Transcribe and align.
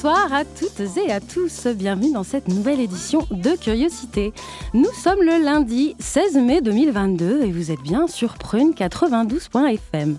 Bonsoir 0.00 0.32
à 0.32 0.44
toutes 0.44 0.96
et 0.96 1.10
à 1.10 1.18
tous, 1.18 1.66
bienvenue 1.66 2.12
dans 2.12 2.22
cette 2.22 2.46
nouvelle 2.46 2.78
édition 2.78 3.26
de 3.32 3.58
Curiosité. 3.60 4.32
Nous 4.72 4.92
sommes 4.92 5.20
le 5.22 5.44
lundi 5.44 5.96
16 5.98 6.36
mai 6.36 6.60
2022 6.60 7.42
et 7.42 7.50
vous 7.50 7.72
êtes 7.72 7.80
bien 7.80 8.06
sur 8.06 8.34
Prune 8.34 8.74
92.fm. 8.74 10.18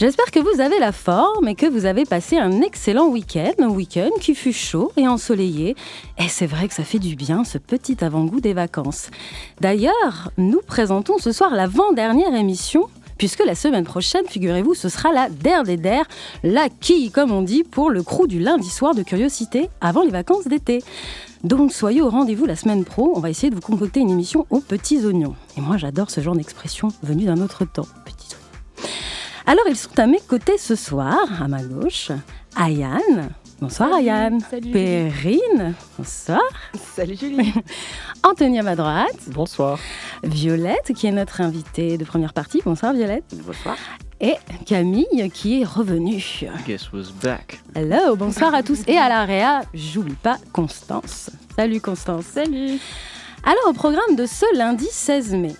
J'espère 0.00 0.32
que 0.32 0.40
vous 0.40 0.60
avez 0.60 0.80
la 0.80 0.90
forme 0.90 1.46
et 1.46 1.54
que 1.54 1.66
vous 1.66 1.84
avez 1.84 2.04
passé 2.04 2.36
un 2.36 2.62
excellent 2.62 3.06
week-end, 3.10 3.52
un 3.60 3.68
week-end 3.68 4.10
qui 4.20 4.34
fut 4.34 4.52
chaud 4.52 4.90
et 4.96 5.06
ensoleillé. 5.06 5.76
Et 6.18 6.28
c'est 6.28 6.48
vrai 6.48 6.66
que 6.66 6.74
ça 6.74 6.82
fait 6.82 6.98
du 6.98 7.14
bien 7.14 7.44
ce 7.44 7.58
petit 7.58 8.04
avant-goût 8.04 8.40
des 8.40 8.54
vacances. 8.54 9.08
D'ailleurs, 9.60 10.32
nous 10.36 10.62
présentons 10.66 11.18
ce 11.18 11.30
soir 11.30 11.54
l'avant-dernière 11.54 12.34
émission 12.34 12.88
puisque 13.18 13.44
la 13.44 13.54
semaine 13.54 13.84
prochaine, 13.84 14.26
figurez-vous, 14.28 14.74
ce 14.74 14.88
sera 14.88 15.12
la 15.12 15.28
der 15.28 15.64
des 15.64 15.76
der, 15.76 16.04
la 16.42 16.68
quille, 16.68 17.10
comme 17.10 17.32
on 17.32 17.42
dit, 17.42 17.64
pour 17.64 17.90
le 17.90 18.02
crew 18.02 18.26
du 18.26 18.38
lundi 18.38 18.68
soir 18.68 18.94
de 18.94 19.02
curiosité 19.02 19.68
avant 19.80 20.02
les 20.02 20.10
vacances 20.10 20.46
d'été. 20.46 20.82
Donc 21.44 21.72
soyez 21.72 22.00
au 22.02 22.08
rendez-vous 22.08 22.46
la 22.46 22.56
semaine 22.56 22.84
pro, 22.84 23.12
on 23.16 23.20
va 23.20 23.30
essayer 23.30 23.50
de 23.50 23.54
vous 23.54 23.60
concocter 23.60 24.00
une 24.00 24.10
émission 24.10 24.46
aux 24.50 24.60
petits 24.60 25.04
oignons. 25.04 25.34
Et 25.56 25.60
moi 25.60 25.76
j'adore 25.76 26.10
ce 26.10 26.20
genre 26.20 26.36
d'expression 26.36 26.88
venue 27.02 27.24
d'un 27.24 27.40
autre 27.40 27.64
temps, 27.64 27.86
petits 28.04 28.34
oignons. 28.34 28.88
Alors 29.46 29.64
ils 29.68 29.76
sont 29.76 29.98
à 29.98 30.06
mes 30.06 30.20
côtés 30.20 30.56
ce 30.56 30.76
soir, 30.76 31.18
à 31.42 31.48
ma 31.48 31.62
gauche, 31.62 32.12
Ayane, 32.56 33.30
Bonsoir 33.62 33.94
Ayane. 33.94 34.40
Salut. 34.50 34.72
Perrine. 34.72 35.74
Bonsoir. 35.96 36.40
Salut 36.96 37.14
Julie. 37.14 37.52
Anthony 38.24 38.58
à 38.58 38.64
ma 38.64 38.74
droite. 38.74 39.28
Bonsoir. 39.28 39.78
Violette 40.24 40.92
qui 40.96 41.06
est 41.06 41.12
notre 41.12 41.40
invitée 41.40 41.96
de 41.96 42.04
première 42.04 42.32
partie. 42.32 42.60
Bonsoir 42.64 42.92
Violette. 42.92 43.22
Bonsoir. 43.46 43.76
Et 44.20 44.34
Camille 44.66 45.30
qui 45.32 45.60
est 45.60 45.64
revenue. 45.64 46.20
Guess 46.66 46.92
who's 46.92 47.12
back? 47.12 47.62
Hello, 47.76 48.16
bonsoir 48.16 48.52
à 48.52 48.64
tous. 48.64 48.82
Et 48.88 48.98
à 48.98 49.08
l'AREA, 49.08 49.62
j'oublie 49.72 50.16
pas 50.16 50.38
Constance. 50.52 51.30
Salut 51.54 51.80
Constance. 51.80 52.24
Salut. 52.24 52.80
Alors 53.44 53.68
au 53.68 53.72
programme 53.74 54.16
de 54.16 54.26
ce 54.26 54.58
lundi 54.58 54.88
16 54.90 55.34
mai. 55.34 55.54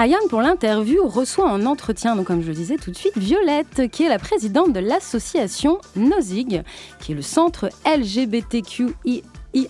Ayane, 0.00 0.28
pour 0.30 0.40
l'interview, 0.40 1.06
reçoit 1.06 1.44
en 1.44 1.66
entretien, 1.66 2.16
comme 2.24 2.40
je 2.40 2.48
le 2.48 2.54
disais 2.54 2.78
tout 2.78 2.90
de 2.90 2.96
suite, 2.96 3.18
Violette, 3.18 3.82
qui 3.92 4.04
est 4.04 4.08
la 4.08 4.18
présidente 4.18 4.72
de 4.72 4.80
l'association 4.80 5.78
NOZIG, 5.94 6.62
qui 7.00 7.12
est 7.12 7.14
le 7.14 7.20
centre 7.20 7.68
LGBTQI 7.84 9.22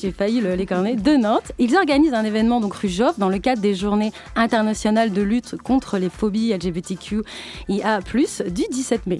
j'ai 0.00 0.12
failli 0.12 0.40
le 0.40 0.54
l'écorner, 0.54 0.96
de 0.96 1.16
Nantes. 1.16 1.52
Ils 1.58 1.76
organisent 1.76 2.14
un 2.14 2.24
événement 2.24 2.60
donc 2.60 2.72
rue 2.72 2.88
dans 3.18 3.28
le 3.28 3.38
cadre 3.38 3.60
des 3.60 3.74
journées 3.74 4.12
internationales 4.34 5.12
de 5.12 5.20
lutte 5.20 5.56
contre 5.56 5.98
les 5.98 6.08
phobies 6.08 6.54
LGBTQIA+, 6.54 8.00
du 8.48 8.62
17 8.70 9.06
mai. 9.06 9.18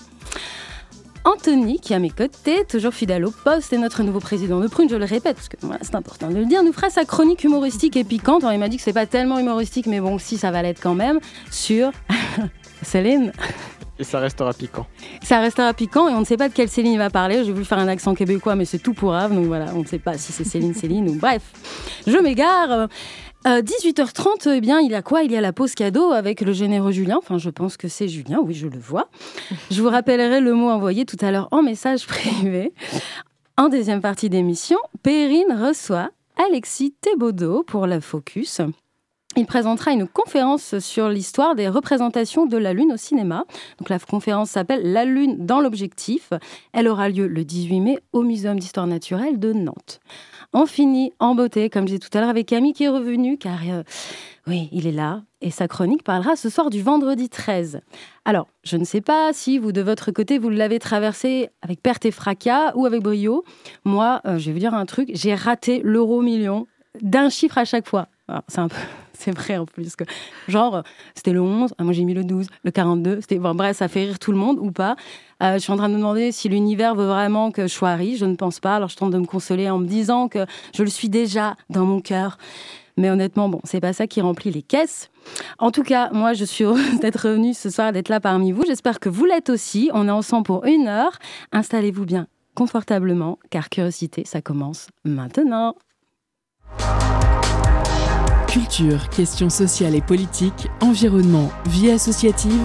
Anthony, 1.26 1.80
qui 1.80 1.92
est 1.92 1.96
à 1.96 1.98
mes 1.98 2.10
côtés, 2.10 2.64
toujours 2.68 2.94
fidèle 2.94 3.26
au 3.26 3.32
poste, 3.32 3.72
et 3.72 3.78
notre 3.78 4.04
nouveau 4.04 4.20
président 4.20 4.60
de 4.60 4.68
Prune, 4.68 4.88
je 4.88 4.94
le 4.94 5.04
répète, 5.04 5.34
parce 5.34 5.48
que 5.48 5.56
voilà, 5.60 5.80
c'est 5.82 5.96
important 5.96 6.28
de 6.28 6.36
le 6.36 6.44
dire, 6.44 6.62
nous 6.62 6.72
fera 6.72 6.88
sa 6.88 7.04
chronique 7.04 7.42
humoristique 7.42 7.96
et 7.96 8.04
piquante. 8.04 8.44
Alors, 8.44 8.52
il 8.52 8.60
m'a 8.60 8.68
dit 8.68 8.76
que 8.76 8.82
c'est 8.84 8.92
pas 8.92 9.06
tellement 9.06 9.40
humoristique, 9.40 9.86
mais 9.86 9.98
bon, 9.98 10.18
si 10.18 10.38
ça 10.38 10.52
va 10.52 10.62
l'être 10.62 10.80
quand 10.80 10.94
même, 10.94 11.18
sur 11.50 11.90
Céline. 12.82 13.32
Et 13.98 14.04
ça 14.04 14.20
restera 14.20 14.52
piquant. 14.52 14.86
Ça 15.20 15.40
restera 15.40 15.74
piquant 15.74 16.08
et 16.08 16.12
on 16.12 16.20
ne 16.20 16.24
sait 16.24 16.36
pas 16.36 16.48
de 16.48 16.54
quelle 16.54 16.68
Céline 16.68 16.92
il 16.92 16.98
va 16.98 17.10
parler. 17.10 17.42
J'ai 17.44 17.50
voulu 17.50 17.64
faire 17.64 17.78
un 17.78 17.88
accent 17.88 18.14
québécois, 18.14 18.54
mais 18.54 18.64
c'est 18.64 18.78
tout 18.78 18.94
pour 18.94 19.12
Ave, 19.12 19.34
donc 19.34 19.46
voilà, 19.46 19.66
on 19.74 19.80
ne 19.80 19.86
sait 19.86 19.98
pas 19.98 20.16
si 20.18 20.32
c'est 20.32 20.44
Céline, 20.44 20.74
Céline 20.74 21.08
ou 21.08 21.14
bref. 21.14 21.42
Je 22.06 22.18
m'égare. 22.18 22.88
18h30, 23.46 24.50
eh 24.56 24.60
bien, 24.60 24.80
il 24.80 24.90
y 24.90 24.94
a 24.94 25.02
quoi? 25.02 25.22
Il 25.22 25.30
y 25.30 25.36
a 25.36 25.40
la 25.40 25.52
pause 25.52 25.74
cadeau 25.74 26.10
avec 26.10 26.40
le 26.40 26.52
généreux 26.52 26.90
Julien. 26.90 27.16
Enfin, 27.18 27.38
je 27.38 27.48
pense 27.48 27.76
que 27.76 27.86
c'est 27.86 28.08
Julien, 28.08 28.40
oui, 28.42 28.54
je 28.54 28.66
le 28.66 28.78
vois. 28.78 29.08
Je 29.70 29.80
vous 29.82 29.88
rappellerai 29.88 30.40
le 30.40 30.52
mot 30.52 30.68
envoyé 30.68 31.04
tout 31.04 31.16
à 31.20 31.30
l'heure 31.30 31.48
en 31.52 31.62
message 31.62 32.06
privé. 32.06 32.72
En 33.56 33.68
deuxième 33.68 34.00
partie 34.00 34.28
d'émission, 34.28 34.78
Perrine 35.02 35.52
reçoit 35.52 36.10
Alexis 36.48 36.92
Thébaudot 37.00 37.62
pour 37.62 37.86
la 37.86 38.00
Focus. 38.00 38.60
Il 39.36 39.46
présentera 39.46 39.92
une 39.92 40.08
conférence 40.08 40.78
sur 40.78 41.08
l'histoire 41.08 41.54
des 41.54 41.68
représentations 41.68 42.46
de 42.46 42.56
la 42.56 42.72
Lune 42.72 42.92
au 42.92 42.96
cinéma. 42.96 43.44
Donc 43.78 43.90
la 43.90 43.98
conférence 43.98 44.50
s'appelle 44.50 44.92
La 44.92 45.04
Lune 45.04 45.44
dans 45.44 45.60
l'objectif. 45.60 46.32
Elle 46.72 46.88
aura 46.88 47.10
lieu 47.10 47.26
le 47.26 47.44
18 47.44 47.80
mai 47.80 47.98
au 48.12 48.22
Muséum 48.22 48.58
d'histoire 48.58 48.86
naturelle 48.86 49.38
de 49.38 49.52
Nantes. 49.52 50.00
On 50.58 50.64
finit 50.64 51.12
en 51.18 51.34
beauté, 51.34 51.68
comme 51.68 51.82
je 51.82 51.96
disais 51.96 51.98
tout 51.98 52.16
à 52.16 52.22
l'heure, 52.22 52.30
avec 52.30 52.46
Camille 52.46 52.72
qui 52.72 52.84
est 52.84 52.88
revenu, 52.88 53.36
car 53.36 53.58
euh, 53.68 53.82
oui, 54.46 54.70
il 54.72 54.86
est 54.86 54.92
là, 54.92 55.22
et 55.42 55.50
sa 55.50 55.68
chronique 55.68 56.02
parlera 56.02 56.34
ce 56.34 56.48
soir 56.48 56.70
du 56.70 56.80
vendredi 56.80 57.28
13. 57.28 57.82
Alors, 58.24 58.48
je 58.64 58.78
ne 58.78 58.84
sais 58.84 59.02
pas 59.02 59.34
si 59.34 59.58
vous, 59.58 59.72
de 59.72 59.82
votre 59.82 60.12
côté, 60.12 60.38
vous 60.38 60.48
l'avez 60.48 60.78
traversé 60.78 61.50
avec 61.60 61.82
perte 61.82 62.06
et 62.06 62.10
fracas 62.10 62.72
ou 62.74 62.86
avec 62.86 63.02
brio. 63.02 63.44
Moi, 63.84 64.22
euh, 64.24 64.38
je 64.38 64.46
vais 64.46 64.52
vous 64.54 64.58
dire 64.58 64.72
un 64.72 64.86
truc, 64.86 65.10
j'ai 65.12 65.34
raté 65.34 65.82
l'euro 65.84 66.22
million 66.22 66.66
d'un 67.02 67.28
chiffre 67.28 67.58
à 67.58 67.66
chaque 67.66 67.86
fois. 67.86 68.08
C'est 68.48 68.60
un 68.60 68.68
peu 68.68 68.76
c'est 69.18 69.32
vrai 69.32 69.56
en 69.56 69.66
plus. 69.66 69.96
Que, 69.96 70.04
genre, 70.48 70.82
c'était 71.14 71.32
le 71.32 71.40
11, 71.40 71.74
ah, 71.78 71.84
moi 71.84 71.92
j'ai 71.92 72.04
mis 72.04 72.14
le 72.14 72.24
12, 72.24 72.46
le 72.64 72.70
42. 72.70 73.20
C'était, 73.20 73.38
bon, 73.38 73.54
bref, 73.54 73.76
ça 73.76 73.88
fait 73.88 74.04
rire 74.04 74.18
tout 74.18 74.32
le 74.32 74.38
monde 74.38 74.58
ou 74.60 74.70
pas. 74.70 74.96
Euh, 75.42 75.54
je 75.54 75.58
suis 75.58 75.72
en 75.72 75.76
train 75.76 75.88
de 75.88 75.94
me 75.94 75.98
demander 75.98 76.32
si 76.32 76.48
l'univers 76.48 76.94
veut 76.94 77.06
vraiment 77.06 77.50
que 77.50 77.62
je 77.62 77.72
sois 77.72 77.94
riche. 77.94 78.18
Je 78.18 78.26
ne 78.26 78.36
pense 78.36 78.60
pas. 78.60 78.76
Alors 78.76 78.88
je 78.88 78.96
tente 78.96 79.10
de 79.10 79.18
me 79.18 79.26
consoler 79.26 79.68
en 79.68 79.78
me 79.78 79.86
disant 79.86 80.28
que 80.28 80.46
je 80.74 80.82
le 80.82 80.90
suis 80.90 81.08
déjà 81.08 81.56
dans 81.70 81.84
mon 81.84 82.00
cœur. 82.00 82.38
Mais 82.96 83.10
honnêtement, 83.10 83.48
bon, 83.50 83.60
c'est 83.64 83.80
pas 83.80 83.92
ça 83.92 84.06
qui 84.06 84.22
remplit 84.22 84.50
les 84.50 84.62
caisses. 84.62 85.10
En 85.58 85.70
tout 85.70 85.82
cas, 85.82 86.10
moi, 86.12 86.32
je 86.32 86.44
suis 86.44 86.64
heureuse 86.64 86.98
d'être 87.00 87.28
revenue 87.28 87.52
ce 87.52 87.68
soir, 87.68 87.92
d'être 87.92 88.08
là 88.08 88.20
parmi 88.20 88.52
vous. 88.52 88.64
J'espère 88.66 89.00
que 89.00 89.08
vous 89.08 89.26
l'êtes 89.26 89.50
aussi. 89.50 89.90
On 89.92 90.08
est 90.08 90.12
ensemble 90.12 90.44
pour 90.44 90.64
une 90.64 90.88
heure. 90.88 91.18
Installez-vous 91.52 92.06
bien 92.06 92.26
confortablement, 92.54 93.38
car 93.50 93.68
curiosité, 93.68 94.24
ça 94.24 94.40
commence 94.40 94.88
maintenant. 95.04 95.74
Culture, 98.56 99.10
questions 99.10 99.50
sociales 99.50 99.94
et 99.94 100.00
politiques, 100.00 100.68
environnement, 100.80 101.50
vie 101.68 101.90
associative. 101.90 102.58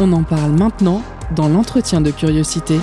On 0.00 0.12
en 0.12 0.24
parle 0.24 0.50
maintenant 0.50 1.00
dans 1.36 1.48
l'entretien 1.48 2.00
de 2.00 2.10
curiosité. 2.10 2.74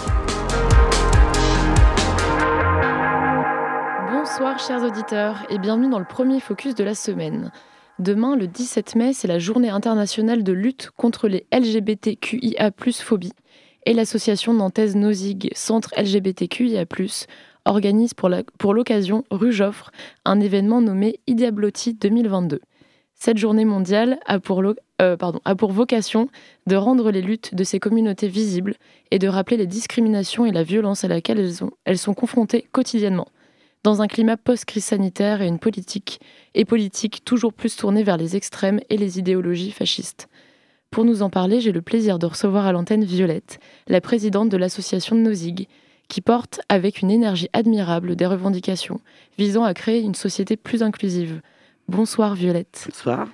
Bonsoir 4.09 4.57
chers 4.57 4.81
auditeurs 4.85 5.43
et 5.49 5.59
bienvenue 5.59 5.89
dans 5.89 5.99
le 5.99 6.05
premier 6.05 6.39
focus 6.39 6.75
de 6.75 6.85
la 6.85 6.95
semaine. 6.95 7.51
Demain, 7.99 8.37
le 8.37 8.47
17 8.47 8.95
mai, 8.95 9.11
c'est 9.11 9.27
la 9.27 9.39
journée 9.39 9.69
internationale 9.69 10.43
de 10.45 10.53
lutte 10.53 10.91
contre 10.95 11.27
les 11.27 11.45
LGBTQIA+ 11.51 12.71
phobie 13.03 13.33
et 13.85 13.93
l'association 13.93 14.53
nantaise 14.53 14.95
Nozig, 14.95 15.51
Centre 15.55 15.91
LGBTQIA+, 15.97 16.85
organise 17.65 18.13
pour 18.13 18.73
l'occasion 18.73 19.23
rue 19.31 19.51
Joffre 19.51 19.91
un 20.25 20.39
événement 20.39 20.81
nommé 20.81 21.19
Idiablotti 21.27 21.93
2022. 21.93 22.59
Cette 23.23 23.37
journée 23.37 23.65
mondiale 23.65 24.19
a 24.25 24.39
pour, 24.39 24.63
euh, 24.63 25.17
a 25.45 25.55
pour 25.55 25.71
vocation 25.71 26.27
de 26.65 26.75
rendre 26.75 27.11
les 27.11 27.21
luttes 27.21 27.53
de 27.53 27.63
ces 27.63 27.79
communautés 27.79 28.27
visibles 28.27 28.73
et 29.11 29.19
de 29.19 29.27
rappeler 29.27 29.57
les 29.57 29.67
discriminations 29.67 30.45
et 30.45 30.51
la 30.51 30.63
violence 30.63 31.03
à 31.03 31.07
laquelle 31.07 31.39
elles, 31.39 31.63
ont, 31.63 31.69
elles 31.85 31.99
sont 31.99 32.15
confrontées 32.15 32.67
quotidiennement. 32.71 33.27
Dans 33.83 34.01
un 34.01 34.07
climat 34.07 34.37
post-crise 34.37 34.85
sanitaire 34.85 35.43
et 35.43 35.47
une 35.47 35.59
politique, 35.59 36.19
et 36.55 36.65
politique 36.65 37.23
toujours 37.23 37.53
plus 37.53 37.75
tournée 37.75 38.01
vers 38.01 38.17
les 38.17 38.35
extrêmes 38.35 38.79
et 38.89 38.97
les 38.97 39.19
idéologies 39.19 39.71
fascistes. 39.71 40.27
Pour 40.89 41.05
nous 41.05 41.21
en 41.21 41.29
parler, 41.29 41.61
j'ai 41.61 41.71
le 41.71 41.81
plaisir 41.81 42.19
de 42.19 42.25
recevoir 42.25 42.65
à 42.65 42.71
l'antenne 42.71 43.05
Violette, 43.05 43.59
la 43.87 44.01
présidente 44.01 44.49
de 44.49 44.57
l'association 44.57 45.15
Nozig, 45.15 45.67
qui 46.11 46.19
porte 46.19 46.59
avec 46.67 47.01
une 47.01 47.09
énergie 47.09 47.47
admirable 47.53 48.17
des 48.17 48.25
revendications 48.25 48.99
visant 49.37 49.63
à 49.63 49.73
créer 49.73 50.01
une 50.01 50.13
société 50.13 50.57
plus 50.57 50.83
inclusive. 50.83 51.39
Bonsoir 51.87 52.35
Violette. 52.35 52.83
Bonsoir. 52.89 53.29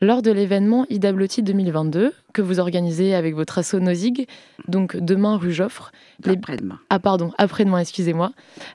Lors 0.00 0.20
de 0.20 0.32
l'événement 0.32 0.86
Ida 0.90 1.12
2022, 1.12 2.12
que 2.32 2.42
vous 2.42 2.58
organisez 2.58 3.14
avec 3.14 3.36
votre 3.36 3.58
asso 3.58 3.74
Nozig, 3.74 4.26
donc 4.66 4.96
demain 4.96 5.36
rue 5.36 5.52
Joffre. 5.52 5.92
Après-demain. 6.26 6.80
Ah 6.90 6.98
pardon, 6.98 7.30
après-demain, 7.38 7.78
excusez-moi. 7.78 8.32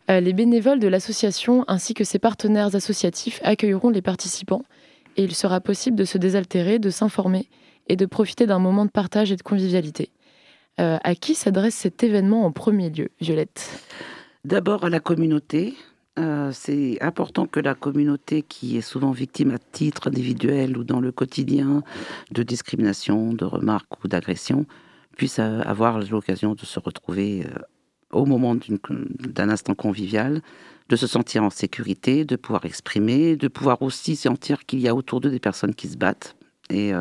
Euh, 0.09 0.21
les 0.21 0.31
bénévoles 0.31 0.79
de 0.79 0.87
l'association 0.87 1.65
ainsi 1.67 1.93
que 1.93 2.05
ses 2.05 2.19
partenaires 2.19 2.73
associatifs 2.73 3.41
accueilleront 3.43 3.89
les 3.89 4.01
participants 4.01 4.63
et 5.17 5.23
il 5.23 5.35
sera 5.35 5.59
possible 5.59 5.97
de 5.97 6.05
se 6.05 6.17
désaltérer, 6.17 6.79
de 6.79 6.89
s'informer 6.89 7.49
et 7.89 7.97
de 7.97 8.05
profiter 8.05 8.45
d'un 8.45 8.59
moment 8.59 8.85
de 8.85 8.91
partage 8.91 9.33
et 9.33 9.35
de 9.35 9.43
convivialité. 9.43 10.09
Euh, 10.77 10.98
à 11.06 11.16
qui 11.16 11.36
s'adresse 11.36 11.75
cet 11.75 12.04
événement 12.04 12.45
en 12.45 12.51
premier 12.51 12.89
lieu, 12.89 13.07
Violette? 13.22 13.81
D'abord 14.44 14.83
à 14.83 14.89
la 14.89 15.00
communauté. 15.00 15.74
Euh, 16.19 16.51
c'est 16.54 17.01
important 17.01 17.45
que 17.45 17.62
la 17.62 17.75
communauté 17.75 18.42
qui 18.42 18.77
est 18.77 18.81
souvent 18.81 19.12
victime 19.12 19.51
à 19.51 19.57
titre 19.57 20.07
individuel 20.07 20.77
ou 20.77 20.83
dans 20.83 21.00
le 21.00 21.13
quotidien 21.13 21.81
de 22.31 22.44
discrimination, 22.44 23.33
de 23.33 23.45
remarques 23.45 24.04
ou 24.04 24.07
d'agressions 24.10 24.66
puisse 25.16 25.39
euh, 25.39 25.62
avoir 25.62 26.00
l'occasion 26.00 26.56
de 26.56 26.66
se 26.66 26.80
retrouver 26.80 27.45
au 28.12 28.25
moment 28.25 28.56
d'un 28.56 29.50
instant 29.50 29.75
convivial, 29.75 30.42
de 30.89 30.95
se 30.98 31.07
sentir 31.07 31.44
en 31.44 31.50
sécurité, 31.50 32.25
de 32.25 32.36
pouvoir 32.36 32.66
exprimer, 32.66 33.38
de 33.38 33.48
pouvoir 33.48 33.81
aussi 33.81 34.18
sentir 34.18 34.66
qu'il 34.66 34.80
y 34.80 34.89
a 34.89 34.95
autour 34.95 35.21
d'eux 35.21 35.31
des 35.31 35.39
personnes 35.39 35.74
qui 35.74 35.88
se 35.88 35.98
battent. 35.98 36.36
Et 36.69 36.92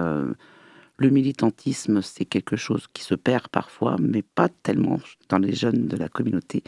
le 0.97 1.11
militantisme, 1.11 2.03
c'est 2.03 2.25
quelque 2.25 2.57
chose 2.57 2.87
qui 2.93 3.03
se 3.03 3.15
perd 3.15 3.49
parfois, 3.49 3.97
mais 4.01 4.23
pas 4.23 4.49
tellement 4.49 4.99
dans 5.29 5.39
les 5.39 5.55
jeunes 5.55 5.87
de 5.87 5.97
la 5.97 6.09
communauté. 6.09 6.63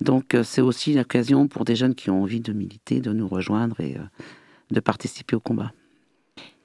Donc 0.00 0.34
euh, 0.34 0.42
c'est 0.42 0.60
aussi 0.60 0.94
l'occasion 0.94 1.48
pour 1.48 1.64
des 1.64 1.76
jeunes 1.76 1.94
qui 1.94 2.10
ont 2.10 2.22
envie 2.22 2.40
de 2.40 2.52
militer, 2.52 3.00
de 3.00 3.12
nous 3.12 3.28
rejoindre 3.28 3.80
et 3.80 3.96
euh, 3.96 4.02
de 4.70 4.80
participer 4.80 5.36
au 5.36 5.40
combat. 5.40 5.72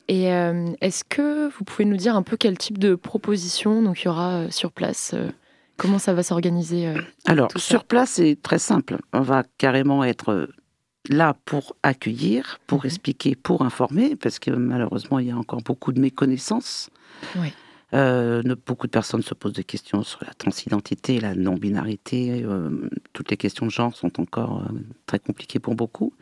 Et 0.08 0.32
euh, 0.32 0.72
est-ce 0.82 1.04
que 1.04 1.50
vous 1.50 1.66
pouvez 1.66 1.86
nous 1.86 1.98
dire 1.98 2.16
un 2.16 2.24
peu 2.24 2.38
quel 2.38 2.58
type 2.58 2.78
de 2.78 2.96
proposition 2.96 3.82
donc, 3.82 4.02
il 4.02 4.06
y 4.06 4.08
aura 4.08 4.50
sur 4.52 4.72
place 4.72 5.14
Comment 5.76 6.00
ça 6.00 6.14
va 6.16 6.24
s'organiser 6.24 6.92
Alors, 7.26 7.52
sur 7.56 7.84
place, 7.84 8.12
c'est 8.12 8.40
très 8.42 8.58
simple. 8.58 8.98
On 9.14 9.22
va 9.22 9.44
carrément 9.60 10.04
être 10.04 10.50
là 11.10 11.36
pour 11.46 11.76
accueillir, 11.84 12.60
pour 12.68 12.80
mhm. 12.80 12.86
expliquer, 12.86 13.36
pour 13.36 13.62
informer, 13.62 14.16
parce 14.16 14.40
que 14.40 14.52
malheureusement, 14.52 15.20
il 15.20 15.28
y 15.28 15.32
a 15.32 15.38
encore 15.38 15.62
beaucoup 15.62 15.92
de 15.92 16.00
méconnaissances. 16.00 16.90
Euh, 17.94 18.44
beaucoup 18.66 18.88
de 18.88 18.92
personnes 18.92 19.22
se 19.24 19.34
posent 19.34 19.54
des 19.54 19.64
questions 19.64 20.04
sur 20.04 20.20
la 20.26 20.34
transidentité, 20.34 21.22
la 21.22 21.36
non-binarité. 21.36 22.44
Euh, 22.44 22.90
toutes 23.14 23.32
les 23.32 23.38
questions 23.38 23.66
de 23.66 23.72
genre 23.72 23.96
sont 23.96 24.20
encore 24.20 24.64
euh, 24.64 24.74
très 25.06 25.20
compliquées 25.20 25.60
pour 25.60 25.76
beaucoup. 25.76 26.14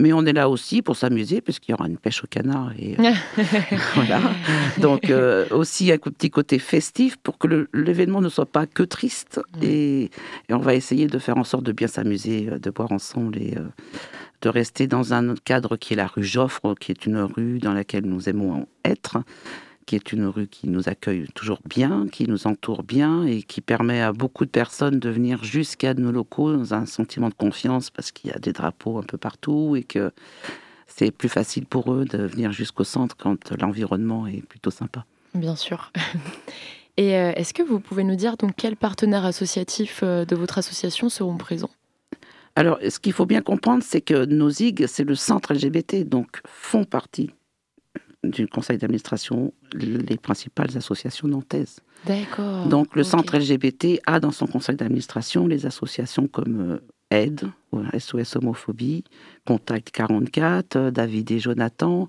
Mais 0.00 0.12
on 0.12 0.24
est 0.24 0.32
là 0.32 0.48
aussi 0.48 0.82
pour 0.82 0.96
s'amuser, 0.96 1.40
puisqu'il 1.40 1.72
y 1.72 1.74
aura 1.74 1.86
une 1.86 1.98
pêche 1.98 2.24
au 2.24 2.26
canard. 2.26 2.72
Et, 2.78 2.96
voilà. 3.94 4.20
Donc, 4.78 5.12
aussi 5.50 5.92
un 5.92 5.98
petit 5.98 6.30
côté 6.30 6.58
festif 6.58 7.16
pour 7.18 7.38
que 7.38 7.68
l'événement 7.74 8.20
ne 8.20 8.28
soit 8.28 8.46
pas 8.46 8.66
que 8.66 8.82
triste. 8.82 9.40
Et, 9.62 10.04
et, 10.48 10.54
on 10.54 10.58
va 10.58 10.74
essayer 10.74 11.06
de 11.06 11.18
faire 11.18 11.36
en 11.36 11.44
sorte 11.44 11.64
de 11.64 11.72
bien 11.72 11.86
s'amuser, 11.86 12.48
de 12.60 12.70
boire 12.70 12.92
ensemble 12.92 13.38
et 13.38 13.54
de 14.42 14.48
rester 14.48 14.86
dans 14.86 15.12
un 15.12 15.34
cadre 15.34 15.76
qui 15.76 15.92
est 15.92 15.96
la 15.96 16.06
rue 16.06 16.24
Joffre, 16.24 16.74
qui 16.80 16.92
est 16.92 17.04
une 17.06 17.18
rue 17.18 17.58
dans 17.58 17.74
laquelle 17.74 18.06
nous 18.06 18.28
aimons 18.28 18.66
être 18.84 19.18
qui 19.90 19.96
est 19.96 20.12
une 20.12 20.26
rue 20.26 20.46
qui 20.46 20.68
nous 20.68 20.88
accueille 20.88 21.26
toujours 21.34 21.58
bien, 21.64 22.06
qui 22.06 22.28
nous 22.28 22.46
entoure 22.46 22.84
bien 22.84 23.24
et 23.24 23.42
qui 23.42 23.60
permet 23.60 24.00
à 24.00 24.12
beaucoup 24.12 24.44
de 24.44 24.50
personnes 24.50 25.00
de 25.00 25.10
venir 25.10 25.42
jusqu'à 25.42 25.94
nos 25.94 26.12
locaux 26.12 26.56
dans 26.56 26.74
un 26.74 26.86
sentiment 26.86 27.28
de 27.28 27.34
confiance 27.34 27.90
parce 27.90 28.12
qu'il 28.12 28.30
y 28.30 28.32
a 28.32 28.38
des 28.38 28.52
drapeaux 28.52 28.98
un 28.98 29.02
peu 29.02 29.18
partout 29.18 29.74
et 29.74 29.82
que 29.82 30.12
c'est 30.86 31.10
plus 31.10 31.28
facile 31.28 31.66
pour 31.66 31.92
eux 31.92 32.04
de 32.04 32.18
venir 32.18 32.52
jusqu'au 32.52 32.84
centre 32.84 33.16
quand 33.16 33.50
l'environnement 33.60 34.28
est 34.28 34.46
plutôt 34.46 34.70
sympa. 34.70 35.04
Bien 35.34 35.56
sûr. 35.56 35.90
Et 36.96 37.16
euh, 37.16 37.32
est-ce 37.34 37.52
que 37.52 37.64
vous 37.64 37.80
pouvez 37.80 38.04
nous 38.04 38.14
dire 38.14 38.36
donc 38.36 38.52
quels 38.56 38.76
partenaires 38.76 39.24
associatifs 39.24 40.02
euh, 40.04 40.24
de 40.24 40.36
votre 40.36 40.58
association 40.58 41.08
seront 41.08 41.36
présents? 41.36 41.70
Alors, 42.54 42.78
ce 42.88 43.00
qu'il 43.00 43.12
faut 43.12 43.26
bien 43.26 43.42
comprendre, 43.42 43.82
c'est 43.84 44.02
que 44.02 44.24
nos 44.24 44.50
c'est 44.50 45.04
le 45.04 45.14
centre 45.16 45.52
LGBT, 45.52 46.08
donc 46.08 46.40
font 46.46 46.84
partie 46.84 47.30
du 48.24 48.46
conseil 48.46 48.78
d'administration 48.78 49.52
les 49.74 50.16
principales 50.16 50.76
associations 50.76 51.28
nantaises. 51.28 51.80
D'accord. 52.06 52.66
Donc 52.66 52.96
le 52.96 53.04
centre 53.04 53.36
LGBT 53.36 54.00
a 54.06 54.20
dans 54.20 54.30
son 54.30 54.46
conseil 54.46 54.76
d'administration 54.76 55.46
les 55.46 55.66
associations 55.66 56.26
comme 56.28 56.72
euh, 56.72 56.78
Aide, 57.10 57.50
SOS 57.98 58.36
Homophobie, 58.36 59.04
Contact 59.46 59.90
44, 59.90 60.76
euh, 60.76 60.90
David 60.90 61.30
et 61.30 61.40
Jonathan, 61.40 62.08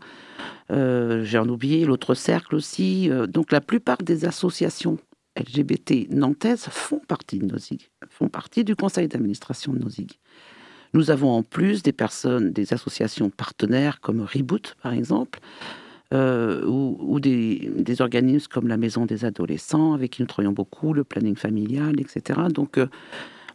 euh, 0.72 1.24
j'ai 1.24 1.38
en 1.38 1.48
oublié 1.50 1.86
l'autre 1.86 2.14
cercle 2.14 2.56
aussi. 2.56 3.10
donc 3.30 3.52
la 3.52 3.62
plupart 3.62 3.98
des 3.98 4.26
associations 4.26 4.98
LGBT 5.38 6.10
nantaises 6.10 6.66
font 6.70 7.00
partie 7.00 7.40
de 7.40 7.46
NOSIG, 7.46 7.90
font 8.10 8.28
partie 8.28 8.64
du 8.64 8.76
conseil 8.76 9.08
d'administration 9.08 9.74
de 9.74 9.80
NOSIG. 9.80 10.12
Nous 10.94 11.10
avons 11.10 11.30
en 11.30 11.44
plus 11.44 11.84
des 11.84 11.94
personnes, 11.94 12.52
des 12.52 12.74
associations 12.74 13.30
partenaires 13.30 14.02
comme 14.02 14.22
Reboot 14.22 14.76
par 14.84 14.94
exemple, 14.94 15.40
euh, 16.14 16.66
ou, 16.66 17.20
des, 17.20 18.02
organismes 18.02 18.48
comme 18.50 18.68
la 18.68 18.78
Maison 18.78 19.06
des 19.06 19.24
adolescents, 19.26 19.94
avec 19.94 20.12
qui 20.12 20.22
nous 20.22 20.28
travaillons 20.28 20.52
beaucoup, 20.52 20.94
le 20.94 21.04
planning 21.04 21.36
familial, 21.36 22.00
etc. 22.00 22.42
Donc, 22.54 22.78
euh, 22.78 22.88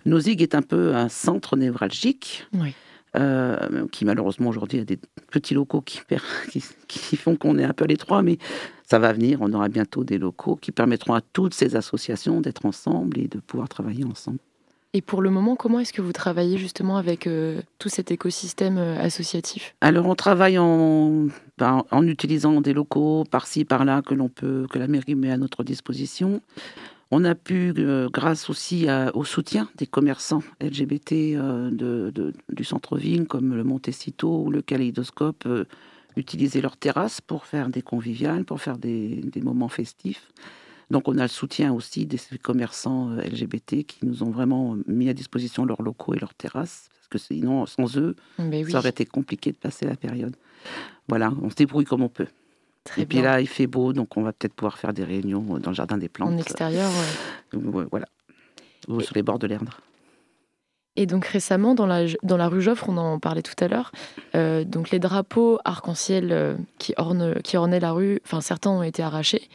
Nozig 0.06 0.40
est 0.40 0.54
un 0.54 0.62
peu 0.62 0.94
un 0.94 1.08
centre 1.08 1.56
névralgique. 1.56 2.46
Euh, 3.14 3.86
qui 3.92 4.04
malheureusement 4.04 4.50
aujourd'hui 4.50 4.80
a 4.80 4.84
des 4.84 4.98
petits 5.30 5.54
locaux 5.54 5.80
qui, 5.80 6.02
qui 6.88 7.16
font 7.16 7.34
qu'on 7.34 7.56
est 7.56 7.64
un 7.64 7.72
peu 7.72 7.84
à 7.84 7.86
l'étroit, 7.86 8.22
mais 8.22 8.36
ça 8.84 8.98
va 8.98 9.12
venir. 9.12 9.38
On 9.40 9.52
aura 9.54 9.68
bientôt 9.68 10.04
des 10.04 10.18
locaux 10.18 10.56
qui 10.56 10.70
permettront 10.70 11.14
à 11.14 11.22
toutes 11.22 11.54
ces 11.54 11.76
associations 11.76 12.42
d'être 12.42 12.66
ensemble 12.66 13.18
et 13.18 13.28
de 13.28 13.38
pouvoir 13.38 13.70
travailler 13.70 14.04
ensemble. 14.04 14.38
Et 14.96 15.02
pour 15.02 15.20
le 15.20 15.28
moment, 15.28 15.56
comment 15.56 15.78
est-ce 15.78 15.92
que 15.92 16.00
vous 16.00 16.14
travaillez 16.14 16.56
justement 16.56 16.96
avec 16.96 17.26
euh, 17.26 17.60
tout 17.78 17.90
cet 17.90 18.10
écosystème 18.10 18.78
euh, 18.78 18.98
associatif? 18.98 19.74
Alors, 19.82 20.06
on 20.06 20.14
travaille 20.14 20.56
en, 20.56 21.26
ben, 21.58 21.84
en 21.90 22.06
utilisant 22.06 22.62
des 22.62 22.72
locaux 22.72 23.24
par-ci, 23.30 23.66
par-là 23.66 24.00
que 24.00 24.14
l'on 24.14 24.30
peut, 24.30 24.66
que 24.70 24.78
la 24.78 24.88
mairie 24.88 25.14
met 25.14 25.30
à 25.30 25.36
notre 25.36 25.64
disposition. 25.64 26.40
On 27.10 27.24
a 27.24 27.34
pu, 27.34 27.74
euh, 27.76 28.08
grâce 28.10 28.48
aussi 28.48 28.86
au 29.12 29.24
soutien 29.24 29.68
des 29.76 29.86
commerçants 29.86 30.42
LGBT 30.62 31.36
du 32.48 32.64
centre-ville, 32.64 33.26
comme 33.26 33.54
le 33.54 33.64
Montecito 33.64 34.44
ou 34.44 34.50
le 34.50 34.62
Kaléidoscope, 34.62 35.46
utiliser 36.16 36.62
leurs 36.62 36.78
terrasses 36.78 37.20
pour 37.20 37.44
faire 37.44 37.68
des 37.68 37.82
conviviales, 37.82 38.46
pour 38.46 38.62
faire 38.62 38.78
des 38.78 39.42
moments 39.42 39.68
festifs. 39.68 40.32
Donc 40.90 41.08
on 41.08 41.18
a 41.18 41.22
le 41.22 41.28
soutien 41.28 41.72
aussi 41.72 42.06
des 42.06 42.18
commerçants 42.40 43.10
euh, 43.10 43.22
LGBT 43.22 43.84
qui 43.84 43.98
nous 44.02 44.22
ont 44.22 44.30
vraiment 44.30 44.76
mis 44.86 45.08
à 45.08 45.14
disposition 45.14 45.64
leurs 45.64 45.82
locaux 45.82 46.14
et 46.14 46.18
leurs 46.18 46.34
terrasses, 46.34 46.88
parce 46.96 47.08
que 47.08 47.18
sinon, 47.18 47.66
sans 47.66 47.96
eux, 47.96 48.14
ça 48.68 48.78
aurait 48.78 48.90
été 48.90 49.04
compliqué 49.04 49.50
de 49.50 49.56
passer 49.56 49.84
la 49.84 49.96
période. 49.96 50.36
Voilà, 51.08 51.32
on 51.42 51.50
se 51.50 51.56
débrouille 51.56 51.84
comme 51.84 52.02
on 52.02 52.08
peut. 52.08 52.28
et 52.96 53.06
puis 53.06 53.20
là, 53.20 53.40
il 53.40 53.48
fait 53.48 53.66
beau, 53.66 53.92
donc 53.92 54.16
on 54.16 54.22
va 54.22 54.32
peut-être 54.32 54.54
pouvoir 54.54 54.78
faire 54.78 54.92
des 54.92 55.04
réunions 55.04 55.56
euh, 55.56 55.58
dans 55.58 55.70
le 55.70 55.76
jardin 55.76 55.98
des 55.98 56.08
plantes. 56.08 56.32
En 56.32 56.38
extérieur, 56.38 56.90
Voilà. 57.52 58.06
Ou 58.86 59.00
sur 59.00 59.14
les 59.16 59.22
bords 59.22 59.40
de 59.40 59.48
l'Erdre. 59.48 59.80
Et 60.94 61.06
donc 61.06 61.26
récemment, 61.26 61.74
dans 61.74 61.86
la, 61.86 62.06
dans 62.22 62.36
la 62.36 62.48
rue 62.48 62.62
Joffre, 62.62 62.88
on 62.88 62.96
en 62.96 63.18
parlait 63.18 63.42
tout 63.42 63.56
à 63.62 63.68
l'heure, 63.68 63.90
euh, 64.34 64.64
donc 64.64 64.90
les 64.90 65.00
drapeaux 65.00 65.58
arc-en-ciel 65.64 66.56
qui, 66.78 66.94
ornent, 66.96 67.34
qui 67.42 67.56
ornaient 67.56 67.80
la 67.80 67.92
rue, 67.92 68.20
enfin 68.24 68.40
certains 68.40 68.70
ont 68.70 68.84
été 68.84 69.02
arrachés 69.02 69.48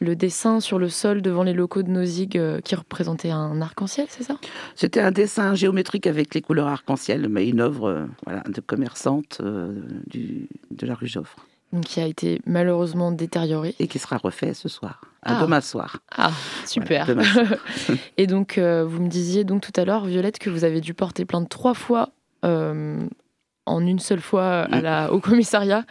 le 0.00 0.16
dessin 0.16 0.60
sur 0.60 0.78
le 0.78 0.88
sol 0.88 1.22
devant 1.22 1.42
les 1.42 1.52
locaux 1.52 1.82
de 1.82 1.90
Nozig 1.90 2.36
euh, 2.36 2.60
qui 2.60 2.74
représentait 2.74 3.30
un 3.30 3.60
arc-en-ciel, 3.60 4.06
c'est 4.08 4.22
ça? 4.22 4.36
C'était 4.74 5.00
un 5.00 5.10
dessin 5.10 5.54
géométrique 5.54 6.06
avec 6.06 6.34
les 6.34 6.42
couleurs 6.42 6.68
arc-en-ciel, 6.68 7.28
mais 7.28 7.48
une 7.48 7.60
œuvre 7.60 7.88
euh, 7.88 8.06
voilà, 8.24 8.42
de 8.42 8.60
commerçante 8.60 9.38
euh, 9.40 9.72
du, 10.06 10.48
de 10.70 10.86
la 10.86 10.94
rue 10.94 11.06
Joffre. 11.06 11.36
Donc 11.72 11.84
qui 11.84 12.00
a 12.00 12.06
été 12.06 12.40
malheureusement 12.46 13.10
détérioré. 13.10 13.74
Et 13.78 13.88
qui 13.88 13.98
sera 13.98 14.18
refait 14.18 14.54
ce 14.54 14.68
soir, 14.68 15.00
à 15.22 15.38
ah. 15.38 15.42
demain 15.42 15.60
soir. 15.60 15.98
Ah, 16.16 16.30
super. 16.64 17.08
Et 18.16 18.26
donc, 18.26 18.58
vous 18.58 19.02
me 19.02 19.08
disiez 19.08 19.44
donc 19.44 19.62
tout 19.62 19.80
à 19.80 19.84
l'heure, 19.84 20.04
Violette, 20.04 20.38
que 20.38 20.48
vous 20.48 20.64
avez 20.64 20.80
dû 20.80 20.94
porter 20.94 21.24
plainte 21.24 21.48
trois 21.48 21.74
fois 21.74 22.10
en 22.42 23.84
une 23.84 23.98
seule 23.98 24.20
fois 24.20 24.62
à 24.70 24.80
la, 24.80 25.12
au 25.12 25.18
commissariat. 25.18 25.84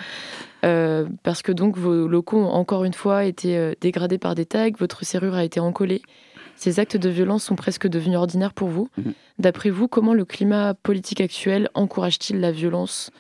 Euh, 0.66 1.06
parce 1.24 1.42
que 1.42 1.52
donc 1.52 1.78
vos 1.78 2.08
locaux 2.08 2.40
ont 2.40 2.50
encore 2.50 2.86
une 2.86 2.94
fois 2.94 3.26
été 3.26 3.58
euh, 3.58 3.74
dégradés 3.82 4.18
par 4.18 4.36
des 4.36 4.46
tags, 4.46 4.72
votre 4.80 5.06
serrure 5.06 5.36
a 5.36 5.44
été 5.44 5.60
encollée. 5.60 6.02
Ces 6.56 6.80
actes 6.80 6.98
de 6.98 7.10
violence 7.10 7.44
sont 7.44 7.56
presque 7.56 7.88
devenus 7.88 8.18
ordinaires 8.18 8.54
pour 8.54 8.70
vous. 8.70 8.90
Mhm. 8.98 9.14
D'après 9.40 9.70
vous, 9.70 9.88
comment 9.88 10.14
le 10.14 10.26
climat 10.26 10.74
politique 10.74 11.22
actuel 11.22 11.70
encourage-t-il 11.74 12.40
la 12.40 12.52
violence 12.52 13.12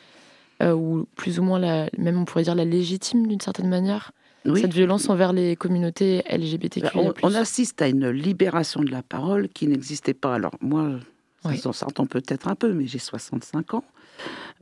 euh, 0.63 0.73
ou 0.73 1.05
plus 1.15 1.39
ou 1.39 1.43
moins 1.43 1.59
la, 1.59 1.89
même 1.97 2.17
on 2.17 2.25
pourrait 2.25 2.43
dire 2.43 2.55
la 2.55 2.65
légitime 2.65 3.27
d'une 3.27 3.41
certaine 3.41 3.69
manière 3.69 4.11
cette 4.53 4.73
violence 4.75 5.09
envers 5.09 5.33
les 5.33 5.55
communautés 5.55 6.21
LGBTQ. 6.29 6.87
On, 6.93 7.13
on, 7.23 7.33
assiste 7.33 7.81
à 7.81 7.87
une 7.87 8.09
libération 8.09 8.83
de 8.83 8.91
la 8.91 9.01
parole 9.01 9.49
qui 9.49 9.65
n'existait 9.65 10.13
pas. 10.13 10.35
Alors 10.35 10.53
moi, 10.61 10.99
ça 11.43 11.73
s'entend 11.73 12.05
peut-être 12.05 12.47
un 12.47 12.53
peu, 12.53 12.71
mais 12.73 12.85
j'ai 12.85 12.99
65 12.99 13.73
ans. 13.73 13.83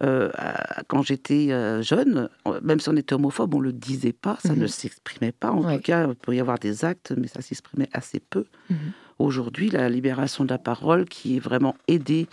Euh, 0.01 0.31
quand 0.87 1.03
j'étais 1.03 1.51
euh, 1.51 1.81
jeune, 1.81 2.29
même 2.61 2.79
si 2.79 2.89
on 2.89 2.95
était 2.95 3.13
homophobe, 3.13 3.53
on 3.53 3.59
ne 3.59 3.65
le 3.65 3.73
disait 3.73 4.13
pas, 4.13 4.37
ça 4.43 4.53
ne 4.53 4.61
mhm. 4.61 4.67
s'exprimait 4.67 5.31
pas. 5.31 5.51
En 5.51 5.61
tout 5.61 5.81
cas, 5.81 6.07
il 6.07 6.15
peut 6.15 6.35
y 6.35 6.39
avoir 6.39 6.59
des 6.59 6.83
actes, 6.83 7.13
mais 7.15 7.27
ça 7.27 7.41
s'exprimait 7.41 7.89
assez 7.93 8.19
peu. 8.19 8.45
Mhm. 8.69 8.77
Aujourd'hui, 9.19 9.69
la 9.69 9.89
libération 9.89 10.43
de 10.43 10.49
la 10.49 10.57
parole 10.57 11.05
qui 11.05 11.37
est 11.37 11.39
vraiment 11.39 11.75
aidée 11.87 12.27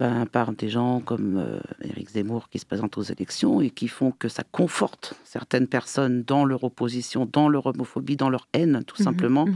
ben, 0.00 0.26
par 0.26 0.52
des 0.52 0.68
gens 0.68 1.00
comme 1.00 1.38
euh, 1.38 1.60
Éric 1.82 2.10
Zemmour 2.10 2.48
qui 2.48 2.58
se 2.58 2.66
présentent 2.66 2.98
aux 2.98 3.02
élections 3.02 3.60
et 3.60 3.70
qui 3.70 3.88
font 3.88 4.12
que 4.12 4.28
ça 4.28 4.44
conforte 4.44 5.14
certaines 5.24 5.66
personnes 5.66 6.22
dans 6.22 6.44
leur 6.44 6.62
opposition, 6.64 7.28
dans 7.32 7.48
leur 7.48 7.66
homophobie, 7.66 8.16
dans 8.16 8.30
leur 8.30 8.46
haine, 8.52 8.84
tout 8.86 8.96
mhm. 8.98 9.04
simplement. 9.04 9.46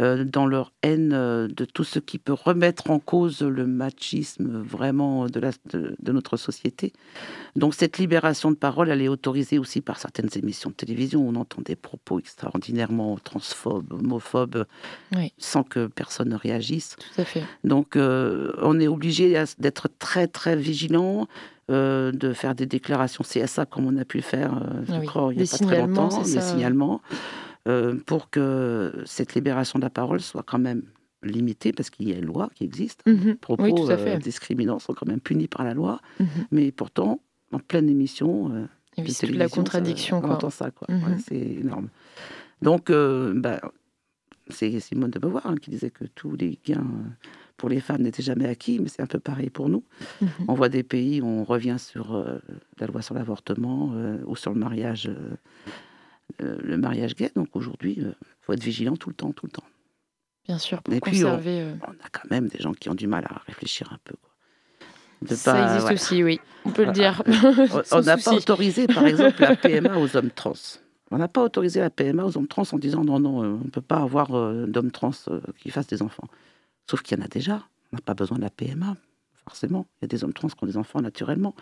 Euh, 0.00 0.24
dans 0.24 0.46
leur 0.46 0.72
haine 0.82 1.12
euh, 1.12 1.46
de 1.46 1.66
tout 1.66 1.84
ce 1.84 1.98
qui 1.98 2.18
peut 2.18 2.32
remettre 2.32 2.90
en 2.90 2.98
cause 2.98 3.42
le 3.42 3.66
machisme 3.66 4.62
vraiment 4.62 5.26
de, 5.26 5.40
la, 5.40 5.50
de, 5.72 6.12
notre 6.12 6.38
société. 6.38 6.94
Donc 7.54 7.74
cette 7.74 7.98
libération 7.98 8.50
de 8.50 8.56
parole, 8.56 8.88
elle 8.88 9.02
est 9.02 9.08
autorisée 9.08 9.58
aussi 9.58 9.82
par 9.82 9.98
certaines 9.98 10.30
émissions 10.36 10.70
de 10.70 10.74
télévision. 10.74 11.28
On 11.28 11.34
entend 11.34 11.60
des 11.60 11.76
propos 11.76 12.18
extraordinairement 12.18 13.18
transphobes, 13.22 13.92
homophobes, 13.92 14.64
sans 15.36 15.64
que 15.64 15.86
personne 15.86 16.30
ne 16.30 16.36
réagisse. 16.36 16.96
Tout 16.96 17.20
à 17.20 17.24
fait. 17.24 17.42
Donc 17.64 17.96
euh, 17.96 18.52
on 18.62 18.80
est 18.80 18.88
obligé 18.88 19.44
d'être 19.58 19.88
très 19.98 20.28
très 20.28 20.56
vigilant. 20.56 21.26
de 21.68 22.32
faire 22.34 22.54
des 22.54 22.66
déclarations 22.66 23.22
CSA 23.22 23.66
comme 23.66 23.86
on 23.86 23.96
a 23.96 24.04
pu 24.04 24.16
le 24.16 24.22
faire, 24.24 24.50
je 24.88 24.94
ah 24.94 25.00
crois, 25.06 25.30
il 25.32 25.42
n'y 25.42 25.46
a 25.46 25.50
pas 25.50 25.64
très 25.64 25.86
longtemps, 25.86 26.22
des 26.22 26.40
signalements. 26.40 27.00
Euh, 27.68 27.94
pour 28.06 28.30
que 28.30 29.02
cette 29.04 29.34
libération 29.34 29.78
de 29.78 29.84
la 29.84 29.90
parole 29.90 30.20
soit 30.20 30.42
quand 30.42 30.58
même 30.58 30.82
limitée, 31.22 31.72
parce 31.72 31.90
qu'il 31.90 32.08
y 32.08 32.12
a 32.12 32.16
une 32.16 32.24
loi 32.24 32.48
qui 32.54 32.64
existe. 32.64 33.02
Mhm. 33.06 33.36
Propos 33.36 33.90
euh, 33.90 34.16
discriminants 34.16 34.78
sont 34.78 34.94
quand 34.94 35.06
même 35.06 35.20
punis 35.20 35.48
par 35.48 35.64
la 35.64 35.74
loi, 35.74 36.00
mhm. 36.18 36.26
mais 36.50 36.72
pourtant, 36.72 37.20
en 37.52 37.58
pleine 37.58 37.90
émission, 37.90 38.50
euh, 38.52 39.04
c'est 39.06 39.26
de 39.26 39.36
la 39.36 39.48
contradiction. 39.48 40.22
on 40.24 40.30
entend 40.30 40.48
ça, 40.48 40.70
quoi. 40.70 40.88
Mhm. 40.88 41.18
c'est 41.18 41.36
énorme. 41.36 41.88
Donc, 42.62 42.90
bah, 42.90 43.60
c'est 44.48 44.80
Simone 44.80 45.10
de 45.10 45.18
Beauvoir 45.18 45.46
hein, 45.46 45.56
qui 45.60 45.70
disait 45.70 45.90
que 45.90 46.04
tous 46.04 46.36
les 46.36 46.58
gains 46.64 46.86
pour 47.58 47.68
les 47.68 47.80
femmes 47.80 48.02
n'étaient 48.02 48.22
jamais 48.22 48.46
acquis, 48.46 48.78
mais 48.78 48.88
c'est 48.88 49.02
un 49.02 49.06
peu 49.06 49.20
pareil 49.20 49.50
pour 49.50 49.68
nous. 49.68 49.84
On 50.48 50.54
voit 50.54 50.70
des 50.70 50.82
pays 50.82 51.20
où 51.20 51.26
on 51.26 51.44
revient 51.44 51.76
sur 51.78 52.24
la 52.78 52.86
loi 52.86 53.02
sur 53.02 53.14
l'avortement 53.14 53.92
ou 54.26 54.36
sur 54.36 54.52
le 54.52 54.58
mariage 54.58 55.08
euh, 55.08 55.36
le 56.38 56.76
mariage 56.76 57.14
gay. 57.14 57.30
Donc 57.34 57.48
aujourd'hui, 57.54 57.94
il 57.96 58.06
euh, 58.06 58.14
faut 58.40 58.52
être 58.52 58.62
vigilant 58.62 58.96
tout 58.96 59.08
le 59.08 59.14
temps, 59.14 59.32
tout 59.32 59.46
le 59.46 59.52
temps. 59.52 59.64
Bien 60.46 60.58
sûr, 60.58 60.82
pour 60.82 61.00
conserver. 61.00 61.60
Euh, 61.60 61.74
on, 61.86 61.92
a 61.92 62.08
quand 62.10 62.30
même 62.30 62.48
des 62.48 62.58
gens 62.58 62.72
qui 62.72 62.88
ont 62.88 62.94
du 62.94 63.06
mal 63.06 63.24
à 63.28 63.42
réfléchir 63.46 63.92
un 63.92 63.98
peu. 64.04 64.14
Ça 65.34 65.74
existe 65.74 65.92
aussi, 65.92 66.24
oui, 66.24 66.40
on 66.64 66.70
peut 66.70 66.86
le 66.86 66.92
dire. 66.92 67.22
on 67.92 68.00
n'a 68.00 68.16
pas 68.16 68.32
autorisé, 68.32 68.86
par 68.86 69.04
exemple, 69.06 69.42
la 69.42 69.54
PMA 69.54 69.98
aux 69.98 70.16
hommes 70.16 70.30
trans. 70.30 70.54
On 71.10 71.18
n'a 71.18 71.28
pas 71.28 71.42
autorisé 71.42 71.80
la 71.80 71.90
PMA 71.90 72.24
aux 72.24 72.38
hommes 72.38 72.46
trans 72.46 72.62
en 72.72 72.78
disant 72.78 73.04
non, 73.04 73.20
non, 73.20 73.38
on 73.40 73.64
ne 73.64 73.70
peut 73.70 73.82
pas 73.82 73.98
avoir 73.98 74.28
d'hommes 74.66 74.90
trans 74.90 75.10
qui 75.58 75.70
fassent 75.70 75.88
des 75.88 76.02
enfants. 76.02 76.28
Sauf 76.88 77.02
qu'il 77.02 77.18
y 77.18 77.20
en 77.20 77.24
a 77.24 77.28
déjà. 77.28 77.62
On 77.92 77.96
n'a 77.96 78.00
pas 78.00 78.14
besoin 78.14 78.38
de 78.38 78.42
la 78.42 78.50
PMA, 78.50 78.96
forcément. 79.44 79.86
Il 79.98 80.04
y 80.04 80.06
a 80.06 80.08
des 80.08 80.24
hommes 80.24 80.32
trans 80.32 80.48
qui 80.48 80.64
ont 80.64 80.66
des 80.66 80.76
enfants 80.76 81.02
naturellement. 81.02 81.54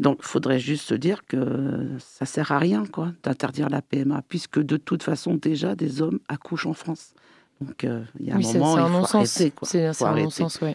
Donc, 0.00 0.18
il 0.20 0.26
faudrait 0.26 0.60
juste 0.60 0.84
se 0.84 0.94
dire 0.94 1.26
que 1.26 1.88
ça 1.98 2.24
sert 2.24 2.52
à 2.52 2.58
rien, 2.58 2.84
quoi, 2.86 3.12
d'interdire 3.22 3.68
la 3.68 3.82
PMA, 3.82 4.22
puisque 4.28 4.60
de 4.60 4.76
toute 4.76 5.02
façon, 5.02 5.34
déjà, 5.34 5.74
des 5.74 6.02
hommes 6.02 6.20
accouchent 6.28 6.66
en 6.66 6.74
France. 6.74 7.14
Donc, 7.60 7.82
euh, 7.82 8.04
il 8.20 8.26
y 8.26 8.30
a 8.30 8.36
un 8.36 8.38
moment, 8.38 8.48
il 8.48 9.06
faut 9.06 9.16
arrêter. 9.16 9.52
C'est 9.62 10.04
un 10.04 10.14
non-sens, 10.14 10.60
oui. 10.62 10.74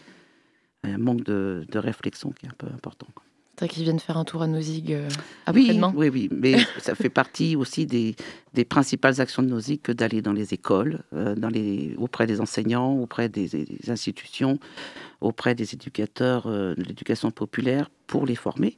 Manque 0.98 1.24
de, 1.24 1.66
réflexion 1.74 2.32
qui 2.32 2.44
est 2.44 2.50
un 2.50 2.54
peu 2.58 2.66
important. 2.66 3.06
C'est 3.58 3.68
qu'ils 3.68 3.84
viennent 3.84 4.00
faire 4.00 4.18
un 4.18 4.24
tour 4.24 4.42
à 4.42 4.48
Nozig 4.48 4.92
euh, 4.92 5.08
après-demain. 5.46 5.92
Oui, 5.96 6.08
oui, 6.08 6.28
oui, 6.28 6.36
mais 6.36 6.56
ça 6.78 6.96
fait 6.96 7.08
partie 7.08 7.54
aussi 7.54 7.86
des, 7.86 8.16
des 8.52 8.64
principales 8.64 9.20
actions 9.20 9.44
de 9.44 9.48
Nozig 9.48 9.80
que 9.80 9.92
d'aller 9.92 10.20
dans 10.22 10.32
les 10.32 10.52
écoles, 10.52 10.98
euh, 11.14 11.36
dans 11.36 11.48
les, 11.48 11.94
auprès 11.96 12.26
des 12.26 12.40
enseignants, 12.40 12.92
auprès 12.94 13.28
des, 13.28 13.48
institutions, 13.88 14.58
auprès 15.20 15.54
des 15.54 15.72
éducateurs 15.72 16.48
de 16.48 16.82
l'éducation 16.82 17.30
populaire 17.30 17.90
pour 18.08 18.26
les 18.26 18.34
former 18.34 18.76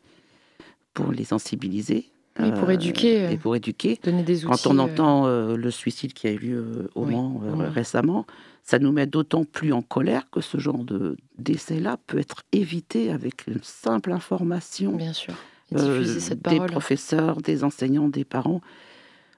pour 0.97 1.13
les 1.13 1.25
sensibiliser. 1.25 2.11
Oui, 2.41 2.51
pour 2.53 2.71
éduquer. 2.71 3.25
Euh, 3.25 3.31
et 3.31 3.37
pour 3.37 3.55
éduquer. 3.55 4.01
Donner 4.03 4.23
des 4.23 4.45
outils. 4.45 4.63
Quand 4.63 4.71
on 4.71 4.79
entend 4.79 5.27
euh, 5.27 5.57
le 5.57 5.71
suicide 5.71 6.13
qui 6.13 6.27
a 6.27 6.33
eu 6.33 6.39
lieu 6.39 6.91
au 6.95 7.05
Mans 7.05 7.41
euh, 7.45 7.69
récemment, 7.69 8.27
ça 8.63 8.79
nous 8.79 8.93
met 8.93 9.07
d'autant 9.07 9.45
plus 9.45 9.73
en 9.73 9.83
colère 9.83 10.29
que 10.31 10.41
ce 10.41 10.59
genre 10.59 10.85
de 10.85 11.17
décès-là 11.39 11.99
peut 12.07 12.19
être 12.19 12.43
évité 12.53 13.11
avec 13.11 13.47
une 13.47 13.63
simple 13.63 14.11
information. 14.13 14.97
Bien 14.97 15.13
sûr. 15.13 15.35
cette 15.75 16.43
des 16.43 16.61
professeurs, 16.61 17.41
des 17.41 17.63
enseignants, 17.63 18.09
des 18.09 18.25
parents. 18.25 18.61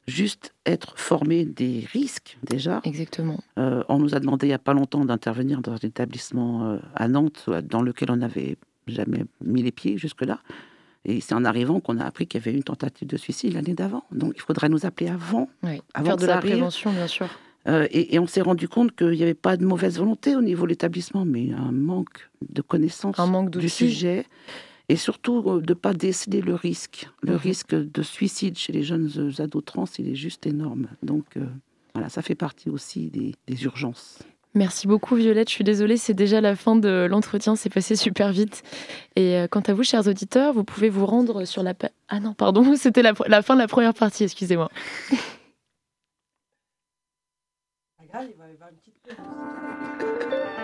Juste 0.07 0.55
être 0.65 0.95
formé 0.97 1.45
des 1.45 1.87
risques 1.93 2.39
déjà. 2.43 2.81
Exactement. 2.85 3.39
on 3.57 3.99
nous 3.99 4.15
a 4.15 4.21
demandé 4.21 4.47
il 4.47 4.51
n'y 4.51 4.55
a 4.55 4.59
pas 4.59 4.73
longtemps 4.73 5.05
d'intervenir 5.05 5.61
dans 5.61 5.73
un 5.73 5.83
établissement 5.83 6.79
à 6.95 7.09
Nantes 7.09 7.51
dans 7.65 7.83
lequel 7.83 8.11
on 8.11 8.17
n'avait 8.17 8.57
jamais 8.87 9.27
mis 9.45 9.63
les 9.63 9.73
pieds 9.73 9.99
jusque-là. 9.99 10.41
Et 11.05 11.21
c'est 11.21 11.35
en 11.35 11.45
arrivant 11.45 11.81
qu'on 11.81 11.99
a 11.99 12.05
appris 12.05 12.27
qu'il 12.27 12.41
y 12.41 12.43
avait 12.43 12.57
une 12.57 12.63
tentative 12.63 13.09
de 13.09 13.17
suicide 13.17 13.55
l'année 13.55 13.75
d'avant. 13.75 14.05
Donc 14.13 14.33
il 14.37 14.43
faudrait 14.43 14.69
nous 14.69 14.85
appeler 14.85 15.09
avant. 15.09 15.49
avant 15.95 16.07
faire 16.07 16.17
de 16.17 16.27
la 16.27 16.39
prévention, 16.39 16.93
bien 16.93 17.07
sûr. 17.07 17.29
Euh, 17.67 17.87
et, 17.91 18.19
on 18.19 18.27
s'est 18.27 18.41
rendu 18.41 18.69
compte 18.69 18.97
qu'il 18.97 19.11
n'y 19.11 19.23
avait 19.23 19.35
pas 19.35 19.57
de 19.57 19.65
mauvaise 19.65 19.99
volonté 19.99 20.35
au 20.37 20.41
niveau 20.41 20.65
de 20.65 20.71
l'établissement, 20.71 21.25
mais 21.25 21.53
un 21.53 21.73
manque 21.73 22.31
de 22.49 22.63
connaissance 22.63 23.19
un 23.19 23.27
manque 23.27 23.51
du 23.51 23.69
sujet. 23.69 24.25
Et 24.89 24.97
surtout 24.97 25.45
euh, 25.47 25.61
de 25.61 25.73
ne 25.73 25.75
pas 25.75 25.93
déceler 25.93 26.41
le 26.41 26.55
risque. 26.55 27.11
Le 27.21 27.33
mhm. 27.33 27.39
risque 27.39 27.75
de 27.75 28.03
suicide 28.03 28.57
chez 28.57 28.73
les 28.73 28.83
jeunes 28.83 29.11
ados 29.39 29.65
trans, 29.65 29.85
il 29.99 30.09
est 30.09 30.15
juste 30.15 30.47
énorme. 30.47 30.89
Donc 31.03 31.37
euh, 31.37 31.45
voilà, 31.95 32.09
ça 32.09 32.23
fait 32.23 32.35
partie 32.35 32.71
aussi 32.71 33.11
des 33.47 33.65
urgences. 33.65 34.21
Merci 34.59 34.89
beaucoup 34.89 35.15
Violette, 35.15 35.49
je 35.49 35.55
suis 35.55 35.63
désolée, 35.63 35.97
c'est 35.97 36.15
déjà 36.15 36.41
la 36.41 36.57
fin 36.57 36.75
de 36.75 37.07
l'entretien, 37.09 37.55
c'est 37.55 37.71
passé 37.71 37.95
super 37.95 38.33
vite. 38.33 38.65
Et 39.15 39.37
euh, 39.37 39.47
quant 39.47 39.61
à 39.61 39.73
vous, 39.73 39.85
chers 39.85 40.09
auditeurs, 40.09 40.53
vous 40.53 40.65
pouvez 40.65 40.89
vous 40.89 41.07
rendre 41.07 41.45
sur 41.45 41.63
la... 41.63 41.75
Ah 42.09 42.19
non, 42.19 42.35
pardon, 42.35 42.75
c'était 42.77 43.03
la, 43.03 43.15
fin 43.15 43.55
de 43.55 43.61
la 43.61 43.69
première 43.69 43.95
partie, 43.95 44.25
excusez-moi. 44.25 44.69
Pas 47.99 48.05
grave, 48.13 48.27
il 48.33 48.37
va 48.37 48.49
y 48.49 48.55
avoir 48.55 48.71
une 48.71 48.79
petite. 48.79 50.57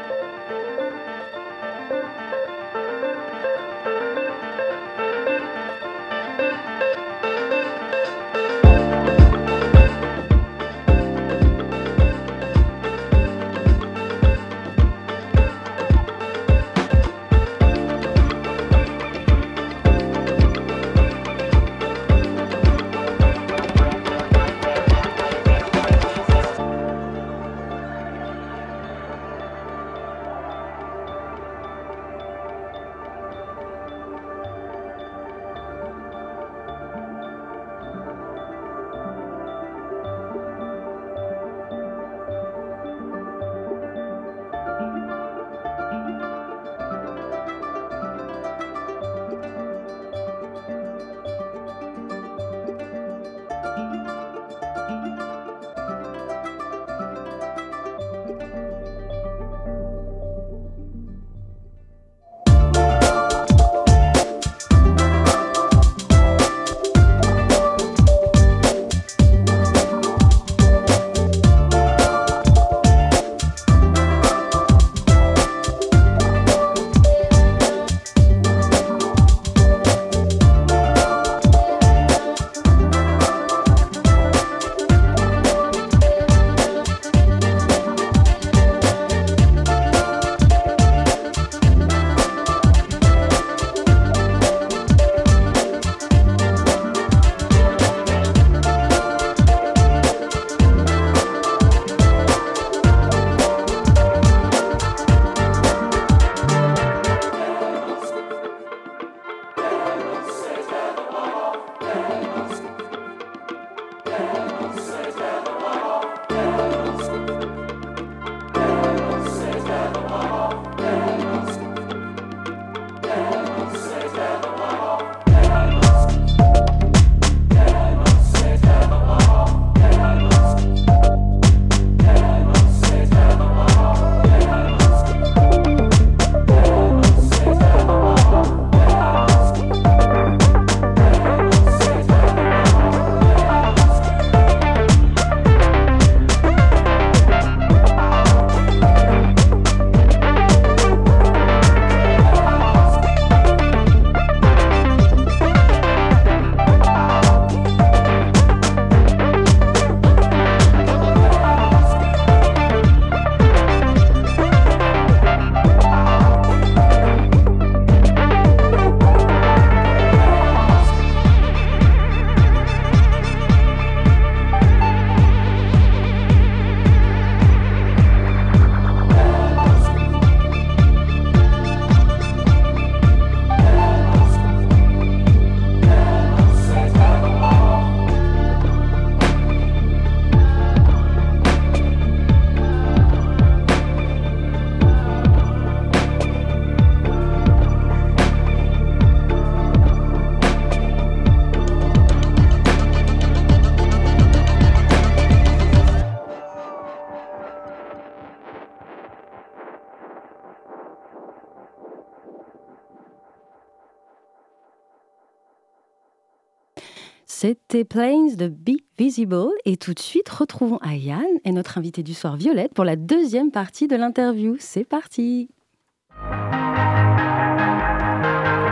Planes 217.82 218.36
de 218.36 218.46
Be 218.46 218.76
Visible. 218.96 219.48
Et 219.64 219.76
tout 219.76 219.94
de 219.94 219.98
suite, 219.98 220.28
retrouvons 220.28 220.78
Ayane 220.78 221.24
et 221.44 221.50
notre 221.50 221.78
invitée 221.78 222.04
du 222.04 222.14
soir, 222.14 222.36
Violette, 222.36 222.72
pour 222.74 222.84
la 222.84 222.94
deuxième 222.94 223.50
partie 223.50 223.88
de 223.88 223.96
l'interview. 223.96 224.56
C'est 224.60 224.84
parti 224.84 225.48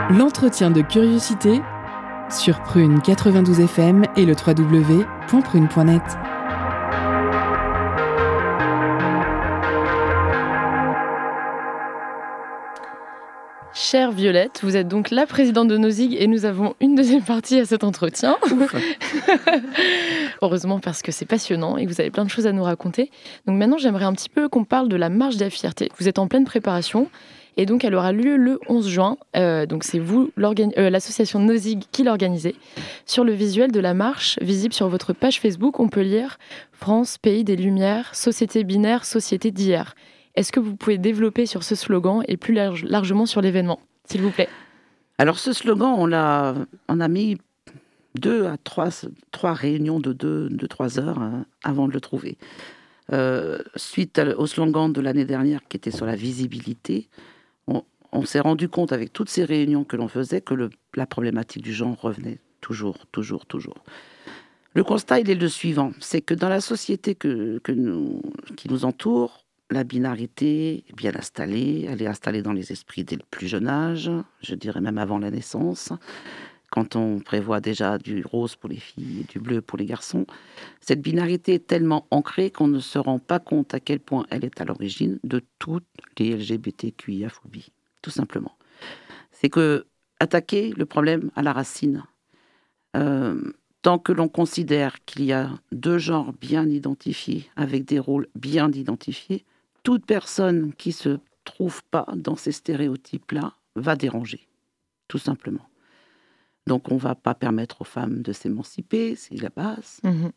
L'entretien 0.09 0.71
de 0.71 0.81
curiosité 0.81 1.59
sur 2.29 2.61
Prune 2.61 3.01
92 3.01 3.59
FM 3.59 4.03
et 4.15 4.25
le 4.25 4.33
www.prune.net. 4.33 6.01
Chère 13.75 14.11
Violette, 14.11 14.59
vous 14.61 14.77
êtes 14.77 14.87
donc 14.87 15.09
la 15.09 15.25
présidente 15.25 15.67
de 15.67 15.77
Nozig 15.77 16.15
et 16.19 16.27
nous 16.27 16.45
avons 16.45 16.75
une 16.79 16.93
deuxième 16.93 17.23
partie 17.23 17.59
à 17.59 17.65
cet 17.65 17.83
entretien. 17.83 18.37
Heureusement 20.43 20.79
parce 20.79 21.01
que 21.01 21.11
c'est 21.11 21.25
passionnant 21.25 21.77
et 21.77 21.87
vous 21.87 21.99
avez 21.99 22.11
plein 22.11 22.23
de 22.23 22.29
choses 22.29 22.45
à 22.45 22.51
nous 22.51 22.61
raconter. 22.61 23.09
Donc 23.47 23.57
maintenant 23.57 23.79
j'aimerais 23.79 24.05
un 24.05 24.13
petit 24.13 24.29
peu 24.29 24.47
qu'on 24.47 24.63
parle 24.63 24.89
de 24.89 24.95
la 24.95 25.09
marche 25.09 25.37
de 25.37 25.45
la 25.45 25.49
fierté. 25.49 25.89
Vous 25.97 26.07
êtes 26.07 26.19
en 26.19 26.27
pleine 26.27 26.45
préparation 26.45 27.09
et 27.57 27.65
donc 27.65 27.83
elle 27.83 27.95
aura 27.95 28.11
lieu 28.11 28.37
le 28.37 28.59
11 28.69 28.87
juin. 28.87 29.17
Euh, 29.35 29.65
donc 29.65 29.85
c'est 29.85 29.97
vous, 29.97 30.29
euh, 30.37 30.89
l'association 30.91 31.39
Nozig, 31.39 31.81
qui 31.91 32.03
l'organisez. 32.03 32.55
Sur 33.07 33.23
le 33.23 33.33
visuel 33.33 33.71
de 33.71 33.79
la 33.79 33.95
marche, 33.95 34.37
visible 34.39 34.75
sur 34.75 34.87
votre 34.87 35.13
page 35.13 35.39
Facebook, 35.39 35.79
on 35.79 35.89
peut 35.89 36.01
lire 36.01 36.37
France, 36.73 37.17
pays 37.17 37.43
des 37.43 37.55
lumières, 37.55 38.13
société 38.13 38.63
binaire, 38.63 39.03
société 39.03 39.49
d'hier. 39.49 39.95
Est-ce 40.35 40.51
que 40.51 40.59
vous 40.59 40.75
pouvez 40.75 40.97
développer 40.97 41.45
sur 41.45 41.63
ce 41.63 41.75
slogan 41.75 42.23
et 42.27 42.37
plus 42.37 42.53
largement 42.53 43.25
sur 43.25 43.41
l'événement, 43.41 43.79
s'il 44.05 44.21
vous 44.21 44.31
plaît? 44.31 44.49
Alors 45.17 45.37
ce 45.37 45.53
slogan, 45.53 45.93
on 45.97 46.11
a, 46.11 46.55
on 46.87 46.99
a 46.99 47.07
mis 47.07 47.37
deux 48.15 48.45
à 48.47 48.57
trois, 48.57 48.89
trois 49.31 49.53
réunions 49.53 49.99
de 49.99 50.11
deux, 50.11 50.49
de 50.49 50.67
trois 50.67 50.99
heures 50.99 51.19
hein, 51.19 51.45
avant 51.63 51.87
de 51.87 51.93
le 51.93 52.01
trouver. 52.01 52.37
Euh, 53.11 53.59
suite 53.75 54.19
au 54.37 54.47
slogan 54.47 54.91
de 54.91 55.01
l'année 55.01 55.25
dernière 55.25 55.59
qui 55.67 55.77
était 55.77 55.91
sur 55.91 56.05
la 56.05 56.15
visibilité, 56.15 57.09
on, 58.15 58.25
s'est 58.25 58.39
rendu 58.39 58.69
compte 58.69 58.91
avec 58.91 59.11
toutes 59.11 59.29
ces 59.29 59.43
réunions 59.43 59.83
que 59.83 59.95
l'on 59.95 60.07
faisait 60.07 60.39
que 60.39 60.69
la 60.93 61.07
problématique 61.07 61.63
du 61.63 61.73
genre 61.73 61.99
revenait 61.99 62.37
toujours, 62.61 63.07
toujours, 63.11 63.47
toujours. 63.47 63.83
Le 64.75 64.83
constat, 64.83 65.19
il 65.19 65.31
est 65.31 65.35
le 65.35 65.49
suivant, 65.49 65.93
c'est 65.99 66.21
que 66.21 66.35
dans 66.35 66.47
la 66.47 66.61
société 66.61 67.15
que 67.15 67.59
nous, 67.71 68.21
qui 68.55 68.69
nous 68.69 68.85
entoure, 68.85 69.42
la 69.73 69.83
binarité 69.83 70.85
est 70.87 70.95
bien 70.95 71.11
installée, 71.15 71.85
elle 71.89 72.01
est 72.01 72.07
installée 72.07 72.41
dans 72.41 72.53
les 72.53 72.71
esprits 72.71 73.03
dès 73.03 73.15
le 73.15 73.23
plus 73.29 73.47
jeune 73.47 73.67
âge, 73.67 74.09
je 74.41 74.55
dirais 74.55 74.81
même 74.81 74.97
avant 74.97 75.17
la 75.17 75.31
naissance, 75.31 75.91
quand 76.71 76.95
on 76.95 77.19
prévoit 77.19 77.59
déjà 77.59 77.97
du 77.97 78.23
rose 78.23 78.55
pour 78.55 78.69
les 78.69 78.77
filles 78.77 79.21
et 79.21 79.31
du 79.31 79.39
bleu 79.39 79.61
pour 79.61 79.77
les 79.77 79.85
garçons. 79.85 80.25
Cette 80.79 81.01
binarité 81.01 81.55
est 81.55 81.67
tellement 81.67 82.07
ancrée 82.09 82.49
qu'on 82.51 82.67
ne 82.67 82.79
se 82.79 82.97
rend 82.97 83.19
pas 83.19 83.39
compte 83.39 83.73
à 83.73 83.79
quel 83.79 83.99
point 83.99 84.25
elle 84.29 84.45
est 84.45 84.61
à 84.61 84.65
l'origine 84.65 85.19
de 85.23 85.41
toutes 85.59 85.85
les 86.17 86.35
LGBTQIA-phobies, 86.35 87.71
tout 88.01 88.11
simplement. 88.11 88.57
C'est 89.31 89.49
que 89.49 89.85
attaquer 90.19 90.71
le 90.75 90.85
problème 90.85 91.31
à 91.35 91.41
la 91.41 91.53
racine, 91.53 92.03
euh, 92.95 93.53
tant 93.81 93.99
que 93.99 94.11
l'on 94.11 94.29
considère 94.29 95.03
qu'il 95.05 95.25
y 95.25 95.33
a 95.33 95.51
deux 95.71 95.97
genres 95.97 96.33
bien 96.33 96.67
identifiés, 96.67 97.49
avec 97.55 97.85
des 97.85 97.99
rôles 97.99 98.27
bien 98.35 98.71
identifiés, 98.71 99.45
toute 99.83 100.05
personne 100.05 100.73
qui 100.73 100.91
se 100.91 101.19
trouve 101.43 101.83
pas 101.85 102.07
dans 102.15 102.35
ces 102.35 102.51
stéréotypes-là 102.51 103.55
va 103.75 103.95
déranger, 103.95 104.47
tout 105.07 105.17
simplement. 105.17 105.67
Donc 106.67 106.91
on 106.91 106.97
va 106.97 107.15
pas 107.15 107.35
permettre 107.35 107.81
aux 107.81 107.85
femmes 107.85 108.21
de 108.21 108.31
s'émanciper, 108.31 109.15
c'est 109.15 109.39
la 109.41 109.49
base. 109.49 109.99
Mhm. 110.03 110.31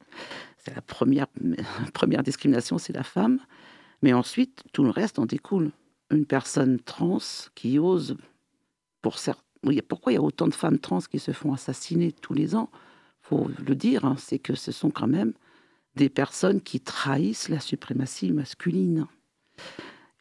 C'est 0.59 0.75
la 0.75 0.83
première, 0.83 1.29
première 1.95 2.23
discrimination, 2.23 2.79
c'est 2.79 2.93
la 2.93 3.05
femme. 3.05 3.39
Mais 4.03 4.13
ensuite, 4.13 4.65
tout 4.73 4.85
le 4.85 4.91
reste 4.91 5.19
en 5.19 5.27
découle. 5.27 5.71
Une 6.11 6.27
personne 6.27 6.79
trans 6.81 7.19
qui 7.55 7.79
ose, 7.79 8.17
pour 9.03 9.19
certains, 9.19 9.43
pourquoi 9.89 10.13
il 10.13 10.17
y 10.17 10.19
a 10.19 10.23
autant 10.23 10.47
de 10.47 10.55
femmes 10.55 10.79
trans 10.79 11.01
qui 11.01 11.19
se 11.19 11.33
font 11.33 11.53
assassiner 11.53 12.13
tous 12.13 12.35
les 12.35 12.55
ans? 12.55 12.71
Faut 13.21 13.49
le 13.67 13.75
dire, 13.75 14.05
hein, 14.05 14.15
c'est 14.19 14.39
que 14.39 14.55
ce 14.55 14.71
sont 14.71 14.91
quand 14.91 15.09
même 15.09 15.33
des 15.97 16.09
personnes 16.09 16.61
qui 16.61 16.81
trahissent 16.81 17.49
la 17.49 17.59
suprématie 17.59 18.33
masculine. 18.33 19.07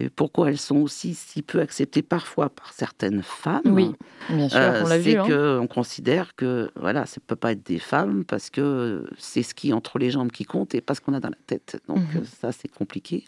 Et 0.02 0.10
pourquoi 0.10 0.50
elles 0.50 0.58
sont 0.58 0.78
aussi 0.78 1.14
si 1.14 1.42
peu 1.42 1.62
acceptées 1.62 2.02
parfois 2.02 2.50
par 2.50 2.74
certaines 2.74 3.24
femmes 3.24 3.62
Oui, 3.66 3.94
bien 4.30 4.50
sûr, 4.50 4.60
on 4.60 4.88
l'a 4.88 4.98
vu. 4.98 5.12
C'est 5.12 5.18
hein. 5.18 5.60
qu'on 5.60 5.68
considère 5.68 6.36
que 6.36 6.70
voilà, 6.76 7.06
ça 7.06 7.22
ne 7.22 7.26
peut 7.26 7.38
pas 7.38 7.54
être 7.54 7.66
des 7.66 7.80
femmes 7.80 8.26
parce 8.26 8.50
que 8.50 9.08
c'est 9.18 9.44
ce 9.44 9.56
qui 9.56 9.70
est 9.70 9.74
entre 9.74 9.98
les 9.98 10.12
jambes 10.12 10.32
qui 10.32 10.44
compte 10.44 10.76
et 10.76 10.82
pas 10.82 10.96
ce 10.96 11.02
qu'on 11.02 11.14
a 11.14 11.22
dans 11.22 11.30
la 11.30 11.38
tête. 11.48 11.82
Donc 11.88 12.14
mhm. 12.14 12.26
ça, 12.26 12.52
c'est 12.52 12.68
compliqué. 12.68 13.26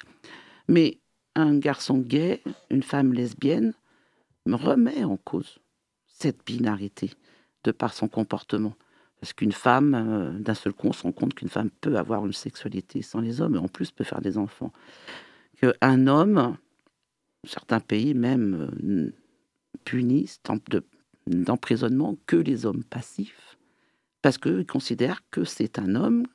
Mais 0.68 1.00
un 1.36 1.58
garçon 1.58 2.00
gay, 2.00 2.42
une 2.70 2.84
femme 2.84 3.14
lesbienne, 3.14 3.74
me 4.46 4.56
remet 4.56 5.06
en 5.06 5.18
cause 5.18 5.60
cette 6.06 6.46
binarité 6.46 7.12
de 7.64 7.72
par 7.72 7.94
son 7.94 8.10
comportement. 8.10 8.76
Parce 9.22 9.34
qu'une 9.34 9.52
femme, 9.52 9.96
euh, 9.96 10.40
d'un 10.40 10.54
seul 10.54 10.74
coup, 10.74 10.88
on 10.88 10.94
se 10.94 11.04
rend 11.04 11.12
compte 11.12 11.34
qu'une 11.34 11.50
femme 11.50 11.70
peut 11.82 11.98
avoir 11.98 12.26
une 12.26 12.34
sexualité 12.34 13.02
sans 13.02 13.20
les 13.20 13.42
hommes 13.42 13.56
et 13.56 13.60
en 13.60 13.68
plus 13.68 13.92
peut 13.92 14.04
faire 14.04 14.22
des 14.22 14.38
enfants. 14.38 14.72
Qu'un 15.60 16.08
homme, 16.08 16.58
certains 17.44 17.80
pays 17.80 18.14
même 18.14 18.70
euh, 18.84 19.14
punissent 19.84 20.42
d'emprisonnement 21.28 22.18
que 22.26 22.36
les 22.36 22.66
hommes 22.66 22.84
passifs 22.84 23.58
parce 24.22 24.38
qu'ils 24.38 24.66
considèrent 24.66 25.22
que 25.32 25.44
c'est 25.44 25.80
un 25.80 25.96
homme 25.96 26.26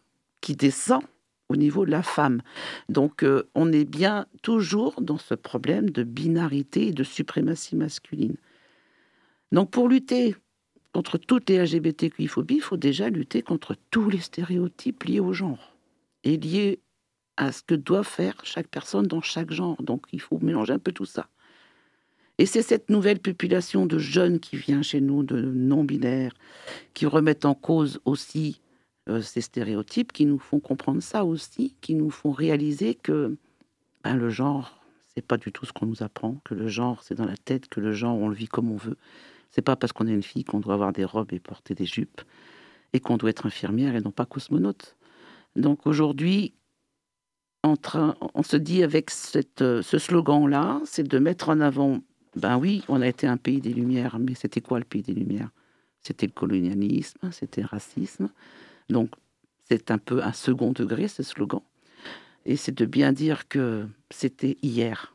qui 0.41 0.57
descend 0.57 1.03
au 1.49 1.57
niveau 1.57 1.85
de 1.85 1.91
la 1.91 2.03
femme. 2.03 2.41
Donc 2.89 3.23
euh, 3.23 3.51
on 3.55 3.71
est 3.73 3.85
bien 3.85 4.27
toujours 4.43 5.01
dans 5.01 5.19
ce 5.19 5.35
problème 5.35 5.91
de 5.91 6.03
binarité 6.03 6.89
et 6.89 6.93
de 6.93 7.05
suprématie 7.05 7.77
masculine. 7.77 8.37
Donc 9.51 9.71
pour 9.71 9.89
lutter 9.89 10.35
contre 10.93 11.19
toutes 11.19 11.51
les 11.51 11.59
LGBTQI-phobies, 11.59 12.57
il 12.57 12.61
faut 12.63 12.77
déjà 12.77 13.11
lutter 13.11 13.43
contre 13.43 13.77
tous 13.91 14.09
les 14.09 14.21
stéréotypes 14.21 15.05
liés 15.05 15.21
au 15.21 15.33
genre 15.33 15.77
et 16.25 16.37
liés 16.37 16.81
à 17.37 17.53
ce 17.53 17.63
que 17.63 17.75
doit 17.75 18.05
faire 18.05 18.35
chaque 18.45 18.69
personne 18.69 19.07
dans 19.07 19.23
chaque 19.23 19.53
genre. 19.53 19.83
Donc 19.83 20.07
il 20.13 20.21
faut 20.21 20.39
mélanger 20.41 20.75
un 20.75 20.79
peu 20.79 20.93
tout 20.93 21.05
ça. 21.05 21.29
Et 22.39 22.47
c'est 22.47 22.63
cette 22.63 22.91
nouvelle 22.91 23.21
population 23.21 23.87
de 23.87 23.99
jeunes 23.99 24.41
qui 24.41 24.57
vient 24.57 24.83
chez 24.83 25.01
nous, 25.01 25.23
de 25.23 25.41
non-binaires, 25.41 26.33
qui 26.95 27.07
remettent 27.07 27.45
en 27.45 27.55
cause 27.55 28.01
aussi 28.05 28.61
euh, 29.09 29.21
ces 29.21 29.41
stéréotypes, 29.41 30.13
qui 30.13 30.27
nous 30.27 30.39
font 30.39 30.59
comprendre 30.59 31.03
ça 31.03 31.25
aussi, 31.25 31.77
qui 31.81 31.95
nous 31.95 32.11
font 32.11 32.33
réaliser 32.33 32.95
que 32.95 33.37
ben, 34.03 34.17
le 34.17 34.31
genre, 34.31 34.81
c'est 35.15 35.25
pas 35.25 35.37
du 35.37 35.53
tout 35.53 35.67
ce 35.67 35.73
qu'on 35.73 35.87
nous 35.87 36.03
apprend, 36.03 36.41
que 36.45 36.55
le 36.55 36.69
genre, 36.69 37.03
c'est 37.03 37.15
dans 37.15 37.27
la 37.27 37.37
tête, 37.37 37.69
que 37.69 37.81
le 37.81 37.93
genre, 37.93 38.17
on 38.17 38.29
le 38.29 38.35
vit 38.35 38.49
comme 38.49 38.71
on 38.71 38.77
veut. 38.77 38.97
C'est 39.51 39.63
pas 39.63 39.77
parce 39.77 39.93
qu'on 39.93 40.07
est 40.07 40.13
une 40.13 40.23
fille 40.23 40.45
qu'on 40.45 40.61
doit 40.61 40.75
avoir 40.75 40.93
des 40.93 41.05
robes 41.05 41.33
et 41.33 41.41
porter 41.41 41.75
des 41.75 41.85
jupes 41.85 42.23
et 42.93 43.01
qu'on 43.01 43.19
doit 43.19 43.31
être 43.31 43.47
infirmière 43.47 43.95
et 43.95 44.01
non 44.01 44.11
pas 44.11 44.25
cosmonaute. 44.25 44.97
Donc 45.57 45.87
aujourd'hui, 45.87 46.55
on 47.65 48.43
se 48.43 48.57
dit 48.57 48.83
avec 48.83 49.11
cette, 49.11 49.59
ce 49.59 49.99
slogan-là, 49.99 50.81
c'est 50.85 51.07
de 51.07 51.19
mettre 51.19 51.49
en 51.49 51.61
avant, 51.61 52.01
ben 52.37 52.59
oui, 52.59 52.83
on 52.89 53.01
a 53.01 53.09
été 53.09 53.27
un 53.27 53.37
pays 53.37 53.61
des 53.61 53.73
Lumières, 53.73 54.19
mais 54.19 54.35
c'était 54.35 54.61
quoi 54.61 54.79
le 54.79 54.85
pays 54.85 55.03
des 55.03 55.15
Lumières? 55.15 55.51
C'était 56.01 56.27
le 56.27 56.33
colonialisme, 56.33 57.31
c'était 57.31 57.61
le 57.61 57.69
racisme. 57.69 58.29
Donc 58.89 59.11
c'est 59.69 59.91
un 59.91 59.99
peu 59.99 60.23
un 60.23 60.33
second 60.33 60.73
degré, 60.73 61.09
ce 61.09 61.23
slogan. 61.23 61.61
Et 62.45 62.57
c'est 62.57 62.77
de 62.77 62.85
bien 62.85 63.13
dire 63.13 63.47
que 63.47 63.87
c'était 64.11 64.59
hier, 64.63 65.15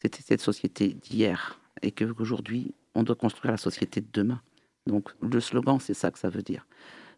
c'était 0.00 0.22
cette 0.22 0.40
société 0.40 0.88
d'hier, 0.88 1.60
et 1.82 1.92
qu'aujourd'hui, 1.92 2.74
on 2.94 3.04
doit 3.04 3.14
construire 3.14 3.52
la 3.52 3.58
société 3.58 4.00
de 4.00 4.08
demain. 4.12 4.42
Donc 4.86 5.10
le 5.20 5.40
slogan, 5.40 5.78
c'est 5.80 5.94
ça 5.94 6.10
que 6.10 6.18
ça 6.18 6.28
veut 6.28 6.42
dire. 6.42 6.66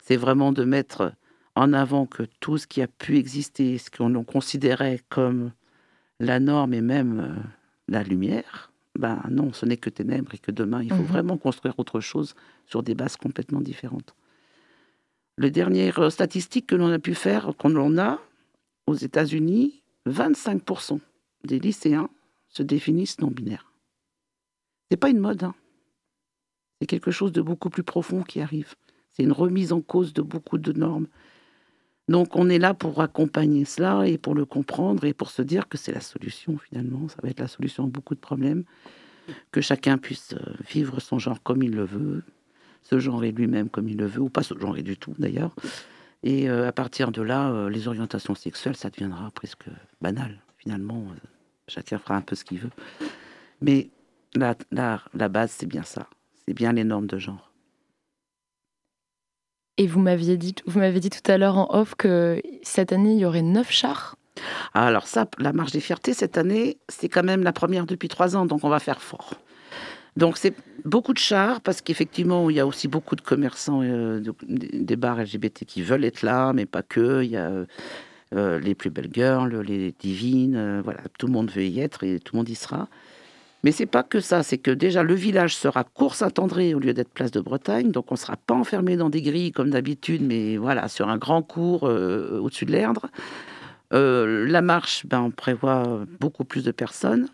C'est 0.02 0.16
vraiment 0.16 0.52
de 0.52 0.64
mettre 0.64 1.14
en 1.57 1.73
avant 1.73 2.07
que 2.07 2.25
tout 2.40 2.59
ce 2.59 2.67
qui 2.67 2.83
a 2.83 2.88
pu 2.88 3.17
exister, 3.17 3.79
ce 3.79 3.90
qu'on 3.90 4.25
considérait 4.25 5.01
comme 5.09 5.53
la 6.21 6.40
norme 6.40 6.75
et 6.75 6.81
même 6.81 7.21
euh, 7.21 7.43
la 7.88 8.03
lumière, 8.03 8.73
ben 8.99 9.23
non, 9.31 9.53
ce 9.53 9.67
n'est 9.67 9.77
que 9.77 9.90
ténèbres 9.90 10.35
et 10.35 10.38
que 10.38 10.51
demain, 10.51 10.83
il 10.83 10.90
faut 10.90 10.97
mhm. 10.97 11.05
vraiment 11.05 11.37
construire 11.37 11.79
autre 11.79 12.01
chose 12.01 12.35
sur 12.67 12.83
des 12.83 12.95
bases 12.95 13.17
complètement 13.17 13.61
différentes. 13.61 14.14
Le 15.37 15.51
dernier 15.51 15.93
euh, 15.99 16.11
statistique 16.11 16.67
que 16.67 16.77
l'on 16.77 16.93
a 16.93 16.99
pu 16.99 17.14
faire, 17.14 17.53
qu'on 17.57 17.99
a 17.99 18.21
aux 18.87 18.95
États-Unis, 18.95 19.83
25% 20.07 21.01
des 21.45 21.59
lycéens 21.59 22.09
se 22.49 22.62
définissent 22.62 23.21
non 23.21 23.29
binaires. 23.29 23.73
C'est 24.90 24.97
pas 24.97 25.11
une 25.11 25.19
mode. 25.19 25.43
Hein. 25.43 25.55
C'est 26.81 26.87
quelque 26.87 27.11
chose 27.11 27.33
de 27.33 27.43
beaucoup 27.43 27.71
plus 27.71 27.83
profond 27.83 28.23
qui 28.23 28.40
arrive. 28.40 28.75
C'est 29.11 29.23
une 29.23 29.33
remise 29.33 29.73
en 29.73 29.81
cause 29.81 30.12
de 30.12 30.23
beaucoup 30.23 30.59
de 30.59 30.73
normes. 30.73 31.07
Donc 32.09 32.37
on 32.37 32.49
est 32.49 32.59
là 32.59 32.75
pour 32.75 33.01
accompagner 33.01 33.64
cela 33.64 34.07
et 34.07 34.19
pour 34.19 34.35
le 34.35 34.45
comprendre 34.45 35.05
et 35.05 35.14
pour 35.14 35.31
se 35.31 35.43
dire 35.43 35.69
que 35.69 35.79
c'est 35.79 35.93
la 35.93 36.01
solution 36.01 36.59
finalement. 36.59 37.09
Ça 37.09 37.17
va 37.23 37.31
être 37.31 37.40
la 37.40 37.49
solution 37.49 37.85
à 37.85 37.87
beaucoup 37.87 38.14
de 38.14 38.21
problèmes. 38.21 38.64
Que 39.53 39.62
chacun 39.62 39.97
puisse 39.97 40.35
euh, 40.35 40.55
vivre 40.71 41.01
son 41.01 41.19
genre 41.19 41.43
comme 41.43 41.62
il 41.62 41.71
le 41.71 41.85
veut, 41.85 42.23
se 42.83 42.99
genrer 42.99 43.33
lui-même 43.33 43.71
comme 43.71 43.88
il 43.88 43.97
le 43.97 44.07
veut, 44.07 44.21
ou 44.21 44.29
pas 44.29 44.43
se 44.43 44.59
genrer 44.59 44.83
du 44.83 44.99
tout 44.99 45.14
d'ailleurs. 45.19 45.55
Et 46.23 46.49
à 46.49 46.73
partir 46.73 47.12
de 47.12 47.21
là, 47.21 47.69
les 47.69 47.87
orientations 47.87 48.35
sexuelles, 48.35 48.77
ça 48.77 48.88
deviendra 48.88 49.31
presque 49.33 49.67
banal. 50.01 50.40
Finalement, 50.57 51.05
chacun 51.69 51.99
fera 51.99 52.17
un 52.17 52.23
peu 52.23 52.35
ce 52.35 52.45
qu'il 52.45 52.61
veut. 52.61 52.71
Mais 53.61 53.90
la, 54.35 54.55
la, 54.71 55.03
la 55.12 55.29
base, 55.29 55.51
c'est 55.51 55.67
bien 55.67 55.83
ça. 55.83 56.09
C'est 56.47 56.55
bien 56.55 56.73
les 56.73 56.85
normes 56.85 57.07
de 57.07 57.19
genre. 57.19 57.51
Et 59.76 59.87
vous 59.87 60.00
m'aviez 60.00 60.37
dit, 60.37 60.54
vous 60.66 60.78
m'avez 60.78 61.00
dit 61.00 61.10
tout 61.10 61.30
à 61.30 61.37
l'heure 61.37 61.58
en 61.58 61.68
off 61.74 61.94
que 61.96 62.40
cette 62.62 62.92
année, 62.92 63.14
il 63.14 63.18
y 63.18 63.24
aurait 63.24 63.42
neuf 63.42 63.70
chars. 63.70 64.16
Ah, 64.72 64.87
alors 64.87 65.06
ça, 65.06 65.26
la 65.38 65.52
marche 65.52 65.72
des 65.72 65.80
fiertés, 65.80 66.14
cette 66.14 66.38
année, 66.38 66.78
c'est 66.88 67.08
quand 67.08 67.22
même 67.22 67.42
la 67.42 67.52
première 67.52 67.87
depuis 67.87 68.08
trois 68.08 68.37
ans, 68.37 68.46
donc 68.46 68.64
on 68.64 68.68
va 68.68 68.78
faire 68.78 69.00
fort. 69.00 69.34
Donc 70.16 70.37
c'est 70.38 70.54
beaucoup 70.84 71.12
de 71.12 71.18
chars, 71.18 71.60
parce 71.60 71.80
qu'effectivement, 71.80 72.48
il 72.50 72.56
y 72.56 72.60
a 72.60 72.66
aussi 72.66 72.87
beaucoup 72.87 73.16
de 73.16 73.20
commerçants 73.20 73.80
euh, 73.82 74.22
des 74.46 74.96
bars 74.96 75.20
LGBT 75.20 75.64
qui 75.64 75.82
veulent 75.82 76.04
être 76.04 76.22
là, 76.22 76.52
mais 76.52 76.66
pas 76.66 76.82
que. 76.82 77.22
Il 77.24 77.30
y 77.30 77.37
a 77.37 77.64
euh, 78.34 78.58
les 78.58 78.74
plus 78.74 78.90
belles 78.90 79.10
girls, 79.12 79.60
les 79.60 79.92
divines, 79.98 80.56
euh, 80.56 80.80
voilà, 80.82 81.00
tout 81.18 81.26
le 81.26 81.32
monde 81.32 81.50
veut 81.50 81.64
y 81.64 81.80
être 81.80 82.02
et 82.02 82.18
tout 82.18 82.34
le 82.34 82.38
monde 82.38 82.48
y 82.48 82.54
sera. 82.54 82.88
Mais 83.64 83.72
c'est 83.72 83.87
pas 83.87 84.03
que 84.03 84.20
ça, 84.20 84.42
c'est 84.42 84.59
que 84.59 84.70
déjà 84.70 85.03
le 85.03 85.14
village 85.14 85.57
sera 85.57 85.85
cours 85.85 86.16
Saint-André 86.16 86.74
au 86.74 86.79
lieu 86.79 86.92
d'être 86.92 87.09
place 87.09 87.31
de 87.31 87.40
Bretagne, 87.40 87.92
donc 87.92 88.12
on 88.12 88.16
sera 88.16 88.37
pas 88.37 88.53
enfermé 88.53 88.98
dans 88.98 89.09
des 89.09 89.22
grilles 89.22 89.53
comme 89.53 89.70
d'habitude, 89.70 90.20
mais 90.20 90.59
voilà, 90.59 90.87
sur 90.88 91.09
un 91.09 91.16
grand 91.16 91.42
cours 91.42 91.85
euh, 91.85 92.40
au-dessus 92.40 92.66
de 92.66 92.72
l'Erdre. 92.72 93.07
Euh, 93.94 94.46
la 94.46 94.61
marche, 94.61 95.07
ben, 95.07 95.22
on 95.22 95.31
prévoit 95.31 96.05
beaucoup 96.20 96.44
plus 96.44 96.62
de 96.62 96.72
personnes. 96.72 97.29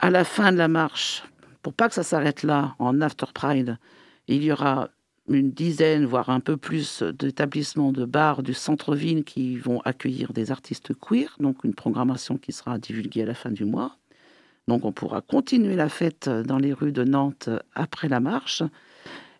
À 0.00 0.10
la 0.10 0.24
fin 0.24 0.50
de 0.50 0.58
la 0.58 0.66
marche, 0.66 1.22
pour 1.62 1.72
pas 1.72 1.88
que 1.88 1.94
ça 1.94 2.02
s'arrête 2.02 2.42
là, 2.42 2.74
en 2.80 3.00
After 3.00 3.26
Pride, 3.32 3.78
il 4.26 4.42
y 4.42 4.50
aura 4.50 4.88
une 5.28 5.52
dizaine, 5.52 6.04
voire 6.04 6.30
un 6.30 6.40
peu 6.40 6.56
plus 6.56 7.04
d'établissements 7.04 7.92
de 7.92 8.04
bars 8.04 8.42
du 8.42 8.54
centre-ville 8.54 9.22
qui 9.22 9.56
vont 9.56 9.82
accueillir 9.84 10.32
des 10.32 10.50
artistes 10.50 10.94
queer, 10.98 11.36
donc 11.38 11.62
une 11.62 11.74
programmation 11.74 12.38
qui 12.38 12.50
sera 12.50 12.76
divulguée 12.78 13.22
à 13.22 13.26
la 13.26 13.34
fin 13.34 13.52
du 13.52 13.64
mois. 13.64 13.98
Donc 14.68 14.84
on 14.84 14.92
pourra 14.92 15.22
continuer 15.22 15.74
la 15.74 15.88
fête 15.88 16.28
dans 16.28 16.58
les 16.58 16.72
rues 16.72 16.92
de 16.92 17.02
Nantes 17.02 17.48
après 17.74 18.08
la 18.08 18.20
marche. 18.20 18.62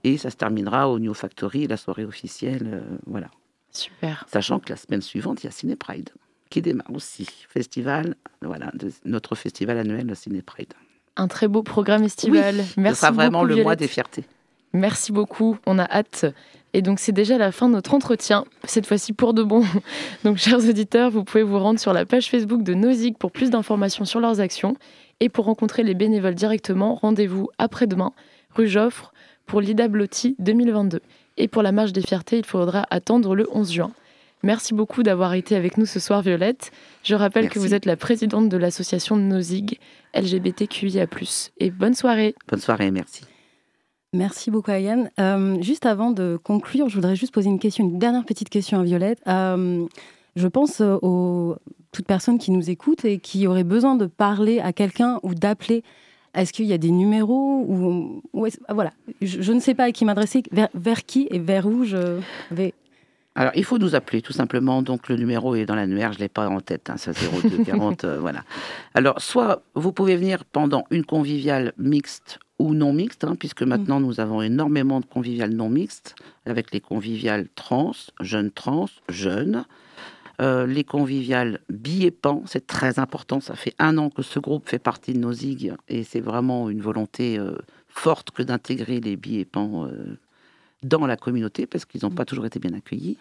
Et 0.03 0.17
ça 0.17 0.31
se 0.31 0.37
terminera 0.37 0.89
au 0.89 0.99
New 0.99 1.13
Factory, 1.13 1.67
la 1.67 1.77
soirée 1.77 2.05
officielle. 2.05 2.71
Euh, 2.73 2.97
voilà. 3.07 3.29
Super. 3.71 4.25
Sachant 4.27 4.59
que 4.59 4.71
la 4.71 4.77
semaine 4.77 5.03
suivante, 5.03 5.43
il 5.43 5.47
y 5.47 5.49
a 5.49 5.53
Ciné 5.53 5.77
Pride 5.77 6.11
qui 6.49 6.63
démarre 6.63 6.91
aussi. 6.95 7.29
Festival, 7.51 8.15
voilà, 8.41 8.73
notre 9.05 9.35
festival 9.35 9.79
annuel 9.79 10.15
Ciné 10.17 10.41
Pride. 10.41 10.73
Un 11.17 11.29
très 11.29 11.47
beau 11.47 11.63
programme 11.63 12.05
estival. 12.05 12.65
Merci. 12.79 12.95
Ce 12.95 13.01
sera 13.01 13.11
vraiment 13.13 13.45
le 13.45 13.63
mois 13.63 13.77
des 13.77 13.89
fiertés. 13.89 14.25
Merci 14.73 15.13
beaucoup. 15.13 15.59
On 15.67 15.79
a 15.79 15.85
hâte. 15.85 16.25
Et 16.75 16.83
donc 16.83 17.01
c'est 17.01 17.13
déjà 17.13 17.39
la 17.39 17.51
fin 17.51 17.69
de 17.69 17.75
notre 17.75 17.95
entretien, 17.95 18.45
cette 18.65 18.87
fois-ci 18.87 19.13
pour 19.13 19.33
de 19.33 19.43
bon. 19.43 19.65
Donc 20.25 20.37
chers 20.37 20.59
auditeurs, 20.59 21.11
vous 21.11 21.25
pouvez 21.25 21.43
vous 21.43 21.59
rendre 21.59 21.81
sur 21.81 21.95
la 21.95 22.05
page 22.05 22.31
Facebook 22.31 22.63
de 22.63 22.75
Nozig 22.75 23.17
pour 23.17 23.33
plus 23.33 23.49
d'informations 23.49 24.05
sur 24.05 24.21
leurs 24.21 24.41
actions 24.41 24.77
et 25.21 25.29
pour 25.29 25.47
rencontrer 25.47 25.83
les 25.83 25.95
bénévoles 25.95 26.35
directement, 26.35 26.95
rendez-vous 26.95 27.49
après-demain, 27.59 28.13
rue 28.55 28.69
Joffre, 28.69 29.13
pour 29.47 29.61
l'IDA 29.61 29.89
Blotti 29.89 30.37
2022. 30.39 31.01
Et 31.39 31.49
pour 31.49 31.63
la 31.63 31.73
marche 31.73 31.93
des 31.93 32.03
fiertés, 32.03 32.39
il 32.39 32.45
faudra 32.45 32.87
attendre 32.91 33.35
le 33.35 33.49
11 33.53 33.73
juin. 33.73 33.91
Merci 34.43 34.75
beaucoup 34.75 35.03
d'avoir 35.03 35.35
été 35.35 35.57
avec 35.57 35.79
nous 35.79 35.87
ce 35.87 35.99
soir, 35.99 36.23
Violette. 36.23 36.71
Je 37.03 37.17
rappelle 37.17 37.49
que 37.49 37.59
vous 37.59 37.75
êtes 37.75 37.87
la 37.87 37.97
présidente 37.97 38.49
de 38.49 38.57
l'association 38.57 39.17
Nozig 39.17 39.79
LGBTQIA. 40.15 41.07
Et 41.59 41.71
bonne 41.71 41.95
soirée. 41.95 42.37
Bonne 42.49 42.61
soirée, 42.61 42.91
merci. 42.93 43.25
Merci 44.13 44.51
beaucoup, 44.51 44.71
Ayane. 44.71 45.11
Euh, 45.19 45.61
juste 45.61 45.87
avant 45.87 46.13
de 46.13 46.39
conclure, 46.43 46.89
je 46.89 46.95
voudrais 46.95 47.17
juste 47.17 47.35
poser 47.35 47.49
une 47.49 47.59
question, 47.59 47.85
une 47.85 47.99
dernière 47.99 48.25
petite 48.25 48.49
question 48.49 48.79
à 48.79 48.85
Violette. 48.85 49.21
Euh, 49.27 49.87
je 50.37 50.47
pense 50.47 50.81
aux 50.81 51.57
toute 51.93 52.07
personne 52.07 52.39
qui 52.39 52.51
nous 52.51 52.71
écoute 52.71 53.05
et 53.05 53.19
qui 53.19 53.47
aurait 53.47 53.65
besoin 53.65 53.95
de 53.95 54.07
parler 54.07 54.61
à 54.61 54.73
quelqu'un 54.73 55.21
ou 55.23 55.35
d'appeler. 55.35 55.83
Est-ce 56.35 56.53
qu'il 56.53 56.67
y 56.67 56.73
a 56.73 56.79
des 56.79 56.91
numéros 56.91 57.65
ou, 57.67 58.23
voilà, 58.69 58.93
je, 59.23 59.53
ne 59.53 59.61
sais 59.61 59.75
pas 59.75 59.85
à 59.85 59.93
qui 59.93 60.05
m'adresser, 60.05 60.43
vers, 60.53 61.05
qui 61.05 61.27
et 61.31 61.39
vers 61.39 61.67
où 61.67 61.85
je 61.85 62.21
vais. 62.51 62.75
Alors, 63.35 63.53
il 63.55 63.65
faut 63.65 63.79
nous 63.79 63.95
appeler 63.95 64.21
tout 64.21 64.33
simplement. 64.33 64.83
Donc, 64.83 65.09
le 65.09 65.17
numéro 65.17 65.55
est 65.55 65.65
dans 65.65 65.75
l'annuaire, 65.75 66.13
je 66.13 66.19
ne 66.19 66.25
l'ai 66.25 66.29
pas 66.29 66.49
en 66.49 66.61
tête, 66.61 66.91
hein, 66.91 66.97
c'est 66.97 67.13
0240. 67.43 68.05
euh, 68.05 68.19
voilà. 68.21 68.43
Alors, 68.95 69.21
soit 69.21 69.63
vous 69.75 69.93
pouvez 69.93 70.17
venir 70.17 70.45
pendant 70.45 70.85
une 70.91 71.05
conviviale 71.05 71.73
mixte 71.79 72.41
ou 72.59 72.75
non 72.75 72.93
mixte, 72.93 73.25
hein, 73.25 73.37
puisque 73.39 73.63
mm. 73.63 73.69
maintenant 73.69 74.01
nous 74.01 74.21
avons 74.21 74.43
énormément 74.43 75.01
de 75.01 75.07
conviviales 75.07 75.55
non 75.55 75.69
mixtes, 75.69 76.15
avec 76.47 76.73
les 76.73 76.81
conviviales 76.81 77.47
trans, 77.55 77.93
jeunes 78.21 78.51
trans, 78.51 78.89
jeunes, 79.09 79.65
euh, 80.41 80.67
les 80.67 80.85
conviviales 80.85 81.61
pan, 82.23 82.43
c'est 82.47 82.67
très 82.67 82.99
important. 82.99 83.41
Ça 83.41 83.55
fait 83.55 83.75
un 83.79 83.99
an 83.99 84.09
que 84.11 84.23
ce 84.23 84.39
groupe 84.39 84.69
fait 84.69 84.79
partie 84.79 85.13
de 85.13 85.19
nos 85.19 85.33
ZIG 85.33 85.75
et 85.89 86.05
c'est 86.05 86.21
vraiment 86.21 86.71
une 86.71 86.81
volonté 86.81 87.39
euh, 87.39 87.57
forte 87.89 88.31
que 88.31 88.43
d'intégrer 88.43 89.01
les 89.01 89.45
pan 89.45 89.87
euh, 89.87 90.17
dans 90.83 91.07
la 91.07 91.17
communauté 91.17 91.67
parce 91.67 91.85
qu'ils 91.85 92.03
n'ont 92.05 92.11
pas 92.15 92.25
toujours 92.25 92.47
été 92.47 92.61
bien 92.61 92.73
accueillis. 92.73 93.19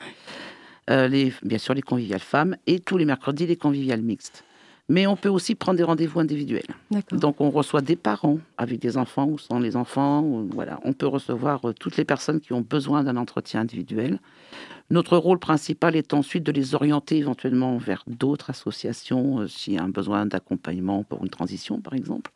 les, 0.89 1.33
bien 1.43 1.57
sûr, 1.57 1.73
les 1.73 1.81
conviviales 1.81 2.19
femmes 2.19 2.55
et 2.67 2.79
tous 2.79 2.97
les 2.97 3.05
mercredis, 3.05 3.47
les 3.47 3.57
conviviales 3.57 4.01
mixtes. 4.01 4.43
Mais 4.89 5.05
on 5.05 5.17
peut 5.17 5.29
aussi 5.29 5.53
prendre 5.53 5.77
des 5.77 5.83
rendez-vous 5.83 6.19
individuels. 6.19 6.67
Donc 7.11 7.41
on 7.41 7.49
reçoit 7.49 7.81
des 7.81 7.97
parents 7.97 8.39
avec 8.57 8.79
des 8.79 8.97
enfants 8.97 9.27
ou 9.27 9.37
sans 9.37 9.59
les 9.59 9.75
enfants. 9.75 10.21
voilà, 10.51 10.79
on 10.83 10.93
peut 10.93 11.07
recevoir 11.07 11.61
toutes 11.77 11.97
les 11.97 12.05
personnes 12.05 12.39
qui 12.39 12.53
ont 12.53 12.61
besoin 12.61 13.03
d'un 13.03 13.17
entretien 13.17 13.61
individuel. 13.61 14.19
Notre 14.89 15.17
rôle 15.17 15.39
principal 15.39 15.97
est 15.97 16.13
ensuite 16.13 16.43
de 16.43 16.51
les 16.53 16.73
orienter 16.73 17.17
éventuellement 17.17 17.77
vers 17.77 18.03
d'autres 18.07 18.49
associations 18.49 19.39
euh, 19.39 19.47
s'il 19.47 19.73
y 19.73 19.77
a 19.77 19.83
un 19.83 19.89
besoin 19.89 20.25
d'accompagnement 20.25 21.03
pour 21.03 21.23
une 21.23 21.29
transition, 21.29 21.81
par 21.81 21.93
exemple. 21.93 22.31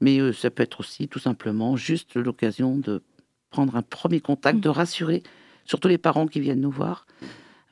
Mais 0.00 0.18
euh, 0.18 0.32
ça 0.32 0.50
peut 0.50 0.62
être 0.62 0.80
aussi 0.80 1.06
tout 1.06 1.18
simplement 1.18 1.76
juste 1.76 2.16
l'occasion 2.16 2.76
de 2.76 3.02
prendre 3.50 3.76
un 3.76 3.82
premier 3.82 4.20
contact, 4.20 4.58
de 4.60 4.70
rassurer, 4.70 5.22
surtout 5.66 5.88
les 5.88 5.98
parents 5.98 6.26
qui 6.26 6.40
viennent 6.40 6.62
nous 6.62 6.70
voir, 6.70 7.06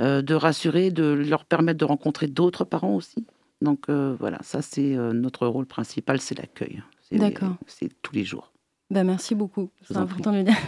euh, 0.03 0.21
de 0.21 0.35
rassurer, 0.35 0.91
de 0.91 1.05
leur 1.05 1.47
permettre 1.47 1.79
de 1.79 1.85
rencontrer 1.87 2.27
d'autres 2.27 2.65
parents 2.65 2.95
aussi. 2.95 3.25
Donc 3.65 3.89
voilà, 3.89 4.39
ça 4.43 4.63
c'est 4.63 4.95
notre 4.95 5.47
rôle 5.47 5.67
principal, 5.67 6.21
c'est 6.21 6.39
l'accueil. 6.39 6.83
D'accord. 7.11 7.57
C'est 7.67 7.91
tous 8.03 8.15
les 8.15 8.25
jours. 8.25 8.53
Ben, 8.91 9.05
merci 9.05 9.35
beaucoup. 9.35 9.71
C'est 9.83 9.97
important 9.97 10.33
de 10.33 10.39
le 10.39 10.45
dire. 10.45 10.57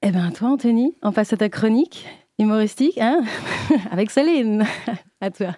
Eh 0.00 0.12
bien, 0.12 0.30
toi, 0.30 0.50
Anthony, 0.50 0.94
on 1.02 1.10
passe 1.10 1.32
à 1.32 1.36
ta 1.36 1.48
chronique 1.48 2.06
humoristique, 2.38 2.98
hein 2.98 3.24
Avec 3.90 4.12
Céline. 4.12 4.64
à 5.20 5.30
toi. 5.32 5.56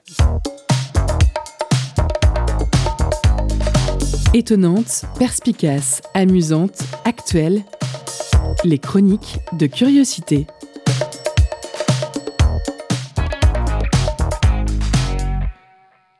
Étonnante, 4.33 5.05
perspicace, 5.19 6.01
amusante, 6.15 6.81
actuelle, 7.05 7.63
les 8.65 8.79
chroniques 8.79 9.41
de 9.53 9.67
curiosité. 9.67 10.47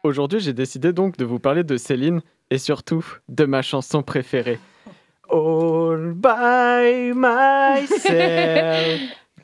Aujourd'hui, 0.03 0.41
j'ai 0.41 0.55
décidé 0.55 0.95
donc 0.95 1.19
de 1.19 1.27
vous 1.27 1.39
parler 1.39 1.63
de 1.63 1.77
Céline 1.77 2.23
et 2.49 2.57
surtout 2.57 3.05
de 3.29 3.45
ma 3.45 3.61
chanson 3.61 4.03
préférée 4.03 4.59
all 5.31 6.15
by 6.15 7.13
myself. 7.15 8.01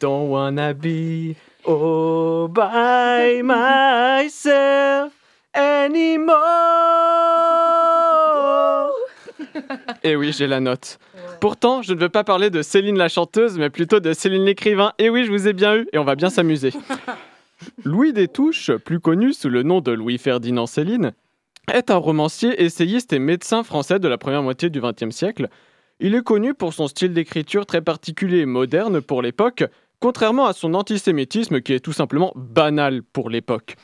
Don't 0.00 0.30
wanna 0.30 0.72
be 0.72 1.36
all 1.66 2.48
by 2.48 3.42
myself 3.42 5.12
anymore. 5.52 6.36
Et 10.02 10.10
eh 10.10 10.16
oui, 10.16 10.32
j'ai 10.32 10.46
la 10.46 10.60
note. 10.60 10.98
Pourtant, 11.40 11.82
je 11.82 11.92
ne 11.92 12.00
veux 12.00 12.08
pas 12.08 12.24
parler 12.24 12.48
de 12.48 12.62
Céline 12.62 12.96
la 12.96 13.08
chanteuse, 13.08 13.58
mais 13.58 13.68
plutôt 13.68 14.00
de 14.00 14.14
Céline 14.14 14.44
l'écrivain. 14.44 14.94
Et 14.98 15.04
eh 15.04 15.10
oui, 15.10 15.24
je 15.26 15.30
vous 15.30 15.48
ai 15.48 15.52
bien 15.52 15.76
eu, 15.76 15.86
et 15.92 15.98
on 15.98 16.04
va 16.04 16.14
bien 16.14 16.30
s'amuser. 16.30 16.72
Louis 17.84 18.12
Détouche, 18.12 18.70
plus 18.72 19.00
connu 19.00 19.32
sous 19.32 19.48
le 19.48 19.62
nom 19.62 19.80
de 19.80 19.92
Louis-Ferdinand 19.92 20.66
Céline, 20.66 21.12
est 21.72 21.90
un 21.90 21.96
romancier, 21.96 22.62
essayiste 22.62 23.12
et 23.12 23.18
médecin 23.18 23.64
français 23.64 23.98
de 23.98 24.08
la 24.08 24.18
première 24.18 24.42
moitié 24.42 24.70
du 24.70 24.80
XXe 24.80 25.10
siècle. 25.10 25.48
Il 25.98 26.14
est 26.14 26.22
connu 26.22 26.54
pour 26.54 26.74
son 26.74 26.88
style 26.88 27.12
d'écriture 27.12 27.66
très 27.66 27.80
particulier 27.80 28.38
et 28.38 28.46
moderne 28.46 29.00
pour 29.00 29.22
l'époque, 29.22 29.64
contrairement 30.00 30.46
à 30.46 30.52
son 30.52 30.74
antisémitisme 30.74 31.60
qui 31.60 31.72
est 31.72 31.80
tout 31.80 31.92
simplement 31.92 32.32
banal 32.36 33.02
pour 33.02 33.30
l'époque. 33.30 33.76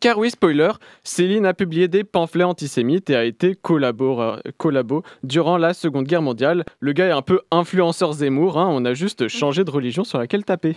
Car 0.00 0.18
oui, 0.18 0.30
spoiler, 0.30 0.70
Céline 1.04 1.44
a 1.44 1.52
publié 1.52 1.88
des 1.88 2.02
pamphlets 2.02 2.44
antisémites 2.44 3.10
et 3.10 3.16
a 3.16 3.24
été 3.24 3.54
collabo, 3.54 5.02
durant 5.22 5.58
la 5.58 5.74
Seconde 5.74 6.06
Guerre 6.06 6.22
mondiale. 6.22 6.64
Le 6.80 6.92
gars 6.92 7.08
est 7.08 7.12
un 7.12 7.22
peu 7.22 7.40
influenceur 7.50 8.12
Zemmour, 8.14 8.58
hein, 8.58 8.68
on 8.70 8.84
a 8.84 8.94
juste 8.94 9.28
changé 9.28 9.64
de 9.64 9.70
religion 9.70 10.04
sur 10.04 10.18
laquelle 10.18 10.44
taper. 10.44 10.76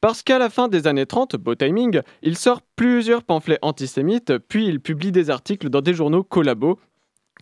Parce 0.00 0.22
qu'à 0.22 0.38
la 0.38 0.50
fin 0.50 0.68
des 0.68 0.86
années 0.86 1.06
30, 1.06 1.36
beau 1.36 1.54
timing, 1.54 2.00
il 2.22 2.36
sort 2.36 2.60
plusieurs 2.76 3.22
pamphlets 3.22 3.58
antisémites, 3.62 4.36
puis 4.36 4.66
il 4.66 4.80
publie 4.80 5.12
des 5.12 5.30
articles 5.30 5.70
dans 5.70 5.80
des 5.80 5.94
journaux 5.94 6.22
collabos, 6.22 6.78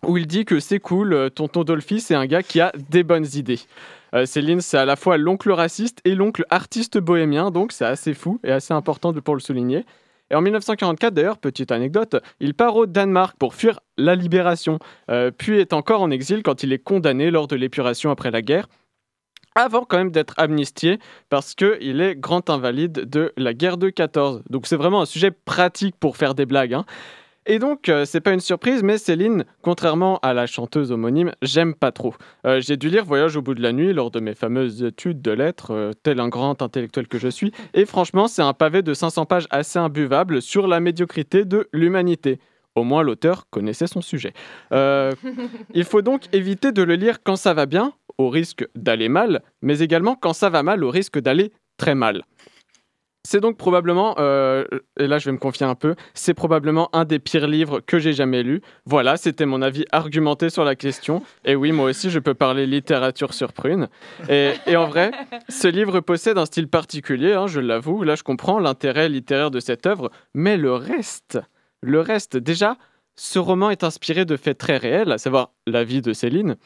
où 0.05 0.17
il 0.17 0.27
dit 0.27 0.45
que 0.45 0.59
c'est 0.59 0.79
cool, 0.79 1.13
euh, 1.13 1.29
tonton 1.29 1.63
Dolphy, 1.63 1.99
c'est 1.99 2.15
un 2.15 2.25
gars 2.25 2.43
qui 2.43 2.61
a 2.61 2.71
des 2.89 3.03
bonnes 3.03 3.27
idées. 3.33 3.59
Euh, 4.13 4.25
Céline, 4.25 4.61
c'est 4.61 4.77
à 4.77 4.85
la 4.85 4.95
fois 4.95 5.17
l'oncle 5.17 5.51
raciste 5.51 5.99
et 6.05 6.15
l'oncle 6.15 6.45
artiste 6.49 6.97
bohémien, 6.97 7.51
donc 7.51 7.71
c'est 7.71 7.85
assez 7.85 8.13
fou 8.13 8.39
et 8.43 8.51
assez 8.51 8.73
important 8.73 9.13
pour 9.13 9.35
le 9.35 9.41
souligner. 9.41 9.85
Et 10.33 10.35
en 10.35 10.41
1944, 10.41 11.13
d'ailleurs, 11.13 11.37
petite 11.37 11.71
anecdote, 11.71 12.15
il 12.39 12.55
part 12.55 12.75
au 12.75 12.87
Danemark 12.87 13.37
pour 13.37 13.53
fuir 13.53 13.79
la 13.99 14.15
libération, 14.15 14.79
euh, 15.11 15.29
puis 15.29 15.59
est 15.59 15.73
encore 15.73 16.01
en 16.01 16.09
exil 16.09 16.41
quand 16.41 16.63
il 16.63 16.73
est 16.73 16.79
condamné 16.79 17.29
lors 17.29 17.47
de 17.47 17.55
l'épuration 17.55 18.09
après 18.09 18.31
la 18.31 18.41
guerre 18.41 18.67
avant 19.53 19.85
quand 19.85 19.97
même 19.97 20.09
d'être 20.09 20.33
amnistié 20.37 20.97
parce 21.29 21.53
qu'il 21.53 22.01
est 22.01 22.15
grand 22.15 22.49
invalide 22.49 23.07
de 23.07 23.31
la 23.37 23.53
guerre 23.53 23.77
de 23.77 23.91
14. 23.91 24.41
Donc 24.49 24.65
c'est 24.65 24.75
vraiment 24.75 25.01
un 25.03 25.05
sujet 25.05 25.29
pratique 25.29 25.95
pour 25.99 26.17
faire 26.17 26.33
des 26.33 26.47
blagues. 26.47 26.73
Hein. 26.73 26.85
Et 27.45 27.59
donc, 27.59 27.89
euh, 27.89 28.05
c'est 28.05 28.21
pas 28.21 28.31
une 28.31 28.39
surprise, 28.39 28.83
mais 28.83 28.97
Céline, 28.97 29.45
contrairement 29.61 30.17
à 30.21 30.33
la 30.33 30.47
chanteuse 30.47 30.91
homonyme, 30.91 31.33
j'aime 31.41 31.73
pas 31.73 31.91
trop. 31.91 32.15
Euh, 32.45 32.61
j'ai 32.61 32.77
dû 32.77 32.89
lire 32.89 33.03
Voyage 33.03 33.35
au 33.35 33.41
bout 33.41 33.53
de 33.53 33.61
la 33.61 33.73
nuit 33.73 33.91
lors 33.91 34.11
de 34.11 34.19
mes 34.21 34.33
fameuses 34.33 34.83
études 34.83 35.21
de 35.21 35.31
lettres, 35.31 35.71
euh, 35.71 35.91
tel 36.03 36.21
un 36.21 36.29
grand 36.29 36.61
intellectuel 36.61 37.07
que 37.07 37.17
je 37.17 37.27
suis, 37.27 37.51
et 37.73 37.85
franchement, 37.85 38.27
c'est 38.27 38.41
un 38.41 38.53
pavé 38.53 38.81
de 38.81 38.93
500 38.93 39.25
pages 39.25 39.47
assez 39.49 39.77
imbuvable 39.77 40.41
sur 40.41 40.67
la 40.67 40.79
médiocrité 40.79 41.43
de 41.43 41.67
l'humanité. 41.73 42.39
Au 42.75 42.83
moins, 42.83 43.03
l'auteur 43.03 43.47
connaissait 43.49 43.87
son 43.87 44.01
sujet. 44.01 44.33
il 44.71 45.83
faut 45.83 46.01
donc 46.01 46.33
éviter 46.33 46.71
de 46.71 46.81
le 46.81 46.95
lire 46.95 47.21
quand 47.23 47.35
ça 47.35 47.53
va 47.53 47.65
bien, 47.65 47.93
au 48.17 48.29
risque 48.29 48.65
d'aller 48.75 49.09
mal, 49.09 49.43
mais 49.61 49.79
également 49.79 50.15
quand 50.15 50.33
ça 50.33 50.49
va 50.49 50.63
mal, 50.63 50.83
au 50.83 50.89
risque 50.89 51.19
d'aller 51.19 51.51
très 51.77 51.93
mal. 51.93 52.23
C'est 53.25 53.39
donc 53.39 53.57
probablement, 53.57 54.15
euh, 54.19 54.65
et 54.99 55.07
là 55.07 55.17
je 55.17 55.25
vais 55.25 55.31
me 55.31 55.37
confier 55.37 55.65
un 55.65 55.75
peu, 55.75 55.95
c'est 56.13 56.33
probablement 56.33 56.89
un 56.93 57.05
des 57.05 57.19
pires 57.19 57.47
livres 57.47 57.79
que 57.79 57.97
j'ai 57.97 58.11
jamais 58.11 58.43
lu. 58.43 58.61
Voilà, 58.85 59.15
c'était 59.15 59.45
mon 59.45 59.61
avis 59.61 59.85
argumenté 59.93 60.49
sur 60.49 60.65
la 60.65 60.75
question. 60.75 61.23
Et 61.45 61.55
oui, 61.55 61.71
moi 61.71 61.89
aussi 61.89 62.09
je 62.09 62.19
peux 62.19 62.33
parler 62.33 62.67
littérature 62.67 63.33
sur 63.33 63.53
prune. 63.53 63.87
Et, 64.27 64.75
en 64.75 64.87
vrai, 64.87 65.11
ce 65.47 65.69
livre 65.69 66.01
possède 66.01 66.37
un 66.37 66.45
style 66.45 66.67
particulier, 66.67 67.31
hein, 67.31 67.47
je 67.47 67.61
l'avoue. 67.61 68.03
Là 68.03 68.15
je 68.15 68.23
comprends 68.23 68.59
l'intérêt 68.59 69.07
littéraire 69.07 69.51
de 69.51 69.61
cette 69.61 69.85
œuvre, 69.85 70.11
mais 70.33 70.57
le 70.57 70.73
reste, 70.73 71.39
le 71.81 72.01
reste, 72.01 72.35
déjà, 72.35 72.77
ce 73.15 73.39
roman 73.39 73.69
est 73.69 73.85
inspiré 73.85 74.25
de 74.25 74.35
faits 74.35 74.57
très 74.57 74.75
réels, 74.75 75.13
à 75.13 75.17
savoir 75.17 75.53
la 75.65 75.85
vie 75.85 76.01
de 76.01 76.11
Céline, 76.11 76.57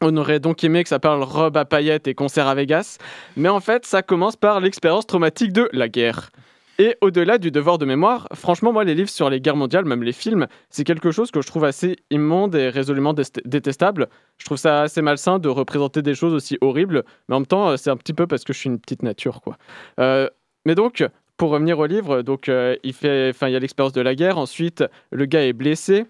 on 0.00 0.16
aurait 0.16 0.40
donc 0.40 0.64
aimé 0.64 0.82
que 0.82 0.88
ça 0.88 0.98
parle 0.98 1.22
robe 1.22 1.56
à 1.56 1.64
paillettes 1.64 2.08
et 2.08 2.14
concert 2.14 2.46
à 2.46 2.54
Vegas, 2.54 2.98
mais 3.36 3.48
en 3.48 3.60
fait, 3.60 3.86
ça 3.86 4.02
commence 4.02 4.36
par 4.36 4.60
l'expérience 4.60 5.06
traumatique 5.06 5.52
de 5.52 5.68
la 5.72 5.88
guerre. 5.88 6.30
Et 6.78 6.96
au-delà 7.02 7.36
du 7.36 7.50
devoir 7.50 7.76
de 7.76 7.84
mémoire, 7.84 8.26
franchement, 8.34 8.72
moi, 8.72 8.84
les 8.84 8.94
livres 8.94 9.10
sur 9.10 9.28
les 9.28 9.38
guerres 9.38 9.56
mondiales, 9.56 9.84
même 9.84 10.02
les 10.02 10.14
films, 10.14 10.46
c'est 10.70 10.84
quelque 10.84 11.10
chose 11.10 11.30
que 11.30 11.42
je 11.42 11.46
trouve 11.46 11.64
assez 11.64 11.96
immonde 12.10 12.54
et 12.54 12.70
résolument 12.70 13.12
détestable. 13.12 14.08
Je 14.38 14.46
trouve 14.46 14.56
ça 14.56 14.80
assez 14.80 15.02
malsain 15.02 15.38
de 15.38 15.50
représenter 15.50 16.00
des 16.00 16.14
choses 16.14 16.32
aussi 16.32 16.56
horribles, 16.62 17.04
mais 17.28 17.34
en 17.34 17.40
même 17.40 17.46
temps, 17.46 17.76
c'est 17.76 17.90
un 17.90 17.98
petit 17.98 18.14
peu 18.14 18.26
parce 18.26 18.44
que 18.44 18.54
je 18.54 18.58
suis 18.60 18.70
une 18.70 18.80
petite 18.80 19.02
nature, 19.02 19.42
quoi. 19.42 19.58
Euh, 19.98 20.26
mais 20.64 20.74
donc, 20.74 21.06
pour 21.36 21.50
revenir 21.50 21.78
au 21.78 21.84
livre, 21.86 22.22
donc 22.22 22.48
euh, 22.48 22.76
il 22.82 22.94
fait, 22.94 23.28
enfin, 23.28 23.48
il 23.48 23.52
y 23.52 23.56
a 23.56 23.58
l'expérience 23.58 23.92
de 23.92 24.00
la 24.00 24.14
guerre. 24.14 24.38
Ensuite, 24.38 24.82
le 25.10 25.26
gars 25.26 25.46
est 25.46 25.52
blessé. 25.52 26.06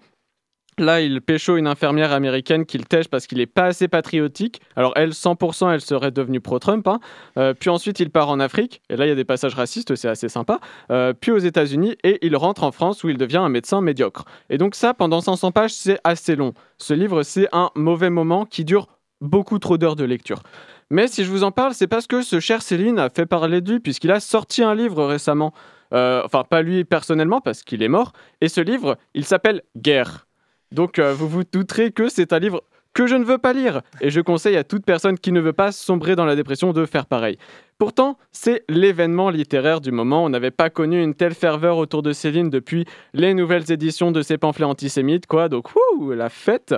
Là, 0.81 0.99
il 0.99 1.21
pécho 1.21 1.57
une 1.57 1.67
infirmière 1.67 2.11
américaine 2.11 2.65
qu'il 2.65 2.87
tèche 2.87 3.07
parce 3.07 3.27
qu'il 3.27 3.37
n'est 3.37 3.45
pas 3.45 3.65
assez 3.65 3.87
patriotique. 3.87 4.61
Alors 4.75 4.93
elle, 4.95 5.11
100%, 5.11 5.71
elle 5.71 5.81
serait 5.81 6.09
devenue 6.09 6.41
pro-Trump. 6.41 6.87
Hein. 6.87 6.99
Euh, 7.37 7.53
puis 7.53 7.69
ensuite, 7.69 7.99
il 7.99 8.09
part 8.09 8.29
en 8.29 8.39
Afrique. 8.39 8.81
Et 8.89 8.95
là, 8.95 9.05
il 9.05 9.09
y 9.09 9.11
a 9.11 9.15
des 9.15 9.23
passages 9.23 9.53
racistes, 9.53 9.93
c'est 9.93 10.09
assez 10.09 10.27
sympa. 10.27 10.59
Euh, 10.91 11.13
puis 11.13 11.29
aux 11.29 11.37
États-Unis. 11.37 11.97
Et 12.03 12.25
il 12.25 12.35
rentre 12.35 12.63
en 12.63 12.71
France 12.71 13.03
où 13.03 13.09
il 13.09 13.17
devient 13.17 13.37
un 13.37 13.49
médecin 13.49 13.79
médiocre. 13.79 14.25
Et 14.49 14.57
donc 14.57 14.73
ça, 14.73 14.95
pendant 14.95 15.21
500 15.21 15.51
pages, 15.51 15.71
c'est 15.71 15.99
assez 16.03 16.35
long. 16.35 16.55
Ce 16.79 16.95
livre, 16.95 17.21
c'est 17.21 17.47
un 17.51 17.69
mauvais 17.75 18.09
moment 18.09 18.45
qui 18.45 18.65
dure 18.65 18.87
beaucoup 19.21 19.59
trop 19.59 19.77
d'heures 19.77 19.95
de 19.95 20.03
lecture. 20.03 20.41
Mais 20.89 21.07
si 21.07 21.23
je 21.23 21.29
vous 21.29 21.43
en 21.43 21.51
parle, 21.51 21.75
c'est 21.75 21.85
parce 21.85 22.07
que 22.07 22.23
ce 22.23 22.39
cher 22.39 22.63
Céline 22.63 22.97
a 22.97 23.11
fait 23.11 23.27
parler 23.27 23.61
de 23.61 23.73
lui, 23.73 23.79
puisqu'il 23.79 24.09
a 24.09 24.19
sorti 24.19 24.63
un 24.63 24.73
livre 24.73 25.05
récemment. 25.05 25.53
Euh, 25.93 26.23
enfin, 26.25 26.43
pas 26.43 26.63
lui 26.63 26.85
personnellement, 26.85 27.39
parce 27.39 27.61
qu'il 27.61 27.83
est 27.83 27.87
mort. 27.87 28.13
Et 28.41 28.49
ce 28.49 28.61
livre, 28.61 28.97
il 29.13 29.25
s'appelle 29.25 29.61
Guerre. 29.77 30.25
Donc 30.71 30.99
euh, 30.99 31.13
vous 31.13 31.27
vous 31.27 31.43
douterez 31.43 31.91
que 31.91 32.09
c'est 32.09 32.33
un 32.33 32.39
livre 32.39 32.63
que 32.93 33.07
je 33.07 33.15
ne 33.15 33.23
veux 33.23 33.37
pas 33.37 33.53
lire. 33.53 33.81
Et 34.01 34.09
je 34.09 34.21
conseille 34.21 34.57
à 34.57 34.63
toute 34.63 34.85
personne 34.85 35.17
qui 35.17 35.31
ne 35.31 35.39
veut 35.39 35.53
pas 35.53 35.71
sombrer 35.71 36.15
dans 36.15 36.25
la 36.25 36.35
dépression 36.35 36.73
de 36.73 36.85
faire 36.85 37.05
pareil. 37.05 37.37
Pourtant, 37.77 38.17
c'est 38.31 38.63
l'événement 38.69 39.29
littéraire 39.29 39.81
du 39.81 39.91
moment. 39.91 40.23
On 40.23 40.29
n'avait 40.29 40.51
pas 40.51 40.69
connu 40.69 41.01
une 41.01 41.15
telle 41.15 41.33
ferveur 41.33 41.77
autour 41.77 42.03
de 42.03 42.13
Céline 42.13 42.49
depuis 42.49 42.85
les 43.13 43.33
nouvelles 43.33 43.71
éditions 43.71 44.11
de 44.11 44.21
ses 44.21 44.37
pamphlets 44.37 44.65
antisémites, 44.65 45.25
quoi. 45.25 45.49
Donc, 45.49 45.69
wouh, 45.73 46.11
la 46.11 46.29
fête. 46.29 46.75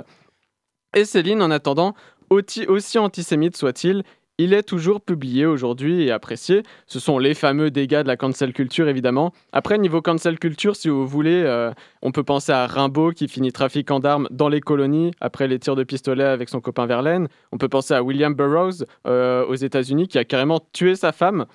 Et 0.94 1.04
Céline, 1.04 1.42
en 1.42 1.50
attendant, 1.50 1.94
aussi 2.30 2.98
antisémite 2.98 3.56
soit-il, 3.56 4.02
il 4.38 4.52
est 4.52 4.62
toujours 4.64 5.00
publié 5.00 5.46
aujourd'hui 5.46 6.02
et 6.02 6.10
apprécié. 6.10 6.62
Ce 6.86 6.98
sont 6.98 7.18
les 7.18 7.34
fameux 7.34 7.70
dégâts 7.70 8.02
de 8.02 8.08
la 8.08 8.16
cancel 8.16 8.52
culture, 8.52 8.88
évidemment. 8.88 9.32
Après, 9.52 9.78
niveau 9.78 10.02
cancel 10.02 10.38
culture, 10.38 10.74
si 10.74 10.88
vous 10.88 11.06
voulez, 11.06 11.42
euh, 11.44 11.70
on 12.02 12.10
peut 12.10 12.24
penser 12.24 12.52
à 12.52 12.66
Rimbaud 12.66 13.12
qui 13.12 13.28
finit 13.28 13.52
trafiquant 13.52 14.00
d'armes 14.00 14.26
dans 14.30 14.48
les 14.48 14.60
colonies 14.60 15.12
après 15.20 15.46
les 15.46 15.58
tirs 15.58 15.76
de 15.76 15.84
pistolet 15.84 16.24
avec 16.24 16.48
son 16.48 16.60
copain 16.60 16.86
Verlaine. 16.86 17.28
On 17.52 17.58
peut 17.58 17.68
penser 17.68 17.94
à 17.94 18.02
William 18.02 18.34
Burroughs 18.34 18.84
euh, 19.06 19.46
aux 19.46 19.54
États-Unis 19.54 20.08
qui 20.08 20.18
a 20.18 20.24
carrément 20.24 20.60
tué 20.72 20.96
sa 20.96 21.12
femme 21.12 21.46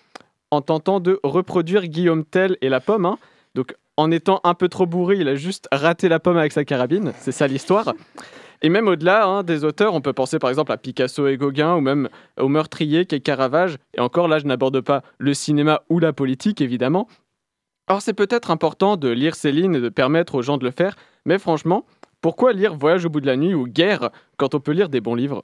en 0.52 0.62
tentant 0.62 1.00
de 1.00 1.20
reproduire 1.24 1.86
Guillaume 1.86 2.24
Tell 2.24 2.58
et 2.62 2.70
la 2.70 2.80
pomme. 2.80 3.06
Hein. 3.06 3.18
Donc, 3.56 3.76
en 3.98 4.10
étant 4.12 4.40
un 4.46 4.54
peu 4.54 4.70
trop 4.70 4.86
bourré, 4.86 5.18
il 5.18 5.28
a 5.28 5.36
juste 5.36 5.68
raté 5.74 6.08
la 6.08 6.20
pomme 6.20 6.38
avec 6.38 6.54
sa 6.54 6.64
carabine. 6.64 7.12
C'est 7.18 7.34
ça 7.34 7.48
l'histoire. 7.48 7.94
Et 8.62 8.70
même 8.70 8.88
au-delà 8.88 9.26
hein, 9.26 9.44
des 9.44 9.64
auteurs, 9.64 9.94
on 9.94 10.02
peut 10.02 10.14
penser 10.14 10.38
par 10.38 10.50
exemple 10.50 10.72
à 10.72 10.78
Picasso 10.78 11.28
et 11.28 11.38
Gauguin 11.38 11.76
ou 11.76 11.82
même 11.82 12.10
au 12.38 12.50
meurtrier 12.50 13.06
qui 13.06 13.16
est 13.16 13.22
Caravage. 13.22 13.78
Et 13.94 14.02
encore 14.02 14.28
là, 14.28 14.40
je 14.40 14.46
n'aborde 14.46 14.82
pas 14.82 15.02
le 15.18 15.34
cinéma 15.34 15.82
ou 15.90 16.00
la 16.00 16.12
politique, 16.12 16.60
évidemment. 16.60 17.08
Or, 17.88 18.02
c'est 18.02 18.14
peut-être 18.14 18.52
important 18.52 18.98
de 18.98 19.10
lire 19.10 19.36
Céline 19.36 19.76
et 19.76 19.82
de 19.82 19.90
permettre 19.90 20.36
aux 20.36 20.42
gens 20.42 20.58
de 20.58 20.66
le 20.66 20.72
faire, 20.72 20.96
mais 21.26 21.40
franchement, 21.40 21.86
pourquoi 22.22 22.54
lire 22.54 22.76
Voyage 22.76 23.06
au 23.06 23.10
bout 23.10 23.22
de 23.22 23.26
la 23.26 23.38
nuit 23.38 23.54
ou 23.54 23.66
Guerre 23.66 24.10
quand 24.38 24.54
on 24.54 24.60
peut 24.60 24.74
lire 24.74 24.90
des 24.90 25.02
bons 25.02 25.16
livres? 25.16 25.44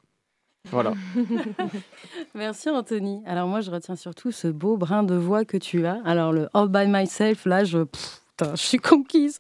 Voilà. 0.71 0.93
Merci 2.35 2.69
Anthony. 2.69 3.21
Alors 3.25 3.47
moi 3.47 3.61
je 3.61 3.71
retiens 3.71 3.95
surtout 3.95 4.31
ce 4.31 4.47
beau 4.47 4.77
brin 4.77 5.03
de 5.03 5.15
voix 5.15 5.45
que 5.45 5.57
tu 5.57 5.85
as. 5.85 6.01
Alors 6.05 6.33
le 6.33 6.49
All 6.53 6.69
by 6.69 6.87
Myself, 6.87 7.45
là 7.45 7.63
je, 7.63 7.85
je 8.41 8.55
suis 8.55 8.77
conquise. 8.77 9.39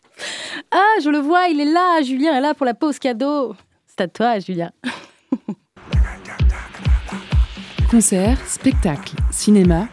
Ah, 0.71 0.95
je 1.03 1.09
le 1.09 1.19
vois, 1.19 1.47
il 1.47 1.59
est 1.59 1.71
là, 1.71 2.01
Julien 2.01 2.37
est 2.37 2.41
là 2.41 2.53
pour 2.53 2.65
la 2.65 2.73
pause 2.73 2.99
cadeau. 2.99 3.55
C'est 3.87 4.01
à 4.01 4.07
toi, 4.07 4.39
Julien. 4.39 4.71
Concert, 7.91 8.37
spectacle, 8.47 9.15
cinéma. 9.31 9.87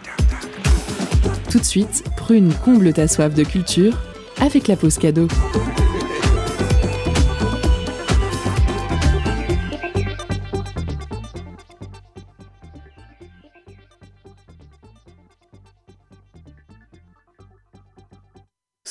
Tout 1.50 1.58
de 1.58 1.64
suite, 1.64 2.04
Prune 2.16 2.52
comble 2.64 2.92
ta 2.92 3.08
soif 3.08 3.34
de 3.34 3.44
culture 3.44 3.94
avec 4.40 4.68
la 4.68 4.76
pause 4.76 4.98
cadeau. 4.98 5.28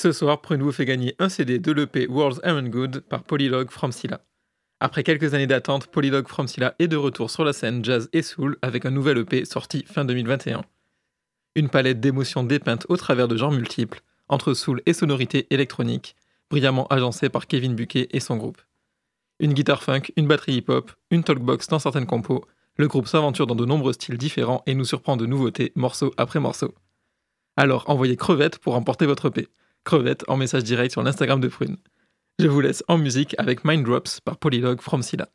Ce 0.02 0.10
soir, 0.10 0.40
Prune 0.40 0.62
vous 0.62 0.72
fait 0.72 0.84
gagner 0.84 1.14
un 1.20 1.28
CD 1.28 1.60
de 1.60 1.70
l'EP 1.70 2.08
World's 2.08 2.40
Iron 2.44 2.64
Good 2.64 3.04
par 3.08 3.22
Polylog 3.22 3.70
from 3.70 3.92
Silla. 3.92 4.20
Après 4.80 5.04
quelques 5.04 5.32
années 5.32 5.46
d'attente, 5.46 5.86
Polylog 5.86 6.26
from 6.26 6.48
Silla 6.48 6.74
est 6.80 6.88
de 6.88 6.96
retour 6.96 7.30
sur 7.30 7.44
la 7.44 7.52
scène 7.52 7.84
jazz 7.84 8.08
et 8.12 8.22
soul 8.22 8.56
avec 8.62 8.84
un 8.84 8.90
nouvel 8.90 9.18
EP 9.18 9.44
sorti 9.44 9.84
fin 9.86 10.04
2021. 10.04 10.62
Une 11.54 11.68
palette 11.68 12.00
d'émotions 12.00 12.42
dépeintes 12.42 12.84
au 12.88 12.96
travers 12.96 13.28
de 13.28 13.36
genres 13.36 13.52
multiples, 13.52 14.02
entre 14.28 14.54
soul 14.54 14.82
et 14.86 14.92
sonorité 14.92 15.46
électronique, 15.50 16.16
brillamment 16.50 16.88
agencée 16.88 17.28
par 17.28 17.46
Kevin 17.46 17.76
Buquet 17.76 18.08
et 18.10 18.18
son 18.18 18.36
groupe. 18.36 18.60
Une 19.38 19.52
guitare 19.52 19.84
funk, 19.84 20.10
une 20.16 20.26
batterie 20.26 20.56
hip-hop, 20.56 20.90
une 21.12 21.22
talkbox 21.22 21.68
dans 21.68 21.78
certaines 21.78 22.06
compos, 22.06 22.44
le 22.74 22.88
groupe 22.88 23.06
s'aventure 23.06 23.46
dans 23.46 23.54
de 23.54 23.66
nombreux 23.66 23.92
styles 23.92 24.18
différents 24.18 24.64
et 24.66 24.74
nous 24.74 24.84
surprend 24.84 25.16
de 25.16 25.26
nouveautés, 25.26 25.70
morceau 25.76 26.12
après 26.16 26.40
morceau. 26.40 26.74
Alors 27.56 27.88
envoyez 27.88 28.16
crevette 28.16 28.58
pour 28.58 28.74
emporter 28.74 29.06
votre 29.06 29.28
EP 29.28 29.46
crevette 29.84 30.24
en 30.28 30.36
message 30.36 30.64
direct 30.64 30.92
sur 30.92 31.02
l'Instagram 31.02 31.40
de 31.40 31.48
Prune. 31.48 31.76
Je 32.38 32.48
vous 32.48 32.60
laisse 32.60 32.82
en 32.88 32.98
musique 32.98 33.34
avec 33.38 33.64
Mind 33.64 33.84
Drops 33.84 34.20
par 34.20 34.38
Polylog 34.38 34.80
from 34.80 35.02
Silla. 35.02 35.28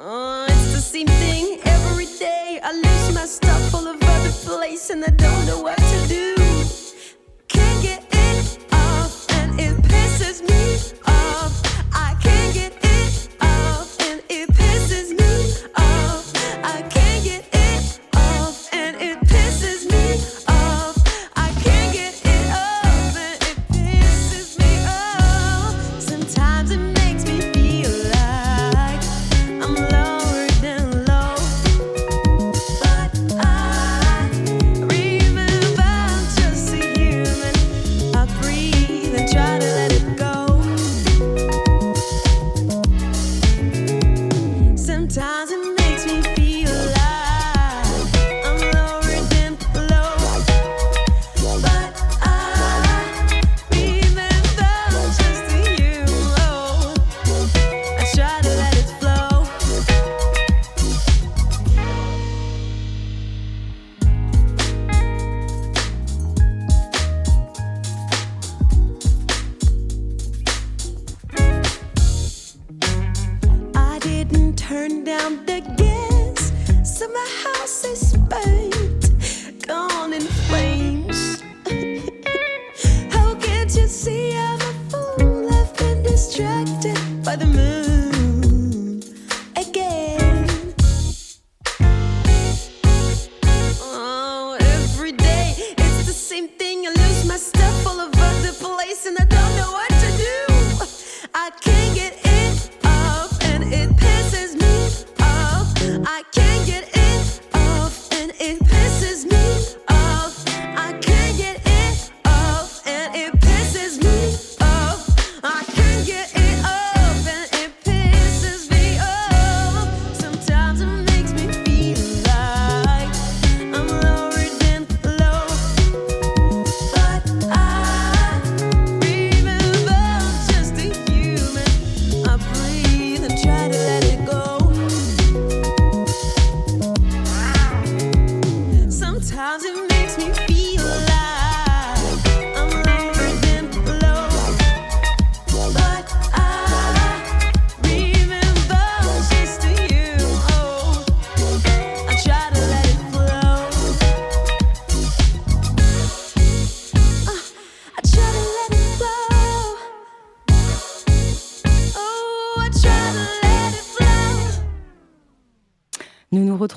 Oh, 0.00 0.46
it's 0.48 0.72
the 0.72 0.80
same 0.80 1.08
thing 1.08 1.58
every 1.64 2.06
day. 2.06 2.60
I 2.62 2.70
lose 2.70 3.14
my 3.14 3.26
stuff 3.26 3.74
all 3.74 3.88
over 3.88 3.98
the 3.98 4.32
place 4.44 4.90
and 4.90 5.04
I 5.04 5.10
don't 5.10 5.46
know 5.46 5.60
what 5.60 5.76
to 5.76 6.06
do. 6.06 6.36
Can't 7.48 7.82
get 7.82 8.06
it 8.08 8.58
off 8.72 9.26
and 9.32 9.58
it 9.58 9.76
pisses 9.82 10.40
me 10.48 10.57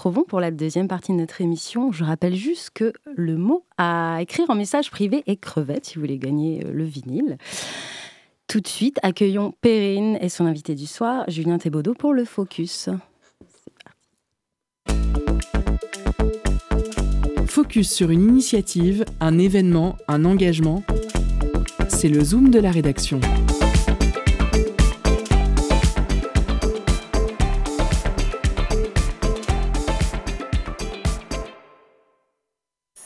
retrouvons 0.02 0.24
pour 0.24 0.40
la 0.40 0.50
deuxième 0.50 0.88
partie 0.88 1.12
de 1.12 1.18
notre 1.18 1.42
émission. 1.42 1.92
Je 1.92 2.04
rappelle 2.04 2.34
juste 2.34 2.72
que 2.74 2.92
le 3.06 3.38
mot 3.38 3.66
à 3.78 4.18
écrire 4.20 4.50
en 4.50 4.56
message 4.56 4.90
privé 4.90 5.22
est 5.28 5.36
crevette 5.36 5.86
si 5.86 5.96
vous 5.96 6.02
voulez 6.02 6.18
gagner 6.18 6.66
euh, 6.66 6.72
le 6.74 6.84
vinyle. 6.84 7.38
Tout 8.48 8.62
de 8.62 8.68
suite, 8.68 8.98
accueillons 9.04 9.54
Perrine 9.62 10.18
et 10.20 10.30
son 10.30 10.48
invité 10.48 10.74
du 10.74 10.88
soir, 10.88 11.26
Julien 11.28 11.60
Thébaudot, 11.60 11.94
pour 11.94 12.14
le 12.14 12.26
focus. 12.26 12.90
Focus 17.46 17.92
sur 17.92 18.10
une 18.10 18.24
initiative, 18.24 19.06
un 19.20 19.38
événement, 19.38 19.98
un 20.08 20.26
engagement. 20.26 20.82
C'est 21.90 22.10
le 22.10 22.24
zoom 22.24 22.50
de 22.50 22.60
la 22.60 22.72
rédaction. 22.72 23.20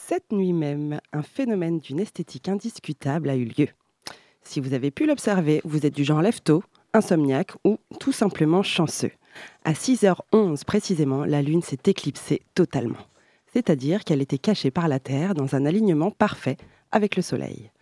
Cette 0.08 0.30
nuit 0.30 0.52
même, 0.52 1.00
un 1.12 1.22
phénomène 1.24 1.80
d'une 1.80 1.98
esthétique 1.98 2.48
indiscutable 2.48 3.28
a 3.28 3.34
eu 3.34 3.46
lieu. 3.46 3.66
Si 4.40 4.60
vous 4.60 4.72
avez 4.72 4.92
pu 4.92 5.04
l'observer, 5.04 5.60
vous 5.64 5.84
êtes 5.84 5.96
du 5.96 6.04
genre 6.04 6.22
lève-tôt, 6.22 6.62
insomniaque 6.92 7.54
ou 7.64 7.78
tout 7.98 8.12
simplement 8.12 8.62
chanceux. 8.62 9.10
À 9.64 9.72
6h11 9.72 10.64
précisément, 10.64 11.24
la 11.24 11.42
Lune 11.42 11.60
s'est 11.60 11.80
éclipsée 11.86 12.42
totalement. 12.54 13.04
C'est-à-dire 13.52 14.04
qu'elle 14.04 14.22
était 14.22 14.38
cachée 14.38 14.70
par 14.70 14.86
la 14.86 15.00
Terre 15.00 15.34
dans 15.34 15.56
un 15.56 15.66
alignement 15.66 16.12
parfait 16.12 16.56
avec 16.92 17.16
le 17.16 17.22
Soleil. 17.22 17.72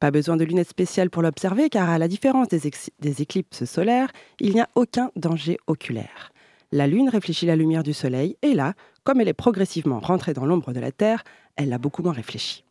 Pas 0.00 0.10
besoin 0.10 0.36
de 0.36 0.44
lunettes 0.44 0.70
spéciales 0.70 1.10
pour 1.10 1.22
l'observer 1.22 1.70
car 1.70 1.88
à 1.88 1.98
la 1.98 2.08
différence 2.08 2.48
des, 2.48 3.22
éclipses 3.22 3.64
solaires, 3.64 4.10
il 4.40 4.54
n'y 4.54 4.60
a 4.60 4.68
aucun 4.74 5.12
danger 5.14 5.56
oculaire. 5.68 6.32
La 6.72 6.88
Lune 6.88 7.08
réfléchit 7.08 7.46
la 7.46 7.54
lumière 7.54 7.84
du 7.84 7.92
Soleil 7.92 8.36
et 8.42 8.54
là, 8.54 8.74
comme 9.04 9.20
elle 9.20 9.28
est 9.28 9.32
progressivement 9.32 10.00
rentrée 10.00 10.34
dans 10.34 10.46
l'ombre 10.46 10.72
de 10.72 10.80
la 10.80 10.92
Terre, 10.92 11.24
elle 11.56 11.68
l'a 11.68 11.78
beaucoup 11.78 12.02
moins 12.02 12.12
réfléchi. 12.12 12.64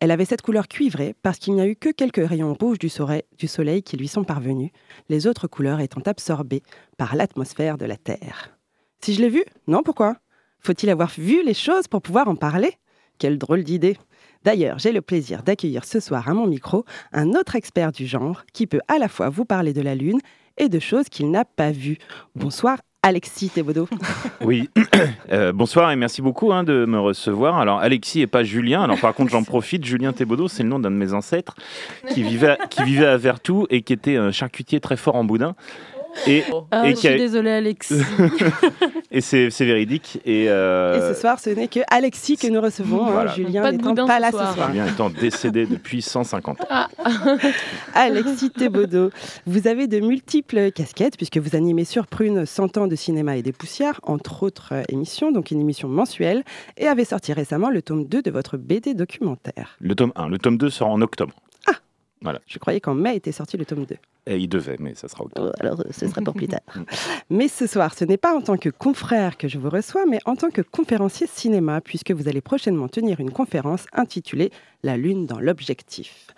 Elle 0.00 0.10
avait 0.10 0.24
cette 0.24 0.42
couleur 0.42 0.68
cuivrée 0.68 1.14
parce 1.22 1.38
qu'il 1.38 1.54
n'y 1.54 1.60
a 1.60 1.66
eu 1.66 1.76
que 1.76 1.90
quelques 1.90 2.26
rayons 2.26 2.54
rouges 2.54 2.78
du 2.78 2.88
soleil, 2.88 3.22
du 3.38 3.46
soleil 3.46 3.82
qui 3.82 3.96
lui 3.96 4.08
sont 4.08 4.24
parvenus, 4.24 4.70
les 5.08 5.26
autres 5.26 5.46
couleurs 5.46 5.80
étant 5.80 6.02
absorbées 6.02 6.62
par 6.98 7.16
l'atmosphère 7.16 7.78
de 7.78 7.86
la 7.86 7.96
Terre. 7.96 8.58
Si 9.00 9.14
je 9.14 9.20
l'ai 9.20 9.28
vu 9.28 9.44
Non, 9.66 9.82
pourquoi? 9.82 10.16
Faut-il 10.60 10.90
avoir 10.90 11.10
vu 11.16 11.44
les 11.44 11.54
choses 11.54 11.88
pour 11.88 12.02
pouvoir 12.02 12.28
en 12.28 12.36
parler? 12.36 12.72
Quelle 13.18 13.38
drôle 13.38 13.62
d'idée 13.62 13.96
D'ailleurs, 14.42 14.78
j'ai 14.78 14.92
le 14.92 15.00
plaisir 15.00 15.42
d'accueillir 15.42 15.84
ce 15.84 16.00
soir 16.00 16.28
à 16.28 16.34
mon 16.34 16.46
micro 16.46 16.84
un 17.12 17.30
autre 17.30 17.56
expert 17.56 17.92
du 17.92 18.06
genre 18.06 18.44
qui 18.52 18.66
peut 18.66 18.80
à 18.88 18.98
la 18.98 19.08
fois 19.08 19.28
vous 19.28 19.44
parler 19.44 19.72
de 19.72 19.80
la 19.80 19.94
Lune 19.94 20.20
et 20.58 20.68
de 20.68 20.78
choses 20.78 21.08
qu'il 21.08 21.30
n'a 21.30 21.44
pas 21.44 21.70
vues. 21.70 21.98
Bonsoir 22.34 22.78
Alexis 23.04 23.50
Thébaudot. 23.50 23.86
Oui, 24.40 24.70
Euh, 25.32 25.52
bonsoir 25.52 25.90
et 25.90 25.96
merci 25.96 26.20
beaucoup 26.20 26.52
hein, 26.52 26.64
de 26.64 26.84
me 26.84 26.98
recevoir. 26.98 27.58
Alors 27.58 27.78
Alexis 27.78 28.20
et 28.20 28.26
pas 28.26 28.44
Julien. 28.44 28.82
Alors 28.82 29.00
par 29.00 29.14
contre 29.14 29.30
j'en 29.30 29.42
profite, 29.42 29.84
Julien 29.84 30.12
Thébaudot, 30.12 30.48
c'est 30.48 30.62
le 30.62 30.68
nom 30.68 30.78
d'un 30.78 30.90
de 30.90 30.96
mes 30.96 31.12
ancêtres 31.14 31.54
qui 32.10 32.22
vivait, 32.22 32.58
qui 32.70 32.82
vivait 32.84 33.06
à 33.06 33.16
Vertou 33.16 33.66
et 33.70 33.82
qui 33.82 33.94
était 33.94 34.16
un 34.16 34.32
charcutier 34.32 34.80
très 34.80 34.96
fort 34.96 35.16
en 35.16 35.24
boudin. 35.24 35.56
Et, 36.26 36.42
Ah, 36.70 36.86
et 36.86 36.90
je 36.90 36.96
suis 36.96 37.08
a- 37.08 37.16
désolée, 37.16 37.50
Alexis. 37.50 37.94
et 39.10 39.20
c'est 39.20 39.50
c'est 39.50 39.64
véridique. 39.64 40.20
Et, 40.24 40.46
euh, 40.48 41.10
Et 41.10 41.14
ce 41.14 41.20
soir, 41.20 41.38
ce 41.38 41.50
n'est 41.50 41.68
que 41.68 41.80
Alexis 41.90 42.36
que 42.36 42.46
nous 42.46 42.60
recevons, 42.60 43.06
hein. 43.06 43.26
Julien 43.34 43.70
n'étant 43.72 43.94
pas 44.06 44.18
là 44.20 44.30
ce 44.30 44.36
soir. 44.38 44.68
Julien 44.70 44.86
étant 44.86 45.10
décédé 45.10 45.66
depuis 45.66 46.02
150 46.02 46.60
ans. 46.62 46.66
Ah, 46.70 46.88
Alexis 47.94 48.50
Thébaudot, 48.50 49.10
vous 49.46 49.68
avez 49.68 49.86
de 49.86 50.00
multiples 50.00 50.70
casquettes 50.72 51.16
puisque 51.16 51.38
vous 51.38 51.56
animez 51.56 51.84
sur 51.84 52.06
Prune 52.06 52.46
100 52.46 52.76
ans 52.78 52.86
de 52.86 52.96
cinéma 52.96 53.36
et 53.36 53.42
des 53.42 53.52
poussières, 53.52 54.00
entre 54.04 54.42
autres 54.42 54.70
euh, 54.72 54.82
émissions, 54.88 55.32
donc 55.32 55.50
une 55.50 55.60
émission 55.60 55.88
mensuelle, 55.88 56.42
et 56.76 56.86
avez 56.86 57.04
sorti 57.04 57.32
récemment 57.32 57.70
le 57.70 57.82
tome 57.82 58.04
2 58.06 58.22
de 58.22 58.30
votre 58.30 58.56
BD 58.56 58.94
documentaire. 58.94 59.76
Le 59.80 59.94
tome 59.94 60.12
1. 60.16 60.28
Le 60.28 60.38
tome 60.38 60.56
2 60.58 60.70
sort 60.70 60.88
en 60.88 61.00
octobre. 61.00 61.34
Je 62.46 62.58
croyais 62.58 62.80
qu'en 62.80 62.94
mai 62.94 63.16
était 63.16 63.32
sorti 63.32 63.56
le 63.56 63.64
tome 63.64 63.84
2. 63.84 63.96
Et 64.26 64.38
il 64.38 64.48
devait, 64.48 64.76
mais 64.78 64.94
ça 64.94 65.08
sera 65.08 65.24
octobre. 65.24 65.52
Alors, 65.60 65.80
euh, 65.80 65.84
ce 65.90 66.08
sera 66.08 66.22
pour 66.22 66.34
plus 66.34 66.48
tard. 66.48 66.60
Mais 67.30 67.48
ce 67.48 67.66
soir, 67.66 67.94
ce 67.94 68.04
n'est 68.04 68.16
pas 68.16 68.34
en 68.34 68.40
tant 68.40 68.56
que 68.56 68.70
confrère 68.70 69.36
que 69.36 69.48
je 69.48 69.58
vous 69.58 69.68
reçois, 69.68 70.06
mais 70.06 70.18
en 70.24 70.34
tant 70.34 70.50
que 70.50 70.62
conférencier 70.62 71.26
cinéma, 71.26 71.80
puisque 71.80 72.10
vous 72.12 72.28
allez 72.28 72.40
prochainement 72.40 72.88
tenir 72.88 73.20
une 73.20 73.30
conférence 73.30 73.86
intitulée 73.92 74.50
La 74.82 74.96
Lune 74.96 75.26
dans 75.26 75.40
l'objectif. 75.40 76.28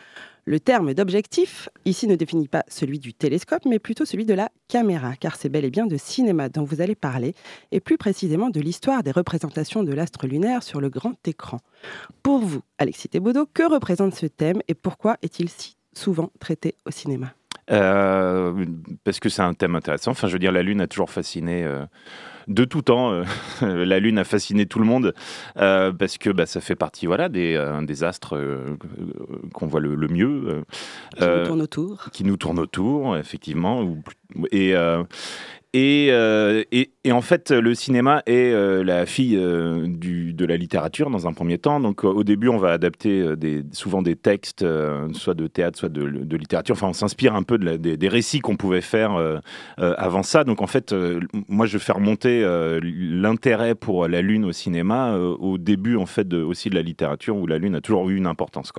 Le 0.49 0.61
terme 0.61 0.95
d'objectif, 0.95 1.69
ici, 1.85 2.07
ne 2.07 2.15
définit 2.15 2.47
pas 2.47 2.63
celui 2.69 3.01
du 3.01 3.13
télescope, 3.13 3.65
mais 3.67 3.81
plutôt 3.81 4.05
celui 4.05 4.25
de 4.25 4.33
la 4.33 4.49
caméra, 4.69 5.17
car 5.17 5.35
c'est 5.35 5.49
bel 5.49 5.65
et 5.65 5.71
bien 5.71 5.87
de 5.87 5.97
cinéma 5.97 6.49
dont 6.49 6.63
vous 6.63 6.81
allez 6.81 6.95
parler, 6.95 7.35
et 7.73 7.81
plus 7.81 7.99
précisément 7.99 8.49
de 8.49 8.61
l'histoire 8.61 9.03
des 9.03 9.11
représentations 9.11 9.83
de 9.83 9.93
l'astre 9.93 10.29
lunaire 10.29 10.63
sur 10.63 10.81
le 10.81 10.89
grand 10.89 11.17
écran. 11.27 11.59
Pour 12.23 12.39
vous, 12.39 12.61
Alexis 12.79 13.09
Thébaudot, 13.09 13.47
que 13.53 13.69
représente 13.69 14.15
ce 14.15 14.27
thème 14.27 14.63
et 14.69 14.75
pourquoi 14.75 15.17
est-il 15.21 15.49
si 15.49 15.76
souvent 15.97 16.31
traité 16.41 16.75
au 16.87 16.91
cinéma 16.91 17.33
Euh, 17.71 18.65
parce 19.03 19.19
que 19.19 19.29
c'est 19.29 19.43
un 19.43 19.55
thème 19.55 19.75
intéressant. 19.75 20.13
Enfin, 20.13 20.29
je 20.29 20.33
veux 20.35 20.39
dire, 20.39 20.53
la 20.53 20.63
Lune 20.63 20.81
a 20.81 20.87
toujours 20.87 21.11
fasciné 21.11 21.65
euh, 21.65 21.85
de 22.47 22.65
tout 22.65 22.83
temps. 22.83 23.11
euh, 23.11 23.25
la 23.85 23.99
Lune 23.99 24.19
a 24.19 24.25
fasciné 24.25 24.67
tout 24.67 24.79
le 24.79 24.85
monde 24.85 25.15
parce 25.57 26.17
que 26.19 26.31
bah, 26.31 26.47
ça 26.47 26.61
fait 26.61 26.77
partie 26.77 27.07
voilà, 27.07 27.29
des, 27.29 27.59
des 27.83 28.05
astres 28.05 28.39
qu'on 29.53 29.67
voit 29.67 29.81
le, 29.81 29.95
le 29.97 30.09
mieux. 30.09 30.63
qui 31.17 31.25
nous 31.27 31.45
tourne 31.47 31.63
autour 31.63 32.11
qui 32.13 32.25
nous 32.25 32.37
tournent 32.37 32.61
autour, 32.61 33.17
effectivement. 33.17 33.83
ou 33.83 34.01
Et, 34.53 34.75
et, 35.73 36.07
et, 36.09 36.91
et 37.07 37.13
en 37.13 37.21
fait, 37.21 37.53
le 37.53 37.73
cinéma 37.77 38.25
est 38.27 38.51
euh, 38.53 38.83
la 38.83 39.07
fille 39.07 39.37
euh, 39.37 39.87
de 39.87 40.45
la 40.45 40.57
littérature 40.57 41.09
dans 41.09 41.29
un 41.29 41.33
premier 41.33 41.57
temps. 41.57 41.79
Donc, 41.79 42.05
euh, 42.05 42.09
au 42.09 42.25
début, 42.25 42.49
on 42.49 42.57
va 42.57 42.73
adapter 42.73 43.25
souvent 43.71 44.03
des 44.03 44.17
textes, 44.17 44.67
soit 45.13 45.35
de 45.35 45.47
théâtre, 45.47 45.79
soit 45.79 45.89
de, 45.89 46.37
littérature. 46.37 46.73
Enfin, 46.73 46.89
on 46.89 46.93
s'inspire 46.93 47.37
un 47.37 47.45
peu 47.45 47.59
des, 47.59 48.09
récits 48.09 48.41
qu'on 48.41 48.57
pouvait 48.57 48.81
faire 48.81 49.41
avant 49.77 50.25
ça. 50.25 50.43
Donc, 50.43 50.63
en 50.63 50.67
fait, 50.67 50.93
moi, 51.49 51.67
je 51.67 51.79
fais 51.79 51.93
remonter 51.93 52.45
l'intérêt 52.83 53.77
pour 53.77 54.09
la 54.09 54.21
Lune 54.21 54.45
au 54.45 54.53
cinéma 54.53 55.17
au 55.17 55.59
début, 55.59 55.97
en 55.97 56.07
fait, 56.07 56.33
aussi 56.35 56.71
de 56.71 56.75
la 56.75 56.83
littérature, 56.83 57.37
où 57.37 57.47
la 57.47 57.59
Lune 57.59 57.77
a 57.77 57.81
toujours 57.81 58.11
eu 58.11 58.17
une 58.17 58.27
importance. 58.27 58.73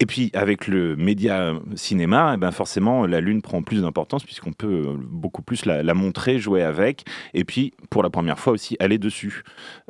Et 0.00 0.06
puis 0.06 0.30
avec 0.32 0.68
le 0.68 0.96
média 0.96 1.52
cinéma, 1.74 2.32
eh 2.34 2.38
ben 2.38 2.50
forcément 2.50 3.06
la 3.06 3.20
Lune 3.20 3.42
prend 3.42 3.62
plus 3.62 3.82
d'importance 3.82 4.24
puisqu'on 4.24 4.52
peut 4.52 4.96
beaucoup 4.98 5.42
plus 5.42 5.66
la, 5.66 5.82
la 5.82 5.94
montrer, 5.94 6.38
jouer 6.38 6.62
avec, 6.62 7.04
et 7.34 7.44
puis 7.44 7.57
pour 7.90 8.02
la 8.02 8.10
première 8.10 8.38
fois 8.38 8.52
aussi 8.52 8.76
aller 8.80 8.98
dessus. 8.98 9.42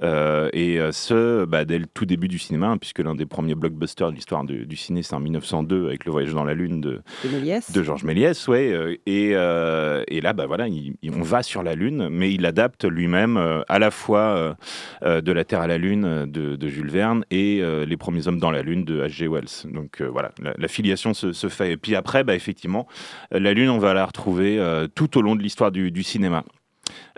Euh, 0.02 0.48
et 0.52 0.78
euh, 0.80 0.92
ce, 0.92 1.44
bah, 1.44 1.64
dès 1.64 1.78
le 1.78 1.86
tout 1.86 2.06
début 2.06 2.28
du 2.28 2.38
cinéma, 2.38 2.68
hein, 2.68 2.78
puisque 2.78 3.00
l'un 3.00 3.14
des 3.14 3.26
premiers 3.26 3.54
blockbusters 3.54 4.10
de 4.10 4.14
l'histoire 4.16 4.44
de- 4.44 4.64
du 4.64 4.76
ciné, 4.76 5.02
c'est 5.02 5.14
en 5.14 5.20
1902 5.20 5.86
avec 5.86 6.04
Le 6.04 6.12
Voyage 6.12 6.32
dans 6.34 6.44
la 6.44 6.54
Lune 6.54 6.80
de, 6.80 7.00
de 7.24 7.28
Méliès. 7.32 7.70
de 7.72 7.82
Georges 7.82 8.04
Méliès, 8.04 8.46
ouais. 8.48 8.72
euh, 8.72 8.94
et, 9.06 9.30
euh, 9.34 10.02
et 10.08 10.20
là, 10.20 10.32
bah 10.32 10.46
voilà, 10.46 10.68
il- 10.68 10.94
il- 11.02 11.12
on 11.14 11.22
va 11.22 11.42
sur 11.42 11.62
la 11.62 11.74
Lune, 11.74 12.08
mais 12.10 12.32
il 12.32 12.46
adapte 12.46 12.84
lui-même 12.84 13.36
à 13.68 13.78
la 13.78 13.90
fois 13.90 14.56
de 15.04 15.32
la 15.32 15.44
Terre 15.44 15.60
à 15.60 15.66
la 15.66 15.78
Lune 15.78 16.26
de, 16.26 16.56
de 16.56 16.68
Jules 16.68 16.90
Verne 16.90 17.24
et 17.30 17.62
Les 17.86 17.96
premiers 17.96 18.28
hommes 18.28 18.38
dans 18.38 18.50
la 18.50 18.62
Lune 18.62 18.84
de 18.84 19.00
H.G. 19.02 19.26
Wells. 19.28 19.72
Donc 19.72 20.02
voilà, 20.02 20.30
la, 20.42 20.54
la 20.56 20.68
filiation 20.68 21.14
se, 21.14 21.32
se 21.32 21.48
fait. 21.48 21.72
Et 21.72 21.76
puis 21.76 21.94
après, 21.94 22.24
bah, 22.24 22.34
effectivement, 22.34 22.86
la 23.30 23.52
Lune, 23.52 23.70
on 23.70 23.78
va 23.78 23.94
la 23.94 24.04
retrouver 24.06 24.60
tout 24.94 25.18
au 25.18 25.22
long 25.22 25.36
de 25.36 25.42
l'histoire 25.42 25.70
du, 25.72 25.90
du 25.90 26.02
cinéma. 26.02 26.44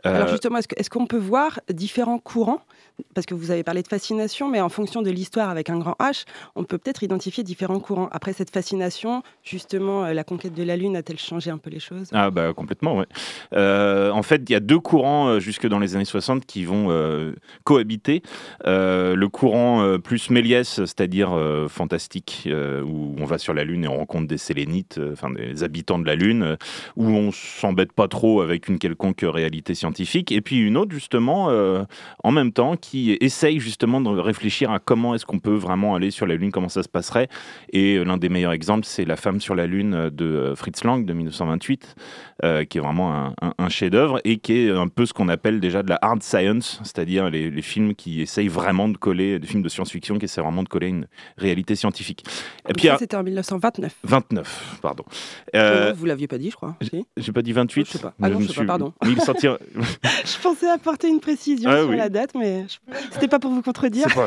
Euh, 0.07 0.15
Alors 0.15 0.29
justement, 0.29 0.59
est-ce 0.59 0.69
que- 0.69 0.79
est-ce 0.79 0.91
qu'on 0.91 1.07
peut 1.07 1.19
voir 1.19 1.61
différents 1.73 2.19
courants? 2.19 2.61
Parce 3.15 3.25
que 3.27 3.33
vous 3.35 3.51
avez 3.51 3.63
parlé 3.63 3.83
de 3.83 3.89
fascination, 3.89 4.49
mais 4.51 4.61
en 4.61 4.69
fonction 4.69 5.01
de 5.01 5.11
l'histoire 5.11 5.49
avec 5.49 5.71
un 5.71 5.79
grand 5.79 5.97
H, 6.01 6.25
on 6.55 6.65
peut 6.65 6.77
peut-être 6.77 7.03
identifier 7.03 7.43
différents 7.43 7.81
courants. 7.81 8.11
Après 8.13 8.35
cette 8.35 8.51
fascination, 8.51 9.23
justement, 9.43 10.05
euh, 10.05 10.13
la 10.13 10.23
conquête 10.23 10.53
de 10.53 10.63
la 10.63 10.77
Lune 10.77 10.97
a-t-elle 10.97 11.19
changé 11.19 11.51
un 11.51 11.57
peu 11.57 11.71
les 11.71 11.81
choses? 11.81 12.09
Ah 12.13 12.31
bah 12.31 12.53
complètement, 12.53 12.97
ouais. 12.99 13.07
Euh, 13.55 14.11
en 14.11 14.23
fait, 14.23 14.43
il 14.49 14.53
y 14.53 14.55
a 14.55 14.61
deux 14.61 14.79
courants 14.81 15.29
euh, 15.29 15.41
jusque 15.41 15.67
dans 15.67 15.79
les 15.79 15.97
années 15.97 16.05
60 16.05 16.45
qui 16.45 16.65
vont 16.67 16.89
euh, 16.91 17.33
cohabiter. 17.65 18.23
Euh, 18.67 19.15
le 19.17 19.29
courant 19.31 19.83
euh, 19.83 19.97
plus 19.99 20.29
Méliès, 20.29 20.69
c'est-à-dire 20.69 21.33
euh, 21.33 21.69
fantastique, 21.69 22.45
euh, 22.49 22.83
où 22.83 23.15
on 23.19 23.25
va 23.25 23.39
sur 23.39 23.55
la 23.55 23.65
Lune 23.65 23.85
et 23.85 23.89
on 23.89 23.97
rencontre 23.97 24.29
des 24.29 24.39
sélénites, 24.39 24.99
euh, 24.99 25.13
enfin 25.15 25.31
des 25.31 25.63
habitants 25.63 25.99
de 25.99 26.07
la 26.07 26.17
Lune, 26.17 26.43
euh, 26.43 26.57
où 26.97 27.07
on 27.09 27.33
s'embête 27.33 27.93
pas 27.93 28.09
trop 28.09 28.43
avec 28.43 28.69
une 28.69 28.79
quelconque 28.79 29.21
réalité 29.23 29.75
scientifique. 29.75 29.90
Et 29.99 30.41
puis 30.41 30.57
une 30.59 30.77
autre, 30.77 30.93
justement, 30.93 31.49
euh, 31.51 31.85
en 32.25 32.31
même 32.33 32.53
temps, 32.53 32.77
qui 32.77 33.17
essaye 33.21 33.59
justement 33.61 34.01
de 34.01 34.09
réfléchir 34.09 34.71
à 34.71 34.79
comment 34.79 35.15
est-ce 35.15 35.27
qu'on 35.27 35.39
peut 35.39 35.55
vraiment 35.55 35.95
aller 35.95 36.11
sur 36.11 36.27
la 36.27 36.35
Lune, 36.37 36.51
comment 36.53 36.69
ça 36.69 36.83
se 36.83 36.89
passerait. 36.89 37.29
Et 37.73 37.97
euh, 37.97 38.05
l'un 38.05 38.17
des 38.17 38.29
meilleurs 38.29 38.53
exemples, 38.53 38.85
c'est 38.87 39.05
La 39.05 39.17
femme 39.17 39.41
sur 39.41 39.55
la 39.55 39.67
Lune 39.67 39.95
euh, 39.95 40.11
de 40.11 40.53
Fritz 40.57 40.85
Lang 40.85 41.05
de 41.05 41.13
1928, 41.13 41.95
euh, 42.45 42.65
qui 42.65 42.79
est 42.79 42.81
vraiment 42.81 43.13
un, 43.15 43.35
un- 43.43 43.55
un 43.59 43.69
chef-d'œuvre 43.69 44.21
et 44.25 44.39
qui 44.39 44.53
est 44.59 44.71
un 44.71 44.89
peu 44.89 45.07
ce 45.07 45.13
qu'on 45.13 45.29
appelle 45.29 45.61
déjà 45.61 45.83
de 45.83 45.89
la 45.91 45.99
hard 46.03 46.23
science, 46.23 46.79
c'est-à-dire 46.85 47.31
les, 47.31 47.51
les 47.51 47.63
films 47.63 47.95
qui 47.95 48.21
essayent 48.21 48.49
vraiment 48.49 48.89
de 48.89 48.97
coller, 48.97 49.39
des 49.39 49.47
films 49.47 49.63
de 49.63 49.69
science-fiction 49.69 50.19
qui 50.19 50.25
essaient 50.27 50.41
vraiment 50.41 50.63
de 50.63 50.69
coller 50.69 50.89
une 50.89 51.07
réalité 51.37 51.75
scientifique. 51.75 52.25
Et 52.69 52.73
puis, 52.73 52.83
c'était 52.99 53.17
en 53.17 53.23
1929. 53.23 53.95
29, 54.05 54.79
pardon. 54.83 55.05
Euh, 55.55 55.93
vous 55.97 56.07
l'aviez 56.07 56.27
pas 56.29 56.39
dit, 56.39 56.51
je 56.51 56.57
crois. 56.57 56.77
J'ai 57.17 57.33
pas 57.33 57.43
dit 57.43 57.53
28 57.53 57.87
Je 57.87 57.91
sais 57.93 57.99
pas. 57.99 58.15
Ah 58.23 58.29
non, 58.29 58.41
je 58.41 58.47
sais 58.49 58.55
pas, 58.61 58.67
pardon. 58.67 58.93
Mais 59.05 59.13
il 59.13 59.21
sortira. 59.21 59.59
Je 60.25 60.43
pensais 60.43 60.69
apporter 60.69 61.09
une 61.09 61.21
précision 61.21 61.71
Ah 61.73 61.81
sur 61.81 61.89
oui. 61.91 61.97
la 61.97 62.09
date, 62.09 62.31
mais 62.35 62.67
je- 62.69 62.95
c'était 63.13 63.29
pas 63.29 63.39
pour 63.39 63.51
vous 63.51 63.63
contredire. 63.63 64.07
Pas- 64.15 64.27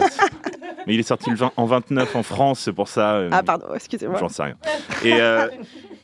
Mais 0.88 0.94
il 0.96 1.00
est 1.00 1.04
sorti 1.04 1.30
le 1.30 1.36
20 1.36 1.52
en 1.56 1.66
29 1.66 2.16
en 2.16 2.24
France, 2.24 2.60
c'est 2.62 2.74
pour 2.74 2.88
ça. 2.88 3.16
euh, 3.16 3.30
Ah 3.32 3.42
pardon, 3.44 3.68
excusez-moi. 3.74 4.18
J'en 4.20 4.30
sais 4.30 4.44
rien. 4.44 4.56
Et, 5.04 5.14
euh, 5.22 5.48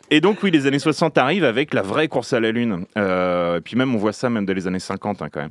et 0.09 0.21
donc, 0.21 0.41
oui, 0.41 0.51
les 0.51 0.65
années 0.67 0.79
60 0.79 1.17
arrivent 1.17 1.43
avec 1.43 1.73
la 1.73 1.81
vraie 1.81 2.07
course 2.07 2.33
à 2.33 2.39
la 2.39 2.51
Lune. 2.51 2.85
Euh, 2.97 3.57
et 3.57 3.61
puis 3.61 3.75
même, 3.75 3.93
on 3.93 3.97
voit 3.97 4.13
ça 4.13 4.29
même 4.29 4.45
dans 4.45 4.53
les 4.53 4.67
années 4.67 4.79
50, 4.79 5.21
hein, 5.21 5.27
quand 5.31 5.41
même. 5.41 5.49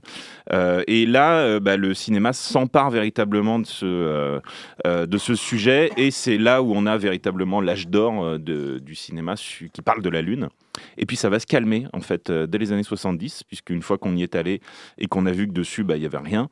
Euh, 0.53 0.83
et 0.87 1.05
là, 1.07 1.41
euh, 1.41 1.61
bah, 1.61 1.77
le 1.77 1.93
cinéma 1.95 2.33
s'empare 2.33 2.91
véritablement 2.91 3.59
de 3.59 3.67
ce, 3.67 4.41
de 4.87 5.19
ce 5.19 5.35
sujet. 5.35 5.91
Et 5.97 6.11
c'est 6.11 6.39
là 6.39 6.63
où 6.63 6.73
on 6.75 6.87
a 6.87 6.97
véritablement 6.97 7.61
l'âge 7.61 7.87
d'or 7.89 8.39
du 8.39 8.95
cinéma 8.95 9.35
qui 9.37 9.83
parle 9.83 10.01
de 10.03 10.09
la 10.11 10.23
Lune. 10.23 10.49
Et 10.97 11.07
puis 11.07 11.17
ça 11.17 11.29
va 11.29 11.39
se 11.41 11.47
calmer, 11.47 11.87
en 11.93 12.01
fait, 12.01 12.31
euh, 12.31 12.47
dès 12.47 12.59
les 12.59 12.73
années 12.73 12.83
70, 12.83 13.45
puisqu'une 13.45 13.83
fois 13.83 13.99
qu'on 13.99 14.17
y 14.17 14.23
est 14.23 14.35
allé 14.35 14.61
et 14.99 15.07
qu'on 15.07 15.27
a 15.27 15.33
vu 15.33 15.47
que 15.47 15.53
dessus, 15.53 15.85
bah, 15.85 15.97
il 15.97 16.03
y 16.03 16.07
avait 16.07 16.19
rien. 16.19 16.49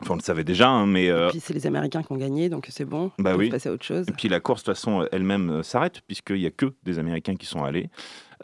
Enfin, 0.00 0.14
on 0.14 0.16
le 0.16 0.22
savait 0.22 0.42
déjà, 0.42 0.68
hein, 0.68 0.86
mais... 0.86 1.10
euh, 1.10 1.28
Et 1.28 1.30
puis 1.32 1.40
c'est 1.40 1.54
les 1.54 1.66
Américains 1.66 2.02
qui 2.02 2.10
ont 2.10 2.16
gagné, 2.16 2.48
donc 2.48 2.66
c'est 2.70 2.84
bon. 2.84 3.12
Bah 3.18 3.32
on 3.34 3.38
oui. 3.38 3.50
passer 3.50 3.68
à 3.68 3.72
autre 3.72 3.84
chose. 3.84 4.04
et 4.08 4.12
puis 4.12 4.28
la 4.28 4.40
course, 4.40 4.62
de 4.62 4.64
toute 4.64 4.74
façon, 4.74 5.06
elle-même 5.12 5.50
euh, 5.50 5.62
s'arrête, 5.62 6.00
puisqu'il 6.08 6.40
n'y 6.40 6.46
a 6.46 6.50
que 6.50 6.72
des 6.82 6.98
Américains 6.98 7.36
qui 7.36 7.46
sont 7.46 7.62
allés. 7.62 7.88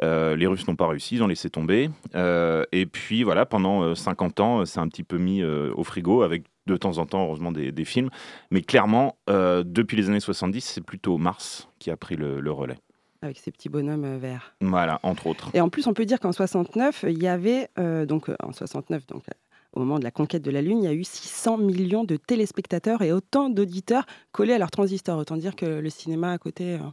Euh, 0.05 0.37
les 0.37 0.47
Russes 0.47 0.69
n'ont 0.69 0.77
pas 0.77 0.87
réussi, 0.87 1.17
ils 1.17 1.23
ont 1.25 1.27
laissé 1.27 1.51
tomber. 1.51 1.91
Euh, 2.15 2.65
et 2.71 2.87
puis 2.87 3.25
voilà, 3.25 3.45
pendant 3.45 3.83
euh, 3.83 3.97
50 3.97 4.39
ans, 4.39 4.61
euh, 4.61 4.65
c'est 4.67 4.79
un 4.79 4.87
petit 4.87 5.03
peu 5.03 5.19
mis 5.19 5.43
euh, 5.43 5.73
au 5.75 5.83
frigo, 5.83 6.23
avec 6.23 6.45
de 6.69 6.77
temps 6.77 6.99
en 6.99 7.07
temps, 7.07 7.25
heureusement, 7.25 7.51
des, 7.51 7.73
des 7.73 7.85
films. 7.85 8.11
Mais 8.53 8.61
clairement, 8.63 9.17
euh, 9.29 9.65
depuis 9.67 9.97
les 9.97 10.09
années 10.11 10.21
70, 10.21 10.61
c'est 10.61 10.85
plutôt 10.85 11.19
Mars 11.19 11.69
qui 11.81 11.91
a 11.91 11.97
pris 11.97 12.15
le, 12.15 12.39
le 12.41 12.53
relais. 12.53 12.79
Avec 13.23 13.39
ces 13.39 13.51
petits 13.51 13.69
bonhommes 13.69 14.05
euh, 14.05 14.19
verts. 14.19 14.55
Voilà, 14.61 15.01
entre 15.03 15.27
autres. 15.27 15.51
Et 15.55 15.61
en 15.61 15.69
plus, 15.69 15.87
on 15.87 15.95
peut 15.95 16.05
dire 16.05 16.21
qu'en 16.21 16.33
69, 16.33 17.05
il 17.09 17.23
y 17.23 17.27
avait, 17.27 17.69
euh, 17.79 18.07
donc 18.07 18.29
euh, 18.29 18.37
en 18.41 18.53
69, 18.53 19.07
donc 19.07 19.25
euh, 19.29 19.33
au 19.73 19.81
moment 19.81 19.99
de 19.99 20.05
la 20.05 20.11
conquête 20.11 20.43
de 20.43 20.51
la 20.51 20.63
Lune, 20.63 20.79
il 20.79 20.85
y 20.85 20.89
a 20.89 20.93
eu 20.93 21.05
600 21.05 21.59
millions 21.59 22.05
de 22.05 22.17
téléspectateurs 22.17 23.03
et 23.03 23.13
autant 23.13 23.51
d'auditeurs 23.51 24.07
collés 24.33 24.55
à 24.55 24.59
leur 24.59 24.71
transistor. 24.71 25.19
Autant 25.19 25.37
dire 25.37 25.57
que 25.57 25.67
le 25.67 25.91
cinéma 25.91 26.33
à 26.33 26.39
côté 26.39 26.79
ne 26.79 26.91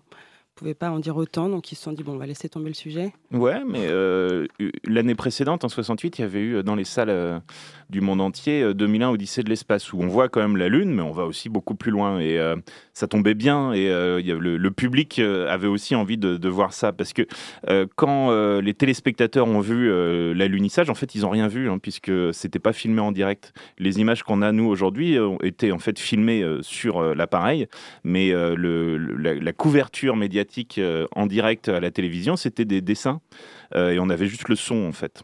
pouvait 0.55 0.73
pas 0.73 0.89
en 0.89 0.99
dire 0.99 1.17
autant, 1.17 1.49
donc 1.49 1.71
ils 1.71 1.75
se 1.75 1.83
sont 1.83 1.91
dit, 1.91 2.01
bon, 2.01 2.13
on 2.13 2.17
va 2.17 2.25
laisser 2.25 2.47
tomber 2.49 2.69
le 2.69 2.75
sujet. 2.75 3.13
Ouais, 3.31 3.63
mais 3.65 3.87
euh, 3.87 4.47
l'année 4.85 5.15
précédente, 5.15 5.63
en 5.65 5.69
68, 5.69 6.17
il 6.17 6.21
y 6.21 6.25
avait 6.25 6.39
eu 6.39 6.55
euh, 6.55 6.63
dans 6.63 6.75
les 6.75 6.85
salles, 6.85 7.09
euh, 7.09 7.39
du 7.89 8.01
monde 8.01 8.21
entier, 8.21 8.61
euh, 8.61 8.73
2001 8.73 9.09
Odyssée 9.09 9.43
de 9.43 9.49
l'espace, 9.49 9.93
où 9.93 9.99
on 10.01 10.07
voit 10.07 10.29
quand 10.29 10.41
même 10.41 10.57
la 10.57 10.69
Lune, 10.69 10.93
mais 10.93 11.01
on 11.01 11.11
va 11.11 11.25
aussi 11.25 11.49
beaucoup 11.49 11.75
plus 11.75 11.91
loin. 11.91 12.19
Et 12.19 12.37
euh, 12.37 12.55
ça 12.93 13.07
tombait 13.07 13.33
bien, 13.33 13.73
et 13.73 13.89
euh, 13.89 14.21
le, 14.21 14.71
public 14.71 15.19
euh, 15.19 15.49
avait 15.49 15.67
aussi 15.67 15.95
envie 15.95 16.17
de, 16.17 16.49
voir 16.49 16.73
ça, 16.73 16.93
parce 16.93 17.11
que 17.11 17.23
euh, 17.69 17.85
quand 17.95 18.31
euh, 18.31 18.61
les 18.61 18.73
téléspectateurs 18.73 19.47
ont 19.47 19.59
vu 19.59 19.89
euh, 19.91 20.33
l'alunissage, 20.33 20.89
en 20.89 20.95
fait, 20.95 21.13
ils 21.13 21.21
n'ont 21.21 21.29
rien 21.29 21.47
vu, 21.47 21.69
hein, 21.69 21.77
puisque 21.77 22.11
c'était 22.33 22.59
pas 22.59 22.71
filmé 22.73 23.01
en 23.01 23.11
direct. 23.11 23.53
Les 23.79 23.99
images 23.99 24.23
qu'on 24.23 24.41
a, 24.41 24.51
nous, 24.51 24.65
aujourd'hui, 24.65 25.17
euh, 25.17 25.27
ont 25.27 25.39
été 25.41 25.71
en 25.71 25.79
fait 25.79 25.99
filmées 25.99 26.41
euh, 26.41 26.61
sur 26.61 26.99
euh, 26.99 27.13
l'appareil, 27.13 27.67
mais 28.03 28.31
euh, 28.31 28.55
la, 29.17 29.53
couverture 29.53 30.15
médiatique 30.15 30.77
euh, 30.77 31.07
en 31.15 31.25
direct 31.25 31.69
à 31.69 31.79
la 31.79 31.91
télévision, 31.91 32.35
c'était 32.35 32.65
des 32.65 32.81
dessins, 32.81 33.21
euh, 33.75 33.91
et 33.91 33.99
on 33.99 34.09
avait 34.09 34.27
juste 34.27 34.47
le 34.47 34.55
son, 34.55 34.85
en 34.85 34.91
fait. 34.91 35.23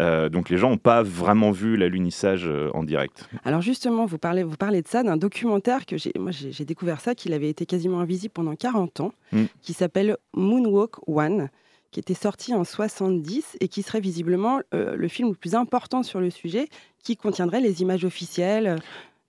Euh, 0.00 0.28
donc 0.28 0.50
les 0.50 0.56
gens 0.56 0.70
n'ont 0.70 0.76
pas 0.78 1.02
vraiment 1.02 1.50
vu 1.52 1.76
l'alunissage 1.76 2.46
euh, 2.48 2.70
en 2.74 2.82
direct. 2.82 3.28
Alors 3.44 3.60
justement, 3.60 4.06
vous 4.06 4.18
parlez, 4.18 4.42
vous 4.42 4.56
parlez 4.56 4.82
de 4.82 4.88
ça, 4.88 5.02
d'un 5.02 5.16
documentaire 5.16 5.86
que 5.86 5.96
j'ai, 5.96 6.12
moi 6.18 6.30
j'ai 6.32 6.50
j'ai 6.52 6.64
découvert 6.64 7.00
ça, 7.00 7.14
qu'il 7.14 7.32
avait 7.32 7.48
été 7.48 7.64
quasiment 7.66 8.00
invisible 8.00 8.32
pendant 8.32 8.56
40 8.56 9.00
ans, 9.00 9.12
Mm. 9.32 9.44
qui 9.62 9.72
s'appelle 9.72 10.16
Moonwalk 10.34 11.08
One, 11.08 11.48
qui 11.90 12.00
était 12.00 12.14
sorti 12.14 12.54
en 12.54 12.64
70 12.64 13.56
et 13.60 13.68
qui 13.68 13.82
serait 13.82 14.00
visiblement 14.00 14.60
euh, 14.74 14.96
le 14.96 15.08
film 15.08 15.28
le 15.28 15.34
plus 15.34 15.54
important 15.54 16.02
sur 16.02 16.20
le 16.20 16.30
sujet, 16.30 16.68
qui 17.02 17.16
contiendrait 17.16 17.60
les 17.60 17.82
images 17.82 18.04
officielles 18.04 18.76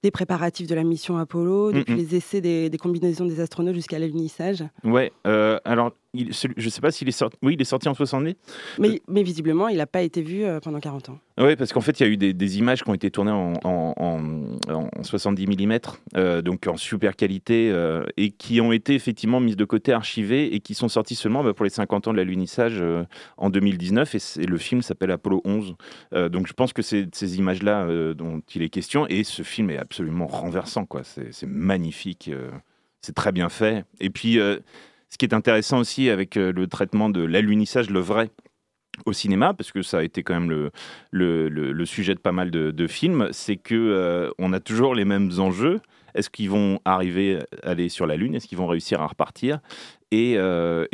des 0.04 0.12
préparatifs 0.12 0.68
de 0.68 0.76
la 0.76 0.84
mission 0.84 1.18
Apollo, 1.18 1.72
depuis 1.72 1.94
Mm, 1.94 1.96
mm. 1.96 2.00
les 2.00 2.16
essais 2.16 2.42
des, 2.42 2.70
des 2.70 2.78
combinaisons 2.78 3.26
des 3.26 3.40
astronautes 3.40 3.74
jusqu'à 3.76 3.98
l'alunissage. 3.98 4.64
Ouais, 4.84 5.12
euh, 5.26 5.60
alors 5.66 5.94
il, 6.18 6.32
je 6.58 6.70
sais 6.70 6.82
pas 6.82 6.92
s'il 6.92 7.08
est 7.08 7.12
sorti. 7.12 7.38
Oui, 7.42 7.54
il 7.56 7.62
est 7.62 7.66
sorti 7.66 7.88
en 7.90 7.94
70. 7.94 8.36
Mais, 8.80 9.02
mais 9.08 9.24
visiblement, 9.24 9.68
il 9.68 9.78
n'a 9.78 9.88
pas 9.88 10.02
été 10.02 10.22
vu 10.22 10.44
euh, 10.44 10.60
pendant 10.60 10.80
40 10.80 11.10
ans. 11.10 11.20
Oui, 11.38 11.56
parce 11.56 11.74
qu'en 11.74 11.82
fait, 11.82 12.00
il 12.00 12.04
y 12.04 12.06
a 12.06 12.10
eu 12.10 12.18
des, 12.18 12.34
des 12.34 12.58
images 12.60 12.84
qui 12.84 12.90
ont 12.90 12.94
été 12.94 13.12
tournées 13.12 13.32
en, 13.32 13.54
en- 13.64 13.94
en- 13.98 14.90
en 14.98 15.04
70 15.04 15.48
mm, 15.48 15.80
euh, 16.16 16.42
donc 16.42 16.66
en 16.68 16.78
super 16.78 17.16
qualité, 17.16 17.70
euh, 17.72 18.04
et 18.18 18.32
qui 18.32 18.62
ont 18.62 18.72
été 18.72 18.96
effectivement 18.96 19.40
mises 19.40 19.58
de 19.58 19.66
côté, 19.66 19.92
archivées, 19.92 20.56
et 20.56 20.60
qui 20.62 20.74
sont 20.74 20.88
sorties 20.88 21.16
seulement 21.16 21.44
bah, 21.44 21.54
pour 21.54 21.66
les 21.66 21.70
50 21.70 22.08
ans 22.08 22.12
de 22.14 22.18
l'alunissage 22.18 22.78
euh, 22.80 23.04
en 23.38 23.50
2019. 23.50 24.16
Et, 24.16 24.20
c'est- 24.20 24.46
le 24.46 24.58
film 24.58 24.82
s'appelle 24.82 25.12
Apollo 25.12 25.42
11. 25.46 25.76
Euh, 26.14 26.30
donc 26.30 26.48
je 26.48 26.54
pense 26.54 26.72
que 26.74 26.82
c'est 26.82 27.14
ces 27.14 27.38
images-là 27.38 27.88
dont 28.14 28.42
il 28.54 28.62
est 28.62 28.70
question. 28.70 29.06
Et 29.08 29.24
ce 29.24 29.42
film 29.44 29.70
est 29.72 29.78
absolument 29.78 30.28
renversant, 30.28 30.86
quoi. 30.86 31.02
C'est 31.04 31.46
magnifique, 31.48 32.30
c'est 33.02 33.14
très 33.16 33.32
bien 33.32 33.50
fait. 33.50 33.84
Et 34.00 34.10
puis, 34.10 34.40
ce 35.16 35.18
qui 35.18 35.24
est 35.24 35.34
intéressant 35.34 35.80
aussi 35.80 36.10
avec 36.10 36.36
euh, 36.36 36.52
le 36.52 36.68
traitement 36.68 37.10
de 37.10 37.24
l'alunissage, 37.24 37.90
le 37.90 38.02
vrai, 38.02 38.32
au 39.06 39.14
cinéma, 39.14 39.54
parce 39.54 39.72
que 39.72 39.82
ça 39.82 40.00
a 40.00 40.04
été 40.04 40.24
quand 40.24 40.34
même 40.38 40.70
le, 41.12 41.86
sujet 41.86 42.16
de 42.16 42.20
pas 42.20 42.34
mal 42.34 42.52
de, 42.52 42.88
films, 42.88 43.30
c'est 43.32 43.56
que 43.56 43.76
euh, 43.76 44.30
on 44.40 44.52
a 44.52 44.60
toujours 44.60 44.94
les 44.94 45.06
mêmes 45.06 45.32
enjeux. 45.38 45.80
Est-ce 46.16 46.30
qu'ils 46.30 46.50
vont 46.50 46.82
arriver 46.84 47.40
à 47.64 47.70
aller 47.70 47.88
sur 47.88 48.08
la 48.08 48.18
Lune? 48.18 48.36
Est-ce 48.36 48.46
qu'ils 48.48 48.58
vont 48.58 48.68
réussir 48.68 49.00
à 49.00 49.08
repartir? 49.08 49.60
Et, 50.12 50.34
euh, 50.36 50.86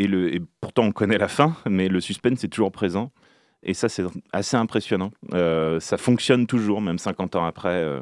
pourtant, 0.59 0.84
on 0.84 0.91
connaît 0.91 1.17
la 1.17 1.28
fin, 1.28 1.55
mais 1.67 1.88
le 1.88 1.99
suspense 1.99 2.43
est 2.43 2.49
toujours 2.49 2.72
présent. 2.72 3.11
Et 3.63 3.74
ça, 3.74 3.89
c'est 3.89 4.03
assez 4.34 4.55
impressionnant. 4.55 5.11
Ça 5.32 5.97
fonctionne 5.97 6.45
toujours, 6.45 6.80
même 6.80 6.99
50 6.99 7.38
ans 7.38 7.45
après. 7.45 7.99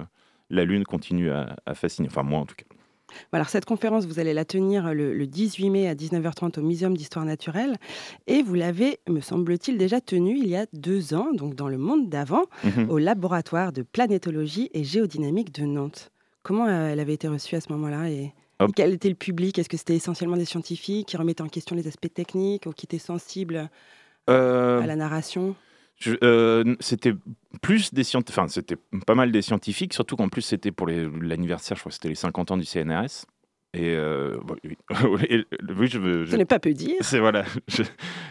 la 0.49 0.65
Lune 0.65 0.84
continue 0.84 1.32
à 1.32 1.74
fasciner. 1.76 2.09
Enfin, 2.11 2.24
moi, 2.24 2.39
en 2.39 2.45
tout 2.45 2.55
cas. 2.55 2.65
Alors 3.32 3.49
cette 3.49 3.66
conférence, 3.66 4.05
vous 4.05 4.20
allez 4.20 4.34
la 4.34 4.45
tenir 4.45 4.93
le, 4.93 5.14
le 5.14 5.28
18 5.28 5.70
mai 5.70 5.88
à 5.88 5.95
19h30 5.95 6.60
au 6.60 6.64
Muséum 6.64 6.95
d'Histoire 6.95 7.26
naturelle 7.26 7.76
et 8.28 8.41
vous 8.43 8.53
l'avez, 8.55 8.99
me 9.07 9.20
semble-t-il, 9.22 9.78
déjà 9.78 10.01
tenue 10.01 10.38
il 10.38 10.47
y 10.47 10.55
a 10.55 10.66
deux 10.74 11.14
ans, 11.14 11.32
donc 11.34 11.55
dans 11.55 11.68
le 11.68 11.78
monde 11.78 12.10
d'avant, 12.10 12.43
Mhm. 12.64 12.89
au 12.89 12.97
laboratoire 12.97 13.72
de 13.72 13.82
planétologie 13.84 14.70
et 14.74 14.84
géodynamique 14.84 15.53
de 15.53 15.64
Nantes. 15.66 16.12
Comment 16.43 16.68
euh, 16.68 16.89
elle 16.91 16.99
avait 16.99 17.14
été 17.14 17.28
reçue 17.28 17.55
à 17.55 17.62
ce 17.62 17.72
moment-là 17.72 18.10
et 18.10 18.34
Hop. 18.60 18.72
quel 18.76 18.93
était 18.93 19.10
le 19.10 19.16
public? 19.16 19.57
Est-ce 19.60 19.70
que 19.70 19.78
c'était 19.78 19.95
essentiellement 19.95 20.38
des 20.38 20.45
scientifiques 20.45 21.07
qui 21.07 21.18
remettaient 21.18 21.41
en 21.43 21.47
question 21.47 21.76
les 21.76 21.88
aspects 21.88 22.14
techniques 22.14 22.66
ou 22.66 22.72
qui 22.72 22.86
étaient 22.86 22.97
sensibles 22.99 23.70
Euh, 24.30 24.82
à 24.82 24.86
la 24.86 24.95
narration? 24.95 25.55
Euh, 26.23 26.75
c'était 26.79 27.13
plus 27.61 27.93
des 27.93 28.03
scientifiques, 28.03 28.37
enfin 28.39 28.47
c'était 28.47 28.77
pas 29.05 29.15
mal 29.15 29.31
des 29.31 29.41
scientifiques, 29.41 29.93
surtout 29.93 30.15
qu'en 30.15 30.29
plus 30.29 30.41
c'était 30.41 30.71
pour 30.71 30.87
l'anniversaire, 30.87 31.75
je 31.77 31.81
crois 31.81 31.89
que 31.89 31.95
c'était 31.95 32.09
les 32.09 32.15
50 32.15 32.51
ans 32.51 32.57
du 32.57 32.65
CNRS. 32.65 33.25
Et 33.75 33.93
euh, 33.95 34.35
bon, 34.43 34.55
oui, 34.63 34.77
Et, 35.29 35.45
oui, 35.77 35.87
je 35.87 35.99
veux. 35.99 36.25
je- 36.25 36.31
Ce 36.31 36.35
n'est 36.37 36.45
pas 36.45 36.57
peu 36.57 36.73
dire. 36.73 36.95
C'est 37.01 37.19
voilà. 37.19 37.45
Je- 37.67 37.83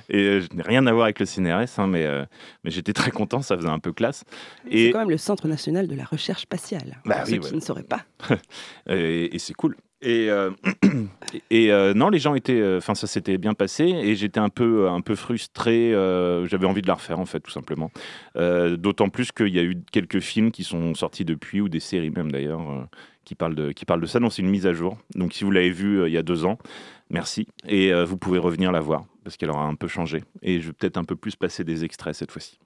et 0.09 0.17
euh, 0.25 0.41
je 0.41 0.57
n'ai 0.57 0.63
rien 0.63 0.85
à 0.89 0.93
voir 0.93 1.05
avec 1.05 1.21
le 1.21 1.27
CNRS, 1.27 1.79
hein, 1.79 1.87
mais, 1.87 2.05
euh, 2.07 2.25
mais 2.65 2.73
j'étais 2.73 2.93
très 2.93 3.13
content, 3.13 3.41
ça 3.41 3.57
faisait 3.57 3.69
un 3.69 3.79
peu 3.79 3.93
classe. 3.93 4.25
C'est 4.69 4.91
quand 4.91 4.99
même 4.99 5.11
le 5.11 5.17
Centre 5.19 5.47
national 5.47 5.87
de 5.87 5.95
la 5.95 6.05
recherche 6.05 6.43
spatiale. 6.43 7.01
Bah 7.05 7.21
pour 7.21 7.25
oui, 7.29 7.35
ceux 7.37 7.41
ouais. 7.43 7.49
qui 7.51 7.55
ne 7.55 7.61
sauraient 7.61 7.85
pas. 7.85 8.05
et, 8.89 9.33
et 9.33 9.39
c'est 9.39 9.55
cool. 9.55 9.77
Et, 10.01 10.31
euh, 10.31 10.51
euh, 11.53 11.95
non, 11.95 12.09
les 12.09 12.19
gens 12.19 12.35
étaient, 12.35 12.61
euh, 12.61 12.79
enfin 12.79 12.95
ça 12.95 13.07
s'était 13.07 13.37
bien 13.37 13.55
passé 13.55 13.85
et 13.85 14.15
j'étais 14.15 14.39
un 14.39 14.49
peu, 14.49 14.89
un 14.89 15.01
peu 15.01 15.15
frustré. 15.15 15.91
J'avais 16.47 16.67
envie 16.67 16.83
de 16.83 16.89
la 16.89 16.95
refaire 16.95 17.19
en 17.19 17.27
fait, 17.27 17.41
tout 17.41 17.51
simplement. 17.51 17.91
D'autant 18.35 19.09
plus 19.09 19.33
qu'il 19.33 19.55
y 19.55 19.59
a 19.59 19.63
eu 19.63 19.77
quelques 19.93 20.21
films 20.21 20.51
qui 20.51 20.65
sont 20.65 20.95
sortis 20.95 21.25
depuis 21.25 21.61
ou 21.61 21.69
des 21.69 21.81
séries 21.81 22.11
même 22.11 22.31
d'ailleurs 22.31 22.89
qui 23.25 23.35
parlent 23.35 23.55
de, 23.55 23.73
qui 23.73 23.85
parlent 23.85 24.01
de 24.01 24.07
ça. 24.07 24.21
Donc 24.21 24.33
c'est 24.33 24.43
une 24.43 24.51
mise 24.51 24.67
à 24.67 24.73
jour. 24.73 24.97
Donc 25.15 25.35
si 25.35 25.45
vous 25.45 25.51
l'avez 25.51 25.71
vu 25.71 26.01
euh, 26.01 26.09
il 26.09 26.13
y 26.13 26.19
a 26.19 26.23
deux 26.23 26.45
ans, 26.45 26.59
merci 27.11 27.47
et 27.67 27.93
vous 28.05 28.17
pouvez 28.17 28.39
revenir 28.39 28.73
la 28.73 28.81
voir 28.81 29.05
parce 29.25 29.37
qu'elle 29.37 29.51
aura 29.51 29.65
un 29.65 29.75
peu 29.75 29.89
changé. 29.89 30.23
Et 30.43 30.61
je 30.61 30.69
vais 30.69 30.73
peut-être 30.73 30.97
un 30.97 31.05
peu 31.05 31.17
plus 31.17 31.37
passer 31.37 31.65
des 31.65 31.85
extraits 31.85 32.15
cette 32.15 32.31
fois-ci. 32.31 32.59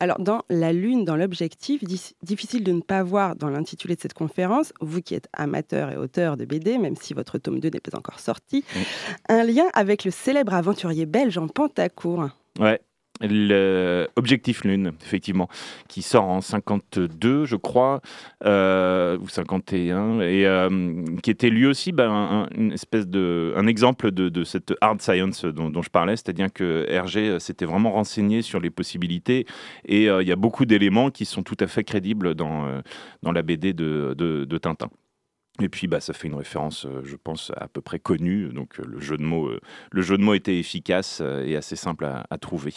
Alors, 0.00 0.18
dans 0.20 0.42
la 0.48 0.72
Lune, 0.72 1.04
dans 1.04 1.16
l'objectif, 1.16 1.82
difficile 2.22 2.64
de 2.64 2.72
ne 2.72 2.80
pas 2.80 3.02
voir 3.02 3.36
dans 3.36 3.48
l'intitulé 3.50 3.96
de 3.96 4.00
cette 4.00 4.14
conférence, 4.14 4.72
vous 4.80 5.00
qui 5.02 5.14
êtes 5.14 5.28
amateur 5.32 5.90
et 5.90 5.96
auteur 5.96 6.36
de 6.36 6.44
BD, 6.44 6.78
même 6.78 6.96
si 6.96 7.14
votre 7.14 7.38
tome 7.38 7.60
2 7.60 7.70
n'est 7.70 7.80
pas 7.80 7.96
encore 7.96 8.20
sorti, 8.20 8.64
Oui. 8.76 8.82
un 9.28 9.44
lien 9.44 9.66
avec 9.74 10.04
le 10.04 10.10
célèbre 10.10 10.54
aventurier 10.54 11.06
belge 11.06 11.38
en 11.38 11.48
Pentacourt. 11.48 12.28
Ouais. 12.58 12.80
Objectif 13.22 14.64
Lune, 14.64 14.92
effectivement, 15.02 15.48
qui 15.88 16.02
sort 16.02 16.24
en 16.24 16.40
52, 16.40 17.44
je 17.44 17.56
crois, 17.56 18.00
euh, 18.44 19.18
ou 19.18 19.28
51, 19.28 20.20
et 20.20 20.46
euh, 20.46 21.04
qui 21.22 21.30
était 21.30 21.50
lui 21.50 21.66
aussi 21.66 21.92
ben, 21.92 22.10
un, 22.10 22.48
une 22.56 22.72
espèce 22.72 23.06
de, 23.06 23.52
un 23.56 23.66
exemple 23.66 24.10
de, 24.10 24.44
cette 24.44 24.74
hard 24.80 25.02
science 25.02 25.44
dont, 25.44 25.82
je 25.82 25.90
parlais, 25.90 26.16
c'est-à-dire 26.16 26.52
que 26.52 26.86
Hergé 26.88 27.28
euh, 27.28 27.38
s'était 27.38 27.66
vraiment 27.66 27.92
renseigné 27.92 28.42
sur 28.42 28.60
les 28.60 28.70
possibilités, 28.70 29.46
et 29.84 30.04
il 30.06 30.26
y 30.26 30.32
a 30.32 30.36
beaucoup 30.36 30.64
d'éléments 30.64 31.10
qui 31.10 31.24
sont 31.24 31.42
tout 31.42 31.56
à 31.60 31.66
fait 31.66 31.84
crédibles 31.84 32.34
dans, 32.34 32.80
dans 33.22 33.32
la 33.32 33.42
BD 33.42 33.72
de, 33.72 34.14
de 34.16 34.58
Tintin. 34.58 34.88
Et 35.60 35.68
puis, 35.68 35.88
bah, 35.88 36.00
ça 36.00 36.12
fait 36.12 36.28
une 36.28 36.34
référence, 36.34 36.86
euh, 36.86 37.02
je 37.04 37.16
pense, 37.16 37.52
à 37.56 37.68
peu 37.68 37.80
près 37.80 37.98
connue. 37.98 38.48
Donc, 38.48 38.80
euh, 38.80 38.84
le 38.86 39.00
jeu 39.00 39.16
de 39.16 39.22
mots, 39.22 39.48
euh, 39.48 39.60
le 39.90 40.02
jeu 40.02 40.16
de 40.16 40.22
mots 40.22 40.34
était 40.34 40.58
efficace 40.58 41.20
et 41.44 41.56
assez 41.56 41.76
simple 41.76 42.04
à, 42.04 42.24
à 42.30 42.38
trouver. 42.38 42.72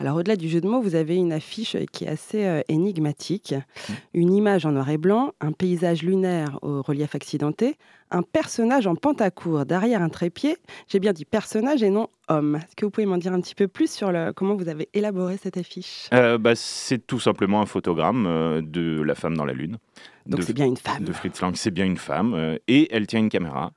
Alors, 0.00 0.16
au-delà 0.16 0.36
du 0.36 0.48
jeu 0.48 0.60
de 0.60 0.66
mots, 0.66 0.80
vous 0.80 0.94
avez 0.96 1.16
une 1.16 1.32
affiche 1.32 1.76
qui 1.92 2.04
est 2.04 2.08
assez 2.08 2.62
énigmatique. 2.68 3.54
Mmh. 3.54 3.92
Une 4.14 4.32
image 4.34 4.66
en 4.66 4.72
noir 4.72 4.90
et 4.90 4.98
blanc, 4.98 5.32
un 5.40 5.52
paysage 5.52 6.02
lunaire 6.02 6.58
au 6.62 6.82
relief 6.82 7.14
accidenté, 7.14 7.76
un 8.10 8.22
personnage 8.22 8.86
en 8.86 8.96
Pentacourt 8.96 9.64
derrière 9.64 10.02
un 10.02 10.08
trépied. 10.08 10.56
J'ai 10.88 11.00
bien 11.00 11.12
dit 11.12 11.24
personnage 11.24 11.82
et 11.82 11.90
non 11.90 12.08
homme. 12.28 12.56
Est-ce 12.56 12.76
que 12.76 12.84
vous 12.84 12.90
pouvez 12.90 13.06
m'en 13.06 13.18
dire 13.18 13.32
un 13.32 13.40
petit 13.40 13.54
peu 13.54 13.68
plus 13.68 13.90
sur 13.90 14.12
le, 14.12 14.32
comment 14.32 14.56
vous 14.56 14.68
avez 14.68 14.88
élaboré 14.92 15.36
cette 15.36 15.56
affiche? 15.56 16.08
Euh, 16.12 16.38
bah, 16.38 16.54
c'est 16.54 17.06
tout 17.06 17.20
simplement 17.20 17.62
un 17.62 17.66
photogramme 17.66 18.62
de 18.62 19.00
la 19.02 19.14
femme 19.14 19.36
dans 19.36 19.44
la 19.44 19.52
lune. 19.52 19.78
Donc, 20.26 20.42
c'est 20.42 20.52
bien 20.52 20.66
une 20.66 20.76
femme. 20.76 21.04
de 21.04 21.12
Fritz 21.12 21.40
Lang, 21.40 21.54
c'est 21.54 21.70
bien 21.70 21.84
une 21.84 21.96
femme 21.96 22.34
euh, 22.34 22.58
et 22.68 22.88
elle 22.94 23.06
tient 23.06 23.20
une 23.20 23.28
caméra. 23.28 23.72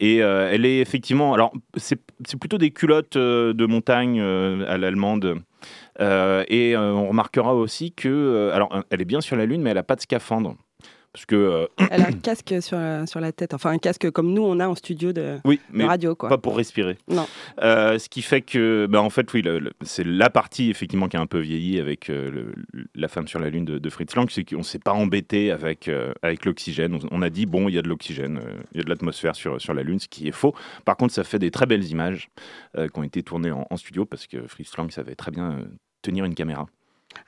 Et 0.00 0.22
euh, 0.22 0.50
elle 0.50 0.66
est 0.66 0.80
effectivement, 0.80 1.34
alors 1.34 1.52
c'est 1.76 2.00
plutôt 2.40 2.58
des 2.58 2.70
culottes 2.70 3.16
euh, 3.16 3.52
de 3.52 3.66
montagne 3.66 4.20
euh, 4.20 4.64
à 4.68 4.76
l'allemande. 4.76 5.40
Et 6.00 6.76
on 6.76 7.08
remarquera 7.08 7.54
aussi 7.54 7.92
que, 7.92 8.50
alors 8.52 8.84
elle 8.90 9.00
est 9.00 9.06
bien 9.06 9.20
sur 9.20 9.36
la 9.36 9.46
lune, 9.46 9.62
mais 9.62 9.70
elle 9.70 9.76
n'a 9.76 9.82
pas 9.84 9.96
de 9.96 10.00
scaphandre. 10.00 10.56
Parce 11.14 11.26
que, 11.26 11.36
euh, 11.36 11.66
Elle 11.92 12.02
a 12.02 12.08
un 12.08 12.12
casque 12.12 12.54
sur 12.60 12.76
la, 12.76 13.06
sur 13.06 13.20
la 13.20 13.30
tête, 13.30 13.54
enfin 13.54 13.70
un 13.70 13.78
casque 13.78 14.10
comme 14.10 14.32
nous 14.34 14.42
on 14.42 14.58
a 14.58 14.66
en 14.66 14.74
studio 14.74 15.12
de, 15.12 15.38
oui, 15.44 15.60
de 15.70 15.76
mais 15.78 15.84
radio 15.84 16.16
quoi. 16.16 16.28
pas 16.28 16.38
pour 16.38 16.56
respirer. 16.56 16.98
Non. 17.08 17.26
Euh, 17.62 17.98
ce 18.00 18.08
qui 18.08 18.20
fait 18.20 18.40
que, 18.42 18.86
bah, 18.90 19.00
en 19.00 19.10
fait, 19.10 19.32
oui, 19.32 19.44
c'est 19.82 20.04
la 20.04 20.28
partie 20.28 20.70
effectivement 20.70 21.06
qui 21.08 21.16
a 21.16 21.20
un 21.20 21.26
peu 21.26 21.38
vieilli 21.38 21.78
avec 21.78 22.10
euh, 22.10 22.30
le- 22.32 22.54
la 22.96 23.06
femme 23.06 23.28
sur 23.28 23.38
la 23.38 23.48
lune 23.48 23.64
de, 23.64 23.78
de 23.78 23.90
Fritz 23.90 24.14
Lang, 24.16 24.28
c'est 24.28 24.44
qu'on 24.44 24.64
s'est 24.64 24.80
pas 24.80 24.92
embêté 24.92 25.52
avec 25.52 25.86
euh, 25.86 26.12
avec 26.22 26.44
l'oxygène. 26.44 26.94
On, 26.96 27.18
on 27.18 27.22
a 27.22 27.30
dit 27.30 27.46
bon, 27.46 27.68
il 27.68 27.74
y 27.76 27.78
a 27.78 27.82
de 27.82 27.88
l'oxygène, 27.88 28.38
euh, 28.38 28.54
il 28.72 28.78
y 28.78 28.80
a 28.80 28.84
de 28.84 28.88
l'atmosphère 28.90 29.36
sur 29.36 29.60
sur 29.60 29.72
la 29.72 29.84
lune, 29.84 30.00
ce 30.00 30.08
qui 30.08 30.26
est 30.26 30.32
faux. 30.32 30.54
Par 30.84 30.96
contre, 30.96 31.14
ça 31.14 31.22
fait 31.22 31.38
des 31.38 31.52
très 31.52 31.66
belles 31.66 31.84
images 31.84 32.28
euh, 32.76 32.88
qui 32.88 32.98
ont 32.98 33.04
été 33.04 33.22
tournées 33.22 33.52
en, 33.52 33.66
en 33.70 33.76
studio 33.76 34.04
parce 34.04 34.26
que 34.26 34.46
Fritz 34.48 34.76
Lang 34.76 34.90
savait 34.90 35.14
très 35.14 35.30
bien 35.30 35.52
euh, 35.52 35.64
tenir 36.02 36.24
une 36.24 36.34
caméra. 36.34 36.66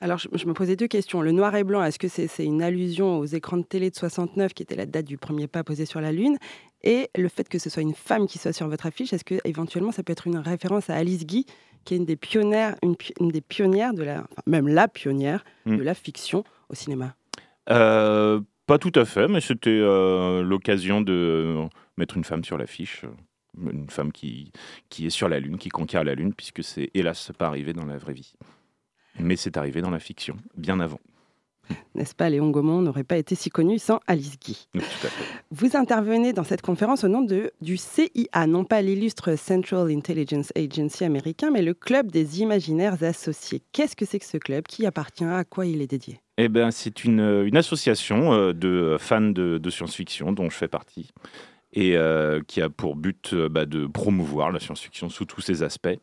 Alors 0.01 0.19
je, 0.19 0.29
je 0.33 0.47
me 0.47 0.53
posais 0.53 0.77
deux 0.77 0.89
questions. 0.89 1.21
Le 1.23 1.33
noir 1.33 1.55
et 1.57 1.65
blanc, 1.65 1.83
est-ce 1.83 1.99
que 1.99 2.09
c'est 2.09 2.45
une 2.45 2.63
allusion 2.63 3.19
aux 3.19 3.25
écrans 3.25 3.57
de 3.57 3.63
télé 3.63 3.91
de 3.91 3.97
69 3.97 4.55
qui 4.55 4.63
était 4.63 4.77
la 4.77 4.87
date 4.87 5.07
du 5.07 5.19
premier 5.19 5.47
pas 5.47 5.65
posé 5.65 5.87
sur 5.87 6.01
la 6.01 6.13
Lune? 6.13 6.37
Et 6.83 7.11
le 7.17 7.29
fait 7.29 7.49
que 7.49 7.59
ce 7.59 7.71
soit 7.71 7.83
une 7.83 7.95
femme 7.95 8.27
qui 8.27 8.39
soit 8.39 8.53
sur 8.53 8.69
votre 8.69 8.87
affiche, 8.87 9.13
est-ce 9.13 9.25
que 9.25 9.37
éventuellement 9.45 9.93
ça 9.93 10.03
peut 10.03 10.13
être 10.13 10.27
une 10.27 10.39
référence 10.39 10.91
à 10.91 10.95
Alice 10.95 11.27
Guy, 11.27 11.47
qui 11.85 11.95
est 11.95 11.97
une 11.97 12.05
des 12.05 12.17
pionnières, 12.17 12.77
une, 12.83 12.97
des 13.31 13.41
pionnières 13.41 13.93
de 13.95 14.03
la, 14.03 14.19
enfin, 14.31 14.43
même 14.47 14.69
la 14.69 14.87
pionnière 14.89 15.45
Mm. 15.67 15.77
de 15.77 15.83
la 15.83 15.95
fiction 15.95 16.45
au 16.71 16.75
cinéma? 16.75 17.15
Euh, 17.71 18.41
pas 18.67 18.79
tout 18.79 18.93
à 18.95 19.05
fait, 19.05 19.29
mais 19.29 19.41
c'était 19.41 19.71
euh, 19.71 20.43
l'occasion 20.43 21.01
de 21.01 21.67
mettre 21.97 22.17
une 22.17 22.25
femme 22.25 22.45
sur 22.45 22.57
l'affiche. 22.57 23.05
Une 23.61 23.89
femme 23.89 24.13
qui, 24.13 24.53
qui 24.91 25.07
est 25.07 25.11
sur 25.11 25.29
la 25.29 25.41
Lune, 25.41 25.57
qui 25.57 25.71
conquiert 25.71 26.05
la 26.05 26.15
Lune, 26.15 26.35
puisque 26.35 26.63
c'est 26.63 26.91
hélas 26.95 27.33
pas 27.39 27.47
arrivé 27.47 27.73
dans 27.73 27.87
la 27.87 27.97
vraie 27.97 28.13
vie. 28.13 28.35
Mais 29.19 29.37
c'est 29.37 29.57
arrivé 29.57 29.81
dans 29.81 29.91
la 29.91 29.99
fiction, 29.99 30.37
bien 30.57 30.81
avant. 30.81 31.01
N'est-ce 31.97 32.15
pas, 32.15 32.31
Léon 32.31 32.51
Gaumont 32.51 32.81
n'aurait 32.81 33.03
pas 33.03 33.17
été 33.17 33.35
si 33.35 33.51
connu 33.51 33.81
sans 33.81 33.99
Alice 34.07 34.39
Guy? 34.39 34.69
Donc, 34.73 34.85
tout 34.85 35.07
à 35.07 35.11
fait. 35.11 35.25
Vous 35.51 35.77
intervenez 35.77 36.33
dans 36.33 36.45
cette 36.45 36.63
conférence 36.63 37.03
au 37.03 37.09
nom 37.09 37.23
de, 37.23 37.51
du 37.61 37.77
CIA, 37.77 38.47
non 38.47 38.65
pas 38.65 38.83
l'illustre 38.83 39.37
Central 39.37 39.91
Intelligence 39.91 40.53
Agency 40.55 41.05
américain, 41.05 41.51
mais 41.51 41.63
le 41.63 41.75
Club 41.75 42.13
des 42.13 42.41
Imaginaires 42.41 43.03
Associés. 43.03 43.63
Qu'est-ce 43.73 43.97
que 43.97 44.05
c'est 44.05 44.21
que 44.21 44.27
ce 44.27 44.37
club? 44.37 44.65
Qui 44.69 44.87
appartient? 44.87 45.25
À 45.25 45.43
quoi 45.43 45.67
il 45.67 45.83
est 45.83 45.89
dédié? 45.89 46.21
Eh 46.39 46.49
ben, 46.49 46.71
c'est 46.71 47.05
une, 47.05 47.43
une 47.45 47.57
association 47.57 48.33
euh, 48.33 48.53
de 48.53 48.97
fans 49.01 49.21
de, 49.23 49.59
de 49.59 49.71
science-fiction 49.71 50.31
dont 50.33 50.49
je 50.51 50.57
fais 50.57 50.69
partie 50.69 51.11
et 51.77 51.95
euh, 51.95 52.41
qui 52.49 52.63
a 52.63 52.71
pour 52.71 52.97
but 52.97 53.31
euh, 53.35 53.49
bah, 53.51 53.67
de 53.67 53.87
promouvoir 53.87 54.51
la 54.51 54.59
science-fiction 54.59 55.11
sous 55.11 55.27
tous 55.27 55.43
ses 55.43 55.63
aspects. 55.63 55.97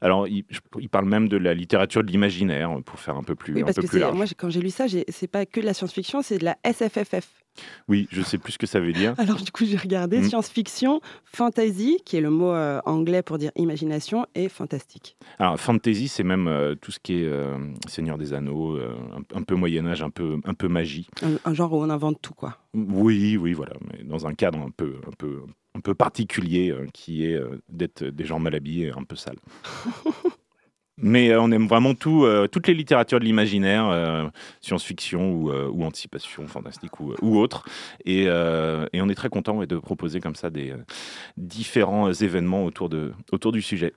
Alors, 0.00 0.26
il, 0.26 0.44
parle 0.90 1.06
même 1.06 1.28
de 1.28 1.36
la 1.36 1.54
littérature 1.54 2.02
de 2.02 2.10
l'imaginaire 2.10 2.76
pour 2.84 2.98
faire 2.98 3.16
un 3.16 3.22
peu 3.22 3.36
plus, 3.36 3.54
Oui, 3.54 3.62
un 3.62 3.64
parce 3.64 3.76
peu 3.76 3.82
que 3.82 3.86
plus 3.86 3.98
c'est- 3.98 4.04
large. 4.04 4.16
moi, 4.16 4.26
quand 4.36 4.50
j'ai 4.50 4.60
lu 4.60 4.70
ça, 4.70 4.86
c'est 5.08 5.28
pas 5.28 5.46
que 5.46 5.60
de 5.60 5.66
la 5.66 5.72
science-fiction, 5.72 6.20
c'est 6.22 6.38
de 6.38 6.44
la 6.44 6.58
SFFF. 6.64 7.28
Oui, 7.88 8.08
je 8.10 8.22
sais 8.22 8.38
plus 8.38 8.52
ce 8.52 8.58
que 8.58 8.66
ça 8.66 8.80
veut 8.80 8.92
dire. 8.92 9.14
Alors, 9.18 9.36
du 9.36 9.50
coup, 9.50 9.64
j'ai 9.64 9.76
regardé 9.76 10.18
Mm. 10.20 10.24
science-fiction, 10.24 11.00
fantasy, 11.24 11.98
qui 12.04 12.16
est 12.16 12.20
le 12.20 12.30
mot 12.30 12.52
euh, 12.52 12.80
anglais 12.86 13.22
pour 13.22 13.38
dire 13.38 13.50
imagination, 13.56 14.26
et 14.34 14.48
fantastique. 14.48 15.16
Alors, 15.38 15.58
fantasy, 15.58 16.08
c'est 16.08 16.22
même 16.24 16.46
euh, 16.48 16.74
tout 16.74 16.90
ce 16.92 16.98
qui 17.00 17.14
est 17.22 17.26
euh, 17.26 17.56
Seigneur 17.88 18.18
des 18.18 18.32
Anneaux, 18.32 18.76
un, 18.78 19.22
un 19.34 19.42
peu 19.42 19.54
Moyen-Âge, 19.54 20.02
un 20.02 20.10
peu, 20.10 20.38
un 20.44 20.54
peu 20.54 20.68
magie. 20.68 21.08
Un, 21.22 21.36
un 21.44 21.54
genre 21.54 21.72
où 21.72 21.82
on 21.82 21.90
invente 21.90 22.20
tout, 22.22 22.34
quoi. 22.34 22.58
Oui, 22.74 23.36
oui, 23.36 23.52
voilà, 23.52 23.72
mais 23.92 24.04
dans 24.04 24.26
un 24.26 24.34
cadre 24.34 24.58
un 24.60 24.70
peu, 24.70 24.96
un 25.06 25.12
peu, 25.18 25.40
un 25.74 25.80
peu 25.80 25.94
particulier 25.94 26.74
qui 26.92 27.24
est 27.24 27.40
d'être 27.68 28.04
des 28.04 28.24
gens 28.24 28.38
mal 28.38 28.54
habillés, 28.54 28.86
et 28.88 28.92
un 28.92 29.02
peu 29.04 29.16
sales. 29.16 29.38
Mais 31.02 31.30
euh, 31.30 31.40
on 31.40 31.50
aime 31.50 31.66
vraiment 31.66 31.94
euh, 32.06 32.46
toutes 32.46 32.68
les 32.68 32.74
littératures 32.74 33.20
de 33.20 33.24
l'imaginaire, 33.24 33.88
euh, 33.88 34.28
science-fiction 34.60 35.32
ou, 35.32 35.84
anticipation 35.84 36.46
fantastique 36.46 37.00
ou, 37.00 37.38
autre. 37.38 37.64
Et, 38.04 38.28
on 38.28 39.08
est 39.08 39.14
très 39.14 39.28
content 39.28 39.64
de 39.64 39.78
proposer 39.78 40.20
comme 40.20 40.34
ça 40.34 40.50
des 40.50 40.74
différents 41.36 42.12
événements 42.12 42.64
autour 42.64 42.88
du 43.52 43.62
sujet. 43.62 43.92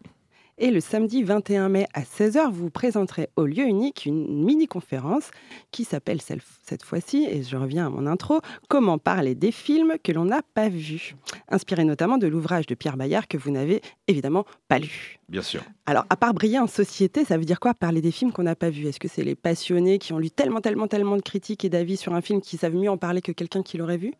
Et 0.63 0.71
le 0.71 0.79
samedi 0.79 1.23
21 1.23 1.67
mai 1.67 1.87
à 1.93 2.03
16h, 2.03 2.49
vous 2.49 2.69
présenterez 2.69 3.27
au 3.35 3.45
lieu 3.45 3.65
unique 3.65 4.05
une 4.05 4.45
mini-conférence 4.45 5.29
qui 5.71 5.83
s'appelle 5.83 6.19
cette 6.21 6.83
fois-ci, 6.83 7.27
et 7.29 7.43
je 7.43 7.57
reviens 7.57 7.87
à 7.87 7.89
mon 7.89 8.07
intro, 8.07 8.39
Comment 8.69 8.97
parler 8.97 9.35
des 9.35 9.51
films 9.51 9.95
que 10.01 10.13
l'on 10.13 10.23
n'a 10.23 10.41
pas 10.53 10.69
vus 10.69 11.17
Inspiré 11.49 11.83
notamment 11.83 12.17
de 12.17 12.27
l'ouvrage 12.27 12.65
de 12.65 12.75
Pierre 12.75 12.95
Bayard 12.95 13.27
que 13.27 13.37
vous 13.37 13.51
n'avez 13.51 13.81
évidemment 14.07 14.45
pas 14.69 14.79
lu. 14.79 15.19
Bien 15.27 15.41
sûr. 15.41 15.61
Alors, 15.85 16.05
à 16.09 16.15
part 16.15 16.33
briller 16.33 16.59
en 16.59 16.67
société, 16.67 17.25
ça 17.25 17.37
veut 17.37 17.43
dire 17.43 17.59
quoi 17.59 17.73
parler 17.73 17.99
des 17.99 18.11
films 18.11 18.31
qu'on 18.31 18.43
n'a 18.43 18.55
pas 18.55 18.69
vus? 18.69 18.87
Est-ce 18.87 19.01
que 19.01 19.09
c'est 19.09 19.25
les 19.25 19.35
passionnés 19.35 19.99
qui 19.99 20.13
ont 20.13 20.17
lu 20.17 20.31
tellement, 20.31 20.61
tellement, 20.61 20.87
tellement 20.87 21.17
de 21.17 21.21
critiques 21.21 21.65
et 21.65 21.69
d'avis 21.69 21.97
sur 21.97 22.13
un 22.13 22.21
film 22.21 22.39
qui 22.39 22.55
savent 22.55 22.75
mieux 22.75 22.89
en 22.89 22.97
parler 22.97 23.21
que 23.21 23.33
quelqu'un 23.33 23.63
qui 23.63 23.77
l'aurait 23.77 23.97
vu? 23.97 24.13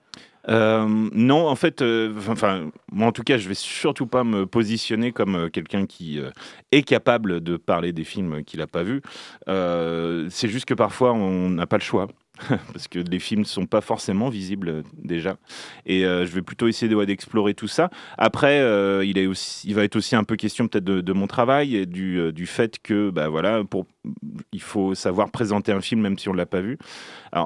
Euh, 0.50 0.86
non, 1.14 1.48
en 1.48 1.56
fait, 1.56 1.82
euh, 1.82 2.14
moi 2.92 3.08
en 3.08 3.12
tout 3.12 3.24
cas, 3.24 3.38
je 3.38 3.48
vais 3.48 3.56
surtout 3.56 4.08
pas 4.08 4.24
me 4.24 4.46
positionner 4.46 5.12
comme 5.12 5.36
euh, 5.36 5.50
quelqu'un 5.50 5.86
qui 5.86 6.20
est 6.72 6.84
capable 6.84 7.42
de 7.42 7.58
parler 7.58 7.94
des 7.94 8.04
films 8.04 8.44
qu'il 8.44 8.60
n'a 8.60 8.68
pas 8.68 8.84
vus. 8.84 9.02
C'est 9.48 10.48
juste 10.50 10.66
que 10.66 10.74
parfois, 10.74 11.14
on 11.14 11.50
n'a 11.50 11.68
pas 11.68 11.78
le 11.78 11.84
choix. 11.84 12.08
Parce 12.48 12.88
que 12.88 12.98
les 12.98 13.20
films 13.20 13.42
ne 13.42 13.46
sont 13.46 13.68
pas 13.68 13.82
forcément 13.82 14.30
visibles 14.30 14.70
euh, 14.70 14.82
déjà. 14.98 15.38
Et 15.86 16.06
euh, 16.06 16.26
je 16.26 16.32
vais 16.32 16.42
plutôt 16.42 16.68
essayer 16.68 16.94
d'explorer 17.06 17.54
tout 17.54 17.68
ça. 17.68 17.92
Après, 18.18 18.60
euh, 18.60 19.06
il, 19.06 19.76
va 19.76 19.84
être 19.84 19.96
aussi 19.96 20.16
un 20.16 20.24
peu 20.24 20.36
question 20.36 20.68
peut-être 20.68 20.84
de, 20.84 21.14
mon 21.14 21.28
travail 21.28 21.76
et 21.76 21.86
du, 21.86 22.46
fait 22.48 22.80
que 22.82 23.12
bah, 23.12 23.30
voilà, 23.30 23.62
il 24.52 24.62
faut 24.62 24.96
savoir 24.96 25.30
présenter 25.30 25.72
un 25.72 25.82
film 25.82 26.02
même 26.02 26.18
si 26.18 26.28
on 26.28 26.34
ne 26.34 26.38
l'a 26.38 26.48
pas 26.48 26.62
vu. 26.62 26.78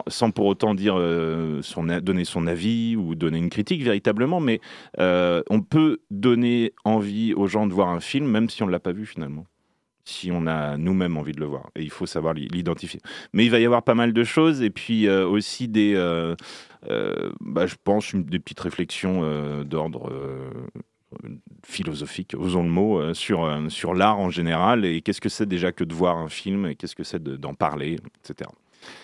Sans 0.08 0.32
pour 0.32 0.46
autant 0.46 0.74
dire 0.74 0.96
donner 0.96 2.26
son 2.26 2.48
avis 2.48 2.96
ou 2.96 3.16
donner 3.16 3.38
une 3.38 3.50
critique 3.50 3.84
véritablement, 3.84 4.40
mais 4.40 4.62
on 4.98 5.62
peut 5.62 6.00
donner 6.12 6.74
envie 6.86 7.34
aux 7.34 7.48
gens 7.48 7.68
de 7.68 7.74
voir 7.74 7.90
un 7.90 8.00
film 8.00 8.28
même 8.28 8.50
si 8.50 8.64
on 8.64 8.68
ne 8.68 8.72
l'a 8.72 8.80
pas 8.80 8.94
vu 8.94 9.06
finalement. 9.06 9.46
Si 10.10 10.32
on 10.32 10.48
a 10.48 10.78
nous-mêmes 10.78 11.18
envie 11.18 11.34
de 11.34 11.40
le 11.42 11.46
voir. 11.48 11.70
Et 11.76 11.84
il 11.84 11.90
faut 11.90 12.06
savoir 12.06 12.34
l'i- 12.34 12.48
l'identifier. 12.48 13.02
Mais 13.34 13.44
il 13.44 13.52
va 13.52 13.60
y 13.60 13.66
avoir 13.66 13.84
pas 13.84 13.94
mal 13.94 14.14
de 14.14 14.24
choses 14.24 14.62
et 14.62 14.70
puis 14.70 15.06
euh, 15.08 15.28
aussi 15.28 15.68
des, 15.68 15.96
euh, 15.96 16.34
euh, 16.90 17.30
bah, 17.42 17.68
je 17.68 17.76
pense, 17.84 18.16
des 18.16 18.40
petites 18.40 18.60
réflexions 18.62 19.22
d'ordre. 19.66 20.12
philosophique, 21.66 22.36
osons 22.38 22.64
le 22.64 22.70
mot, 22.70 23.14
sur, 23.14 23.50
sur 23.70 23.94
l'art 23.94 24.20
en 24.20 24.30
général 24.30 24.86
et 24.86 25.02
qu'est-ce 25.02 25.22
que 25.22 25.30
c'est 25.30 25.46
déjà 25.46 25.72
que 25.72 25.84
de 25.84 25.94
voir 25.94 26.18
un 26.18 26.30
film 26.30 26.66
et 26.66 26.76
qu'est-ce 26.76 26.96
que 26.96 27.04
c'est 27.04 27.22
de- 27.22 27.36
d'en 27.38 27.54
parler, 27.54 27.98
etc. 28.24 28.50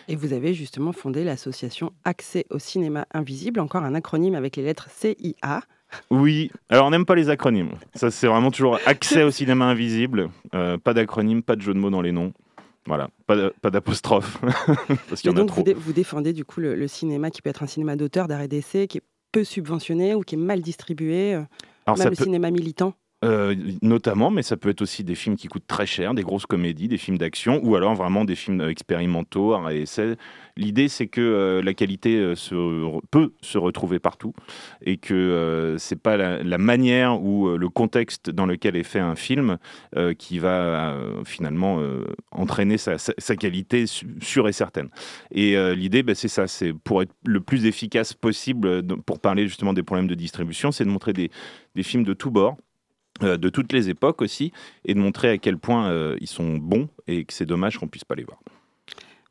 Et 0.07 0.15
vous 0.15 0.33
avez 0.33 0.53
justement 0.53 0.91
fondé 0.93 1.23
l'association 1.23 1.91
Accès 2.05 2.45
au 2.49 2.59
cinéma 2.59 3.05
invisible, 3.13 3.59
encore 3.59 3.83
un 3.83 3.95
acronyme 3.95 4.35
avec 4.35 4.55
les 4.55 4.63
lettres 4.63 4.89
CIA. 4.91 5.61
Oui, 6.09 6.51
alors 6.69 6.87
on 6.87 6.89
n'aime 6.91 7.05
pas 7.05 7.15
les 7.15 7.29
acronymes. 7.29 7.71
Ça, 7.95 8.11
c'est 8.11 8.27
vraiment 8.27 8.51
toujours 8.51 8.79
accès 8.85 9.23
au 9.23 9.31
cinéma 9.31 9.65
invisible. 9.65 10.29
Euh, 10.53 10.77
pas 10.77 10.93
d'acronyme, 10.93 11.41
pas 11.43 11.55
de 11.55 11.61
jeu 11.61 11.73
de 11.73 11.79
mots 11.79 11.89
dans 11.89 12.01
les 12.01 12.11
noms. 12.11 12.33
Voilà, 12.85 13.09
pas 13.27 13.69
d'apostrophe. 13.69 14.39
Parce 15.09 15.21
qu'il 15.21 15.31
y 15.31 15.33
en 15.33 15.37
a 15.37 15.39
donc, 15.39 15.47
trop. 15.47 15.57
vous, 15.57 15.63
dé- 15.63 15.73
vous 15.73 15.93
défendez 15.93 16.33
du 16.33 16.43
coup 16.43 16.59
le, 16.59 16.75
le 16.75 16.87
cinéma 16.87 17.31
qui 17.31 17.41
peut 17.41 17.49
être 17.49 17.63
un 17.63 17.67
cinéma 17.67 17.95
d'auteur, 17.95 18.27
d'arrêt 18.27 18.47
d'essai, 18.49 18.87
qui 18.87 18.97
est 18.97 19.03
peu 19.31 19.43
subventionné 19.45 20.13
ou 20.15 20.21
qui 20.21 20.35
est 20.35 20.37
mal 20.37 20.61
distribué, 20.61 21.33
euh, 21.33 21.41
Alors, 21.85 21.97
même 21.97 22.03
ça 22.05 22.09
le 22.09 22.15
peut- 22.15 22.23
cinéma 22.25 22.51
militant? 22.51 22.93
Euh, 23.23 23.55
notamment, 23.81 24.31
mais 24.31 24.43
ça 24.43 24.57
peut 24.57 24.69
être 24.69 24.81
aussi 24.81 25.03
des 25.03 25.15
films 25.15 25.37
qui 25.37 25.47
coûtent 25.47 25.67
très 25.67 25.85
cher, 25.85 26.13
des 26.13 26.23
grosses 26.23 26.45
comédies, 26.45 26.89
des 26.89 26.97
films 26.97 27.17
d'action, 27.17 27.61
ou 27.63 27.75
alors 27.75 27.95
vraiment 27.95 28.25
des 28.25 28.35
films 28.35 28.61
expérimentaux, 28.61 29.53
arrêt 29.53 29.79
essai. 29.79 30.17
L'idée, 30.57 30.87
c'est 30.87 31.07
que 31.07 31.21
euh, 31.21 31.61
la 31.63 31.73
qualité 31.73 32.17
euh, 32.17 32.99
peut 33.11 33.33
se 33.41 33.57
retrouver 33.57 33.99
partout, 33.99 34.33
et 34.85 34.97
que 34.97 35.13
euh, 35.13 35.77
c'est 35.77 35.95
pas 35.95 36.17
la, 36.17 36.57
manière 36.57 37.23
ou 37.23 37.57
le 37.57 37.69
contexte 37.69 38.29
dans 38.29 38.45
lequel 38.45 38.75
est 38.75 38.83
fait 38.83 38.99
un 38.99 39.15
film 39.15 39.57
qui 40.17 40.39
va 40.39 40.95
finalement 41.25 41.81
entraîner 42.31 42.77
sa, 42.77 43.35
qualité 43.35 43.85
sûre 44.21 44.47
et 44.47 44.53
certaine. 44.53 44.89
Et 45.31 45.55
l'idée, 45.75 46.03
ben, 46.03 46.15
c'est 46.15 46.29
ça, 46.29 46.47
c'est 46.47 46.71
pour 46.73 47.01
être 47.01 47.11
le 47.25 47.41
plus 47.41 47.65
efficace 47.65 48.13
possible, 48.13 48.83
pour 49.05 49.19
parler 49.19 49.47
justement 49.47 49.73
des 49.73 49.83
problèmes 49.83 50.07
de 50.07 50.15
distribution, 50.15 50.71
c'est 50.71 50.85
de 50.85 50.89
montrer 50.89 51.11
des, 51.11 51.31
des 51.75 51.83
films 51.83 52.03
de 52.03 52.13
tous 52.13 52.31
bords 52.31 52.55
de 53.21 53.49
toutes 53.49 53.71
les 53.73 53.89
époques 53.89 54.21
aussi, 54.21 54.51
et 54.85 54.93
de 54.93 54.99
montrer 54.99 55.29
à 55.29 55.37
quel 55.37 55.57
point 55.57 55.89
euh, 55.89 56.17
ils 56.19 56.27
sont 56.27 56.57
bons 56.57 56.89
et 57.07 57.25
que 57.25 57.33
c'est 57.33 57.45
dommage 57.45 57.77
qu'on 57.77 57.87
puisse 57.87 58.03
pas 58.03 58.15
les 58.15 58.23
voir. 58.23 58.39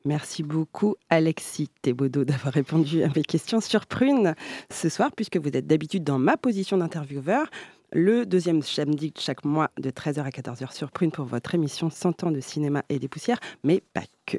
Merci 0.04 0.42
beaucoup 0.42 0.96
Alexis 1.10 1.68
Thébaudot 1.82 2.24
d'avoir 2.24 2.54
répondu 2.54 3.02
à 3.02 3.08
mes 3.14 3.22
questions 3.22 3.60
sur 3.60 3.86
Prune 3.86 4.34
ce 4.70 4.88
soir, 4.88 5.10
puisque 5.14 5.36
vous 5.36 5.50
êtes 5.52 5.66
d'habitude 5.66 6.04
dans 6.04 6.18
ma 6.18 6.36
position 6.36 6.76
d'intervieweur, 6.78 7.48
le 7.92 8.24
deuxième 8.24 8.62
samedi 8.62 9.10
de 9.10 9.20
chaque 9.20 9.44
mois 9.44 9.70
de 9.78 9.90
13h 9.90 10.22
à 10.22 10.30
14h 10.30 10.72
sur 10.72 10.90
Prune 10.90 11.10
pour 11.10 11.26
votre 11.26 11.54
émission 11.54 11.90
100 11.90 12.24
ans 12.24 12.30
de 12.30 12.40
cinéma 12.40 12.82
et 12.88 12.98
des 12.98 13.08
poussières, 13.08 13.38
mais 13.64 13.82
pas 13.92 14.04
que. 14.26 14.38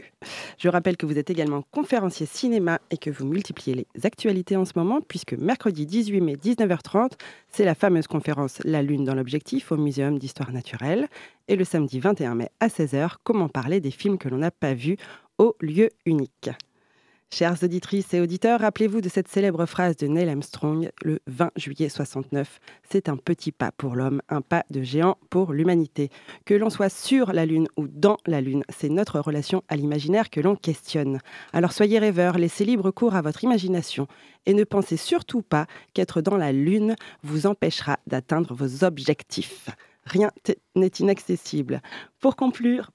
Je 0.57 0.69
rappelle 0.69 0.97
que 0.97 1.05
vous 1.05 1.17
êtes 1.17 1.29
également 1.29 1.63
conférencier 1.71 2.25
cinéma 2.25 2.79
et 2.89 2.97
que 2.97 3.11
vous 3.11 3.25
multipliez 3.25 3.75
les 3.75 4.05
actualités 4.05 4.57
en 4.57 4.65
ce 4.65 4.73
moment, 4.75 5.01
puisque 5.01 5.33
mercredi 5.33 5.85
18 5.85 6.21
mai 6.21 6.35
19h30, 6.35 7.11
c'est 7.49 7.65
la 7.65 7.75
fameuse 7.75 8.07
conférence 8.07 8.59
La 8.63 8.81
Lune 8.81 9.03
dans 9.03 9.15
l'objectif 9.15 9.71
au 9.71 9.77
Muséum 9.77 10.17
d'histoire 10.17 10.51
naturelle, 10.51 11.07
et 11.47 11.55
le 11.55 11.63
samedi 11.63 11.99
21 11.99 12.35
mai 12.35 12.49
à 12.59 12.67
16h, 12.67 13.15
comment 13.23 13.49
parler 13.49 13.79
des 13.79 13.91
films 13.91 14.17
que 14.17 14.29
l'on 14.29 14.37
n'a 14.37 14.51
pas 14.51 14.73
vus 14.73 14.97
au 15.37 15.55
lieu 15.61 15.89
unique. 16.05 16.49
Chères 17.33 17.63
auditrices 17.63 18.13
et 18.13 18.21
auditeurs, 18.21 18.59
rappelez-vous 18.59 19.01
de 19.01 19.09
cette 19.09 19.27
célèbre 19.27 19.65
phrase 19.65 19.97
de 19.97 20.05
Neil 20.05 20.29
Armstrong 20.29 20.91
le 21.01 21.19
20 21.25 21.49
juillet 21.55 21.89
69. 21.89 22.59
C'est 22.91 23.09
un 23.09 23.17
petit 23.17 23.51
pas 23.51 23.71
pour 23.71 23.95
l'homme, 23.95 24.21
un 24.29 24.41
pas 24.41 24.65
de 24.69 24.83
géant 24.83 25.17
pour 25.31 25.51
l'humanité. 25.51 26.11
Que 26.45 26.53
l'on 26.53 26.69
soit 26.69 26.89
sur 26.89 27.33
la 27.33 27.47
Lune 27.47 27.67
ou 27.75 27.87
dans 27.87 28.17
la 28.27 28.39
Lune, 28.39 28.63
c'est 28.69 28.89
notre 28.89 29.19
relation 29.19 29.63
à 29.67 29.75
l'imaginaire 29.75 30.29
que 30.29 30.41
l'on 30.41 30.55
questionne. 30.55 31.21
Alors 31.53 31.71
soyez 31.71 31.97
rêveurs, 31.97 32.37
laissez 32.37 32.65
libre 32.65 32.91
cours 32.91 33.15
à 33.15 33.23
votre 33.23 33.43
imagination 33.43 34.07
et 34.45 34.53
ne 34.53 34.63
pensez 34.63 34.95
surtout 34.95 35.41
pas 35.41 35.65
qu'être 35.95 36.21
dans 36.21 36.37
la 36.37 36.51
Lune 36.51 36.95
vous 37.23 37.47
empêchera 37.47 37.97
d'atteindre 38.05 38.53
vos 38.53 38.83
objectifs 38.83 39.71
rien 40.05 40.31
n'est 40.75 40.87
inaccessible. 40.87 41.81
Pour 42.19 42.35
conclure, 42.35 42.91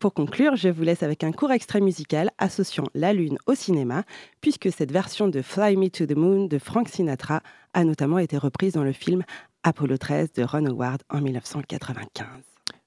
je 0.57 0.69
vous 0.69 0.83
laisse 0.83 1.03
avec 1.03 1.25
un 1.25 1.33
court 1.33 1.53
extrait 1.53 1.81
musical 1.81 2.31
associant 2.39 2.85
la 2.95 3.13
Lune 3.13 3.39
au 3.47 3.55
cinéma, 3.55 4.05
puisque 4.41 4.71
cette 4.73 4.93
version 4.93 5.29
de 5.29 5.43
Fly 5.43 5.77
Me 5.77 5.89
to 5.89 6.07
the 6.07 6.17
Moon 6.17 6.47
de 6.47 6.59
Frank 6.59 6.89
Sinatra 6.89 7.41
a 7.75 7.85
notamment 7.85 8.19
été 8.19 8.37
reprise 8.37 8.75
dans 8.75 8.85
le 8.85 8.93
film 8.93 9.23
Apollo 9.63 9.99
13 9.99 10.33
de 10.33 10.43
Ron 10.45 10.67
Howard 10.67 11.03
en 11.11 11.21
1995. 11.21 12.27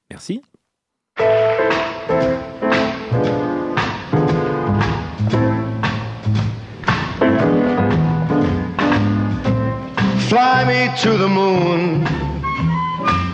Merci. 0.10 0.42
Fly 10.32 10.64
me 10.66 10.88
to 11.02 11.18
the 11.18 11.28
moon. 11.28 12.21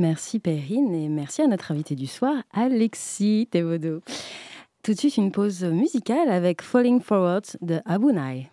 Merci 0.00 0.38
Perrine 0.38 0.94
et 0.94 1.10
merci 1.10 1.42
à 1.42 1.46
notre 1.46 1.72
invité 1.72 1.94
du 1.94 2.06
soir, 2.06 2.42
Alexis 2.54 3.46
Théodo. 3.50 4.00
Tout 4.82 4.94
de 4.94 4.98
suite, 4.98 5.18
une 5.18 5.30
pause 5.30 5.62
musicale 5.62 6.30
avec 6.30 6.62
Falling 6.62 7.02
Forward 7.02 7.44
de 7.60 7.82
Abunai. 7.84 8.48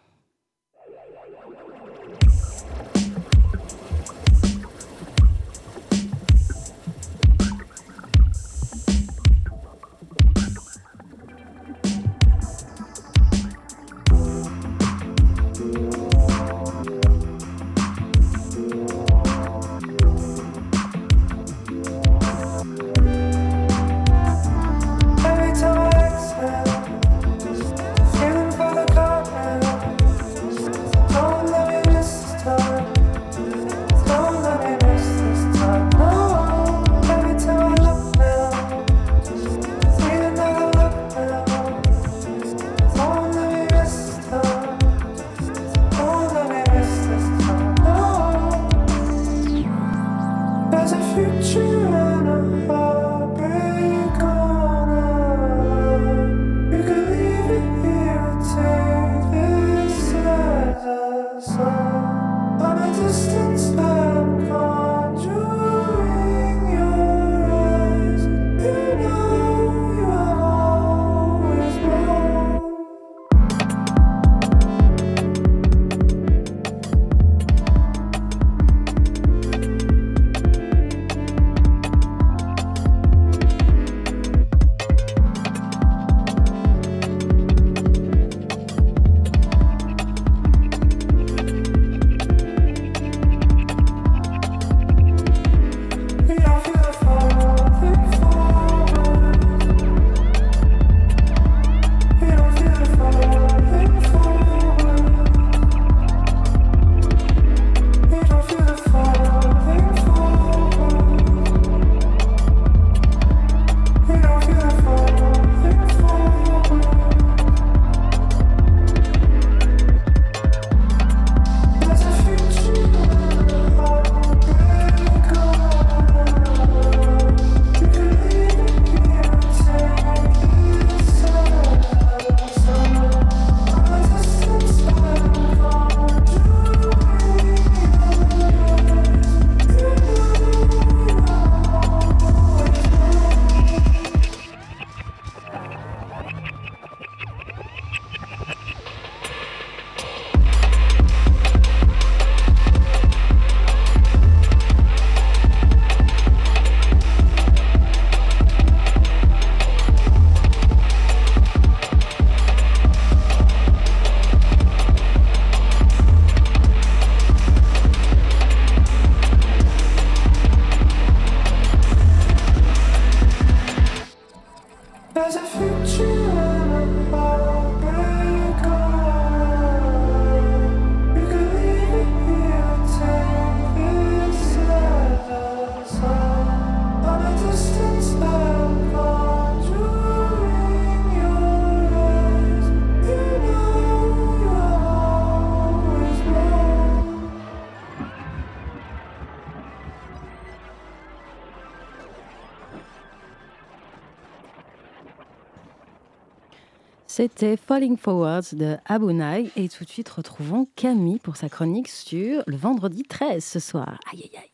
C'était 207.18 207.58
Falling 207.58 207.98
Forwards 207.98 208.54
de 208.54 208.78
Abunai. 208.86 209.50
Et 209.56 209.70
tout 209.70 209.84
de 209.84 209.90
suite, 209.90 210.08
retrouvons 210.08 210.68
Camille 210.76 211.18
pour 211.18 211.36
sa 211.36 211.50
chronique 211.50 211.88
sur 211.88 212.44
le 212.46 212.56
vendredi 212.56 213.02
13 213.02 213.44
ce 213.44 213.60
soir. 213.60 214.00
Aïe, 214.14 214.22
aïe, 214.26 214.38
aïe. 214.38 214.52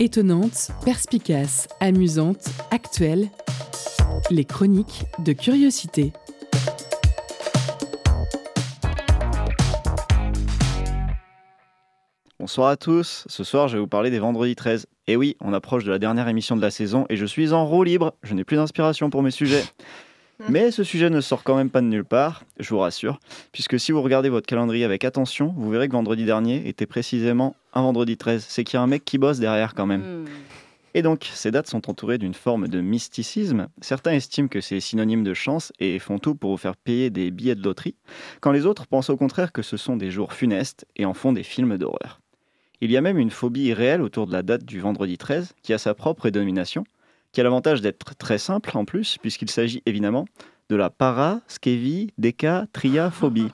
Étonnante, 0.00 0.72
perspicace, 0.84 1.68
amusante, 1.78 2.48
actuelle. 2.72 3.28
Les 4.32 4.44
chroniques 4.44 5.04
de 5.20 5.32
curiosité. 5.32 6.12
Bonsoir 12.40 12.68
à 12.68 12.76
tous, 12.76 13.24
ce 13.26 13.42
soir 13.42 13.66
je 13.66 13.74
vais 13.74 13.80
vous 13.80 13.88
parler 13.88 14.10
des 14.10 14.20
vendredis 14.20 14.54
13. 14.54 14.86
Et 15.08 15.16
oui, 15.16 15.36
on 15.40 15.52
approche 15.52 15.82
de 15.82 15.90
la 15.90 15.98
dernière 15.98 16.28
émission 16.28 16.54
de 16.54 16.62
la 16.62 16.70
saison 16.70 17.04
et 17.08 17.16
je 17.16 17.26
suis 17.26 17.52
en 17.52 17.66
roue 17.66 17.82
libre, 17.82 18.14
je 18.22 18.32
n'ai 18.32 18.44
plus 18.44 18.56
d'inspiration 18.56 19.10
pour 19.10 19.24
mes 19.24 19.32
sujets. 19.32 19.64
Mais 20.48 20.70
ce 20.70 20.84
sujet 20.84 21.10
ne 21.10 21.20
sort 21.20 21.42
quand 21.42 21.56
même 21.56 21.68
pas 21.68 21.80
de 21.80 21.86
nulle 21.86 22.04
part, 22.04 22.44
je 22.60 22.68
vous 22.68 22.78
rassure, 22.78 23.18
puisque 23.50 23.80
si 23.80 23.90
vous 23.90 24.02
regardez 24.02 24.28
votre 24.28 24.46
calendrier 24.46 24.84
avec 24.84 25.04
attention, 25.04 25.52
vous 25.56 25.68
verrez 25.68 25.88
que 25.88 25.94
vendredi 25.94 26.24
dernier 26.24 26.68
était 26.68 26.86
précisément 26.86 27.56
un 27.74 27.82
vendredi 27.82 28.16
13. 28.16 28.46
C'est 28.48 28.62
qu'il 28.62 28.76
y 28.76 28.78
a 28.78 28.82
un 28.82 28.86
mec 28.86 29.04
qui 29.04 29.18
bosse 29.18 29.40
derrière 29.40 29.74
quand 29.74 29.86
même. 29.86 30.24
Et 30.94 31.02
donc, 31.02 31.28
ces 31.34 31.50
dates 31.50 31.68
sont 31.68 31.90
entourées 31.90 32.18
d'une 32.18 32.34
forme 32.34 32.68
de 32.68 32.80
mysticisme. 32.80 33.66
Certains 33.80 34.12
estiment 34.12 34.46
que 34.46 34.60
c'est 34.60 34.78
synonyme 34.78 35.24
de 35.24 35.34
chance 35.34 35.72
et 35.80 35.98
font 35.98 36.20
tout 36.20 36.36
pour 36.36 36.52
vous 36.52 36.56
faire 36.56 36.76
payer 36.76 37.10
des 37.10 37.32
billets 37.32 37.56
de 37.56 37.64
loterie, 37.64 37.96
quand 38.40 38.52
les 38.52 38.64
autres 38.64 38.86
pensent 38.86 39.10
au 39.10 39.16
contraire 39.16 39.50
que 39.50 39.62
ce 39.62 39.76
sont 39.76 39.96
des 39.96 40.12
jours 40.12 40.32
funestes 40.32 40.86
et 40.94 41.04
en 41.04 41.14
font 41.14 41.32
des 41.32 41.42
films 41.42 41.78
d'horreur. 41.78 42.20
Il 42.80 42.90
y 42.92 42.96
a 42.96 43.00
même 43.00 43.18
une 43.18 43.30
phobie 43.30 43.72
réelle 43.72 44.02
autour 44.02 44.26
de 44.26 44.32
la 44.32 44.42
date 44.42 44.64
du 44.64 44.78
vendredi 44.80 45.18
13 45.18 45.54
qui 45.62 45.72
a 45.72 45.78
sa 45.78 45.94
propre 45.94 46.30
dénomination, 46.30 46.84
qui 47.32 47.40
a 47.40 47.44
l'avantage 47.44 47.80
d'être 47.80 48.14
très 48.16 48.38
simple 48.38 48.70
en 48.76 48.84
plus, 48.84 49.18
puisqu'il 49.18 49.50
s'agit 49.50 49.82
évidemment 49.84 50.26
de 50.68 50.76
la 50.76 50.88
para, 50.90 51.40
skevi, 51.48 52.12
déca, 52.18 52.66
tria, 52.72 53.10
phobie. 53.10 53.48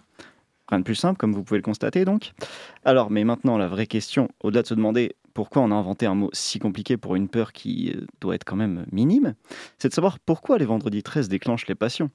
Rien 0.69 0.79
de 0.79 0.85
plus 0.85 0.95
simple, 0.95 1.17
comme 1.17 1.33
vous 1.33 1.43
pouvez 1.43 1.59
le 1.59 1.63
constater 1.63 2.05
donc. 2.05 2.33
Alors, 2.85 3.11
mais 3.11 3.25
maintenant, 3.25 3.57
la 3.57 3.69
vraie 3.69 3.87
question, 3.87 4.29
au-delà 4.43 4.63
de 4.63 4.67
se 4.67 4.75
demander 4.75 5.15
pourquoi 5.33 5.63
on 5.63 5.71
a 5.71 5.75
inventé 5.75 6.07
un 6.07 6.15
mot 6.15 6.31
si 6.33 6.59
compliqué 6.59 6.97
pour 6.97 7.17
une 7.17 7.29
peur 7.29 7.53
qui 7.53 7.93
euh, 7.95 8.07
doit 8.21 8.35
être 8.35 8.45
quand 8.45 8.57
même 8.57 8.87
minime, 8.93 9.35
c'est 9.79 9.89
de 9.89 9.95
savoir 9.95 10.19
pourquoi 10.19 10.59
les 10.59 10.65
vendredis 10.65 11.03
13 11.03 11.29
déclenchent 11.29 11.67
les 11.67 11.75
passions. 11.75 12.11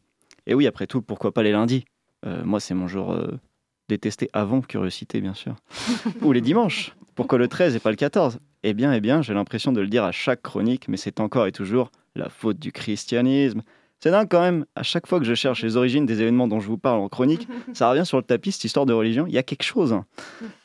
Et 0.48 0.54
oui, 0.54 0.68
après 0.68 0.88
tout, 0.88 1.02
pourquoi 1.02 1.34
pas 1.34 1.44
les 1.44 1.52
lundis? 1.52 1.86
Euh, 2.26 2.44
Moi, 2.44 2.60
c'est 2.60 2.74
mon 2.74 2.88
jour 2.88 3.12
euh, 3.12 3.40
détesté 3.88 4.30
avant 4.34 4.62
curiosité, 4.62 5.22
bien 5.22 5.34
sûr. 5.34 5.56
Ou 6.22 6.32
les 6.32 6.42
dimanches. 6.42 6.96
Pourquoi 7.20 7.38
le 7.38 7.50
13 7.50 7.76
et 7.76 7.80
pas 7.80 7.90
le 7.90 7.98
14 7.98 8.40
Eh 8.64 8.74
bien, 8.74 8.94
eh 8.94 9.02
bien, 9.02 9.22
j'ai 9.22 9.34
l'impression 9.34 9.74
de 9.74 9.82
le 9.82 9.88
dire 9.88 10.06
à 10.06 10.14
chaque 10.14 10.42
chronique, 10.42 10.88
mais 10.88 10.96
c'est 10.96 11.20
encore 11.20 11.48
et 11.48 11.52
toujours 11.52 11.92
la 12.16 12.30
faute 12.30 12.60
du 12.60 12.72
christianisme. 12.72 13.62
C'est 14.00 14.10
dingue 14.10 14.30
quand 14.32 14.40
même, 14.40 14.66
à 14.78 14.84
chaque 14.84 15.06
fois 15.06 15.20
que 15.20 15.26
je 15.26 15.34
cherche 15.34 15.62
les 15.62 15.76
origines 15.76 16.06
des 16.06 16.22
événements 16.22 16.48
dont 16.48 16.62
je 16.62 16.68
vous 16.70 16.78
parle 16.78 17.02
en 17.02 17.10
chronique, 17.10 17.46
ça 17.74 17.90
revient 17.90 18.06
sur 18.06 18.16
le 18.16 18.24
tapis, 18.24 18.54
cette 18.54 18.64
histoire 18.64 18.86
de 18.86 18.94
religion, 18.94 19.28
il 19.28 19.34
y 19.34 19.38
a 19.38 19.44
quelque 19.44 19.64
chose. 19.64 19.92
hein. 19.92 20.06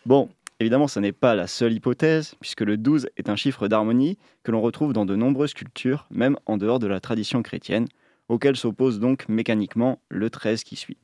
Bon, 0.07 0.29
évidemment, 0.61 0.87
ce 0.87 1.01
n'est 1.01 1.11
pas 1.11 1.35
la 1.35 1.49
seule 1.49 1.73
hypothèse, 1.73 2.37
puisque 2.41 2.61
le 2.61 2.77
12 2.77 3.09
est 3.17 3.29
un 3.29 3.35
chiffre 3.35 3.67
d'harmonie 3.67 4.17
que 4.45 4.53
l'on 4.53 4.61
retrouve 4.61 4.93
dans 4.93 5.07
de 5.07 5.17
nombreuses 5.17 5.55
cultures, 5.55 6.07
même 6.13 6.37
en 6.47 6.57
dehors 6.57 6.79
de 6.79 6.87
la 6.87 7.01
tradition 7.01 7.43
chrétienne, 7.43 7.89
auquel 8.29 8.55
s'oppose 8.55 9.01
donc 9.01 9.29
mécaniquement 9.29 9.99
le 10.09 10.31
13 10.31 10.63
qui 10.63 10.77
suit. 10.77 10.99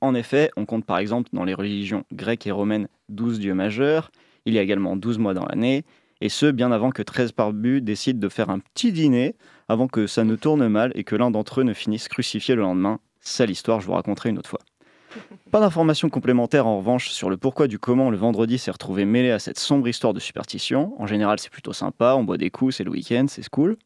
En 0.00 0.14
effet, 0.14 0.52
on 0.56 0.64
compte 0.64 0.84
par 0.84 0.98
exemple 0.98 1.30
dans 1.32 1.44
les 1.44 1.54
religions 1.54 2.04
grecques 2.12 2.46
et 2.46 2.52
romaines 2.52 2.86
12 3.08 3.40
dieux 3.40 3.54
majeurs, 3.54 4.12
il 4.46 4.54
y 4.54 4.58
a 4.58 4.62
également 4.62 4.96
12 4.96 5.18
mois 5.18 5.34
dans 5.34 5.46
l'année, 5.46 5.84
et 6.20 6.28
ce 6.28 6.46
bien 6.46 6.72
avant 6.72 6.90
que 6.90 7.02
13 7.02 7.32
barbus 7.34 7.80
décident 7.82 8.18
de 8.18 8.28
faire 8.28 8.50
un 8.50 8.58
petit 8.58 8.92
dîner, 8.92 9.34
avant 9.68 9.88
que 9.88 10.06
ça 10.06 10.24
ne 10.24 10.36
tourne 10.36 10.66
mal 10.68 10.92
et 10.94 11.04
que 11.04 11.16
l'un 11.16 11.30
d'entre 11.30 11.60
eux 11.60 11.64
ne 11.64 11.72
finisse 11.72 12.08
crucifié 12.08 12.54
le 12.54 12.62
lendemain. 12.62 13.00
Sale 13.20 13.50
histoire, 13.50 13.80
je 13.80 13.86
vous 13.86 13.92
raconterai 13.92 14.30
une 14.30 14.38
autre 14.38 14.50
fois. 14.50 14.60
Pas 15.50 15.60
d'informations 15.60 16.10
complémentaires 16.10 16.66
en 16.66 16.78
revanche 16.78 17.10
sur 17.10 17.30
le 17.30 17.36
pourquoi 17.36 17.68
du 17.68 17.78
comment 17.78 18.10
le 18.10 18.16
vendredi 18.16 18.58
s'est 18.58 18.70
retrouvé 18.70 19.04
mêlé 19.04 19.30
à 19.30 19.38
cette 19.38 19.58
sombre 19.58 19.88
histoire 19.88 20.12
de 20.12 20.20
superstition. 20.20 20.94
En 21.00 21.06
général, 21.06 21.38
c'est 21.38 21.50
plutôt 21.50 21.72
sympa, 21.72 22.14
on 22.16 22.24
boit 22.24 22.38
des 22.38 22.50
coups, 22.50 22.76
c'est 22.76 22.84
le 22.84 22.90
week-end, 22.90 23.26
c'est 23.28 23.48
cool. 23.48 23.76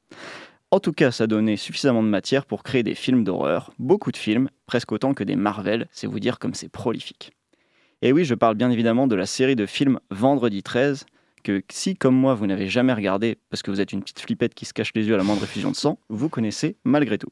En 0.71 0.81
tout 0.81 0.93
cas, 0.93 1.11
ça 1.11 1.27
donnait 1.27 1.57
suffisamment 1.57 2.03
de 2.03 2.09
matière 2.09 2.45
pour 2.45 2.63
créer 2.63 2.83
des 2.83 2.95
films 2.95 3.25
d'horreur, 3.25 3.73
beaucoup 3.79 4.13
de 4.13 4.19
films, 4.19 4.51
presque 4.67 4.93
autant 4.93 5.15
que 5.15 5.25
des 5.25 5.37
Marvel, 5.37 5.89
c'est 5.93 6.07
vous 6.07 6.21
dire 6.21 6.39
comme 6.39 6.53
c'est 6.53 6.69
prolifique. 6.69 7.33
Et 8.01 8.13
oui, 8.13 8.25
je 8.25 8.35
parle 8.37 8.55
bien 8.55 8.71
évidemment 8.71 9.09
de 9.09 9.17
la 9.17 9.27
série 9.27 9.57
de 9.57 9.67
films 9.67 9.99
Vendredi 10.11 10.63
13, 10.63 11.05
que 11.43 11.63
si, 11.69 11.97
comme 11.97 12.15
moi, 12.15 12.35
vous 12.35 12.47
n'avez 12.47 12.69
jamais 12.69 12.93
regardé, 12.93 13.39
parce 13.51 13.61
que 13.63 13.73
vous 13.73 13.81
êtes 13.81 13.93
une 13.93 14.03
petite 14.03 14.21
flippette 14.21 14.55
qui 14.55 14.67
se 14.67 14.73
cache 14.73 14.93
les 14.95 15.07
yeux 15.07 15.15
à 15.15 15.17
la 15.17 15.25
moindre 15.25 15.43
effusion 15.43 15.73
de 15.73 15.77
sang, 15.77 15.99
vous 16.09 16.29
connaissez 16.29 16.77
malgré 16.85 17.19
tout. 17.19 17.31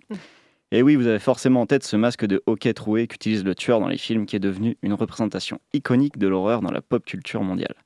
Et 0.73 0.83
oui, 0.83 0.97
vous 0.97 1.07
avez 1.07 1.21
forcément 1.21 1.61
en 1.61 1.67
tête 1.67 1.85
ce 1.85 1.95
masque 1.95 2.27
de 2.27 2.43
hockey 2.47 2.75
troué 2.75 3.07
qu'utilise 3.07 3.45
le 3.45 3.55
tueur 3.55 3.79
dans 3.79 3.87
les 3.87 3.97
films, 3.97 4.27
qui 4.27 4.35
est 4.35 4.41
devenu 4.41 4.77
une 4.83 4.95
représentation 4.95 5.61
iconique 5.73 6.19
de 6.19 6.27
l'horreur 6.27 6.63
dans 6.63 6.73
la 6.73 6.83
pop 6.83 7.05
culture 7.05 7.45
mondiale. 7.45 7.77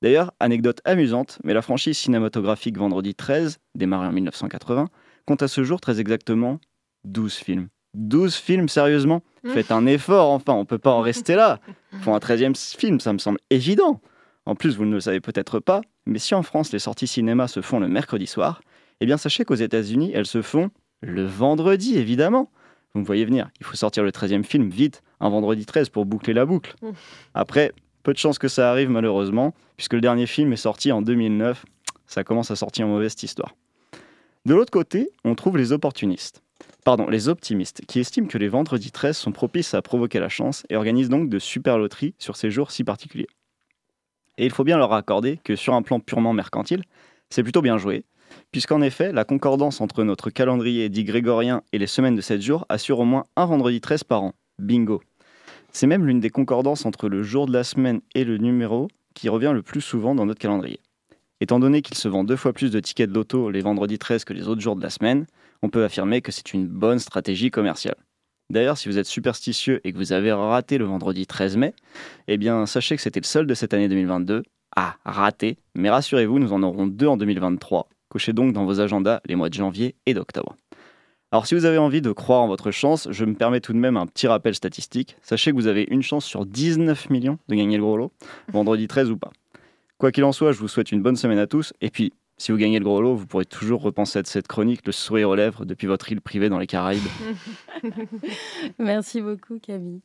D'ailleurs, 0.00 0.32
anecdote 0.40 0.80
amusante, 0.86 1.38
mais 1.44 1.52
la 1.52 1.60
franchise 1.60 1.98
cinématographique 1.98 2.78
Vendredi 2.78 3.14
13, 3.14 3.58
démarrée 3.74 4.06
en 4.06 4.12
1980, 4.12 4.88
compte 5.26 5.42
à 5.42 5.48
ce 5.48 5.62
jour 5.64 5.82
très 5.82 6.00
exactement 6.00 6.58
12 7.04 7.34
films. 7.34 7.68
12 7.94 8.34
films, 8.34 8.68
sérieusement 8.68 9.22
Faites 9.44 9.72
un 9.72 9.86
effort, 9.86 10.30
enfin, 10.30 10.52
on 10.52 10.64
peut 10.64 10.78
pas 10.78 10.92
en 10.92 11.00
rester 11.00 11.34
là. 11.34 11.58
Faut 12.02 12.12
un 12.12 12.18
13e 12.18 12.54
film, 12.78 13.00
ça 13.00 13.12
me 13.12 13.18
semble 13.18 13.38
évident. 13.50 14.00
En 14.46 14.54
plus, 14.54 14.76
vous 14.76 14.84
ne 14.84 14.94
le 14.94 15.00
savez 15.00 15.20
peut-être 15.20 15.58
pas, 15.58 15.80
mais 16.06 16.18
si 16.18 16.34
en 16.34 16.42
France 16.42 16.72
les 16.72 16.78
sorties 16.78 17.06
cinéma 17.06 17.48
se 17.48 17.60
font 17.60 17.80
le 17.80 17.88
mercredi 17.88 18.26
soir, 18.26 18.60
eh 19.00 19.06
bien 19.06 19.16
sachez 19.16 19.44
qu'aux 19.44 19.54
États-Unis, 19.54 20.12
elles 20.14 20.26
se 20.26 20.42
font 20.42 20.70
le 21.00 21.24
vendredi, 21.24 21.98
évidemment. 21.98 22.50
Vous 22.94 23.00
me 23.00 23.06
voyez 23.06 23.24
venir, 23.24 23.50
il 23.58 23.66
faut 23.66 23.76
sortir 23.76 24.04
le 24.04 24.10
13e 24.10 24.44
film 24.44 24.68
vite, 24.68 25.02
un 25.18 25.28
vendredi 25.28 25.66
13 25.66 25.88
pour 25.88 26.04
boucler 26.04 26.34
la 26.34 26.46
boucle. 26.46 26.76
Après, 27.34 27.72
peu 28.02 28.12
de 28.12 28.18
chances 28.18 28.38
que 28.38 28.48
ça 28.48 28.70
arrive 28.70 28.90
malheureusement, 28.90 29.54
puisque 29.76 29.94
le 29.94 30.00
dernier 30.00 30.26
film 30.26 30.52
est 30.52 30.56
sorti 30.56 30.92
en 30.92 31.02
2009. 31.02 31.64
Ça 32.06 32.24
commence 32.24 32.50
à 32.50 32.56
sortir 32.56 32.86
en 32.86 32.90
mauvaise 32.90 33.12
cette 33.12 33.22
histoire. 33.22 33.54
De 34.44 34.54
l'autre 34.54 34.72
côté, 34.72 35.10
on 35.24 35.34
trouve 35.34 35.56
les 35.56 35.72
opportunistes. 35.72 36.41
Pardon, 36.84 37.08
les 37.08 37.28
optimistes, 37.28 37.82
qui 37.86 38.00
estiment 38.00 38.26
que 38.26 38.38
les 38.38 38.48
vendredis 38.48 38.90
13 38.90 39.16
sont 39.16 39.30
propices 39.30 39.72
à 39.74 39.82
provoquer 39.82 40.18
la 40.18 40.28
chance 40.28 40.64
et 40.68 40.74
organisent 40.74 41.08
donc 41.08 41.28
de 41.28 41.38
super 41.38 41.78
loteries 41.78 42.14
sur 42.18 42.36
ces 42.36 42.50
jours 42.50 42.72
si 42.72 42.82
particuliers. 42.82 43.28
Et 44.36 44.44
il 44.44 44.50
faut 44.50 44.64
bien 44.64 44.78
leur 44.78 44.92
accorder 44.92 45.38
que 45.44 45.54
sur 45.54 45.74
un 45.74 45.82
plan 45.82 46.00
purement 46.00 46.32
mercantile, 46.32 46.82
c'est 47.30 47.44
plutôt 47.44 47.62
bien 47.62 47.78
joué, 47.78 48.04
puisqu'en 48.50 48.82
effet, 48.82 49.12
la 49.12 49.24
concordance 49.24 49.80
entre 49.80 50.02
notre 50.02 50.30
calendrier 50.30 50.88
dit 50.88 51.04
grégorien 51.04 51.62
et 51.72 51.78
les 51.78 51.86
semaines 51.86 52.16
de 52.16 52.20
7 52.20 52.42
jours 52.42 52.66
assure 52.68 52.98
au 52.98 53.04
moins 53.04 53.24
un 53.36 53.46
vendredi 53.46 53.80
13 53.80 54.02
par 54.02 54.22
an. 54.22 54.34
Bingo. 54.58 55.02
C'est 55.72 55.86
même 55.86 56.04
l'une 56.04 56.20
des 56.20 56.30
concordances 56.30 56.84
entre 56.84 57.08
le 57.08 57.22
jour 57.22 57.46
de 57.46 57.52
la 57.52 57.62
semaine 57.62 58.00
et 58.14 58.24
le 58.24 58.38
numéro 58.38 58.88
qui 59.14 59.28
revient 59.28 59.52
le 59.54 59.62
plus 59.62 59.80
souvent 59.80 60.14
dans 60.14 60.26
notre 60.26 60.40
calendrier. 60.40 60.80
Étant 61.40 61.60
donné 61.60 61.80
qu'il 61.82 61.96
se 61.96 62.08
vend 62.08 62.24
deux 62.24 62.36
fois 62.36 62.52
plus 62.52 62.70
de 62.70 62.80
tickets 62.80 63.08
de 63.08 63.14
loto 63.14 63.50
les 63.50 63.60
vendredis 63.60 63.98
13 63.98 64.24
que 64.24 64.32
les 64.32 64.48
autres 64.48 64.60
jours 64.60 64.76
de 64.76 64.82
la 64.82 64.90
semaine, 64.90 65.26
on 65.62 65.68
peut 65.68 65.84
affirmer 65.84 66.20
que 66.20 66.32
c'est 66.32 66.52
une 66.52 66.66
bonne 66.66 66.98
stratégie 66.98 67.50
commerciale. 67.50 67.96
D'ailleurs, 68.50 68.76
si 68.76 68.88
vous 68.88 68.98
êtes 68.98 69.06
superstitieux 69.06 69.80
et 69.84 69.92
que 69.92 69.96
vous 69.96 70.12
avez 70.12 70.32
raté 70.32 70.76
le 70.76 70.84
vendredi 70.84 71.26
13 71.26 71.56
mai, 71.56 71.74
eh 72.28 72.36
bien, 72.36 72.66
sachez 72.66 72.96
que 72.96 73.02
c'était 73.02 73.20
le 73.20 73.26
seul 73.26 73.46
de 73.46 73.54
cette 73.54 73.72
année 73.72 73.88
2022. 73.88 74.42
Ah, 74.76 74.96
raté, 75.04 75.58
mais 75.74 75.90
rassurez-vous, 75.90 76.38
nous 76.38 76.52
en 76.52 76.62
aurons 76.62 76.86
deux 76.86 77.06
en 77.06 77.16
2023. 77.16 77.88
Cochez 78.08 78.32
donc 78.32 78.52
dans 78.52 78.66
vos 78.66 78.80
agendas 78.80 79.20
les 79.26 79.36
mois 79.36 79.48
de 79.48 79.54
janvier 79.54 79.94
et 80.04 80.12
d'octobre. 80.12 80.56
Alors 81.30 81.46
si 81.46 81.54
vous 81.54 81.64
avez 81.64 81.78
envie 81.78 82.02
de 82.02 82.12
croire 82.12 82.42
en 82.42 82.46
votre 82.46 82.70
chance, 82.70 83.08
je 83.10 83.24
me 83.24 83.34
permets 83.34 83.60
tout 83.60 83.72
de 83.72 83.78
même 83.78 83.96
un 83.96 84.06
petit 84.06 84.26
rappel 84.26 84.54
statistique. 84.54 85.16
Sachez 85.22 85.50
que 85.52 85.56
vous 85.56 85.66
avez 85.66 85.86
une 85.88 86.02
chance 86.02 86.26
sur 86.26 86.44
19 86.44 87.08
millions 87.08 87.38
de 87.48 87.54
gagner 87.54 87.78
le 87.78 87.82
gros 87.82 87.96
lot, 87.96 88.12
vendredi 88.52 88.86
13 88.86 89.10
ou 89.10 89.16
pas. 89.16 89.30
Quoi 89.96 90.12
qu'il 90.12 90.24
en 90.24 90.32
soit, 90.32 90.52
je 90.52 90.58
vous 90.58 90.68
souhaite 90.68 90.92
une 90.92 91.00
bonne 91.00 91.16
semaine 91.16 91.38
à 91.38 91.46
tous. 91.46 91.72
Et 91.80 91.88
puis, 91.88 92.12
si 92.42 92.50
vous 92.50 92.58
gagnez 92.58 92.80
le 92.80 92.84
gros 92.84 93.00
lot, 93.00 93.14
vous 93.14 93.24
pourrez 93.24 93.44
toujours 93.44 93.82
repenser 93.82 94.18
à 94.18 94.22
cette 94.24 94.48
chronique, 94.48 94.84
le 94.84 94.90
sourire 94.90 95.28
aux 95.28 95.36
lèvres, 95.36 95.64
depuis 95.64 95.86
votre 95.86 96.10
île 96.10 96.20
privée 96.20 96.48
dans 96.48 96.58
les 96.58 96.66
Caraïbes. 96.66 97.00
Merci 98.80 99.20
beaucoup, 99.20 99.60
Camille. 99.60 100.00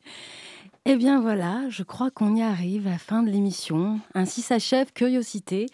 Eh 0.84 0.94
bien 0.94 1.20
voilà, 1.20 1.68
je 1.68 1.82
crois 1.82 2.12
qu'on 2.12 2.36
y 2.36 2.42
arrive 2.42 2.86
à 2.86 2.90
la 2.90 2.98
fin 2.98 3.24
de 3.24 3.28
l'émission. 3.28 3.98
Ainsi 4.14 4.40
s'achève 4.40 4.92
Curiosité. 4.92 5.66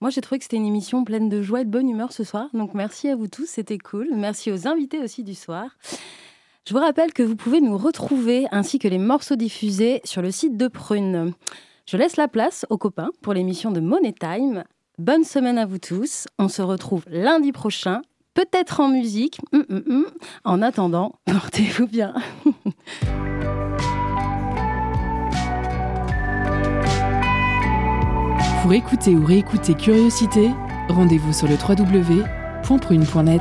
Moi, 0.00 0.08
j'ai 0.08 0.22
trouvé 0.22 0.38
que 0.38 0.44
c'était 0.44 0.56
une 0.56 0.64
émission 0.64 1.04
pleine 1.04 1.28
de 1.28 1.42
joie 1.42 1.60
et 1.60 1.64
de 1.66 1.70
bonne 1.70 1.90
humeur 1.90 2.12
ce 2.12 2.24
soir. 2.24 2.48
Donc, 2.54 2.72
merci 2.72 3.08
à 3.10 3.14
vous 3.14 3.28
tous, 3.28 3.44
c'était 3.44 3.76
cool. 3.76 4.08
Merci 4.14 4.50
aux 4.50 4.66
invités 4.66 5.00
aussi 5.00 5.22
du 5.22 5.34
soir. 5.34 5.76
Je 6.66 6.72
vous 6.72 6.80
rappelle 6.80 7.12
que 7.12 7.22
vous 7.22 7.36
pouvez 7.36 7.60
nous 7.60 7.76
retrouver 7.76 8.46
ainsi 8.52 8.78
que 8.78 8.88
les 8.88 8.96
morceaux 8.96 9.36
diffusés 9.36 10.00
sur 10.04 10.22
le 10.22 10.30
site 10.30 10.56
de 10.56 10.68
Prune. 10.68 11.34
Je 11.84 11.98
laisse 11.98 12.16
la 12.16 12.26
place 12.26 12.64
aux 12.70 12.78
copains 12.78 13.10
pour 13.20 13.34
l'émission 13.34 13.70
de 13.70 13.80
Money 13.80 14.14
Time. 14.14 14.64
Bonne 15.00 15.24
semaine 15.24 15.56
à 15.56 15.64
vous 15.64 15.78
tous. 15.78 16.28
On 16.38 16.48
se 16.48 16.60
retrouve 16.60 17.04
lundi 17.08 17.52
prochain, 17.52 18.02
peut-être 18.34 18.80
en 18.80 18.88
musique. 18.88 19.40
Hum, 19.54 19.64
hum, 19.70 19.82
hum. 19.88 20.04
En 20.44 20.60
attendant, 20.60 21.14
portez-vous 21.24 21.86
bien. 21.86 22.12
Pour 28.62 28.74
écouter 28.74 29.14
ou 29.14 29.24
réécouter 29.24 29.72
Curiosité, 29.72 30.50
rendez-vous 30.90 31.32
sur 31.32 31.48
le 31.48 31.54
www.prune.net. 31.54 33.40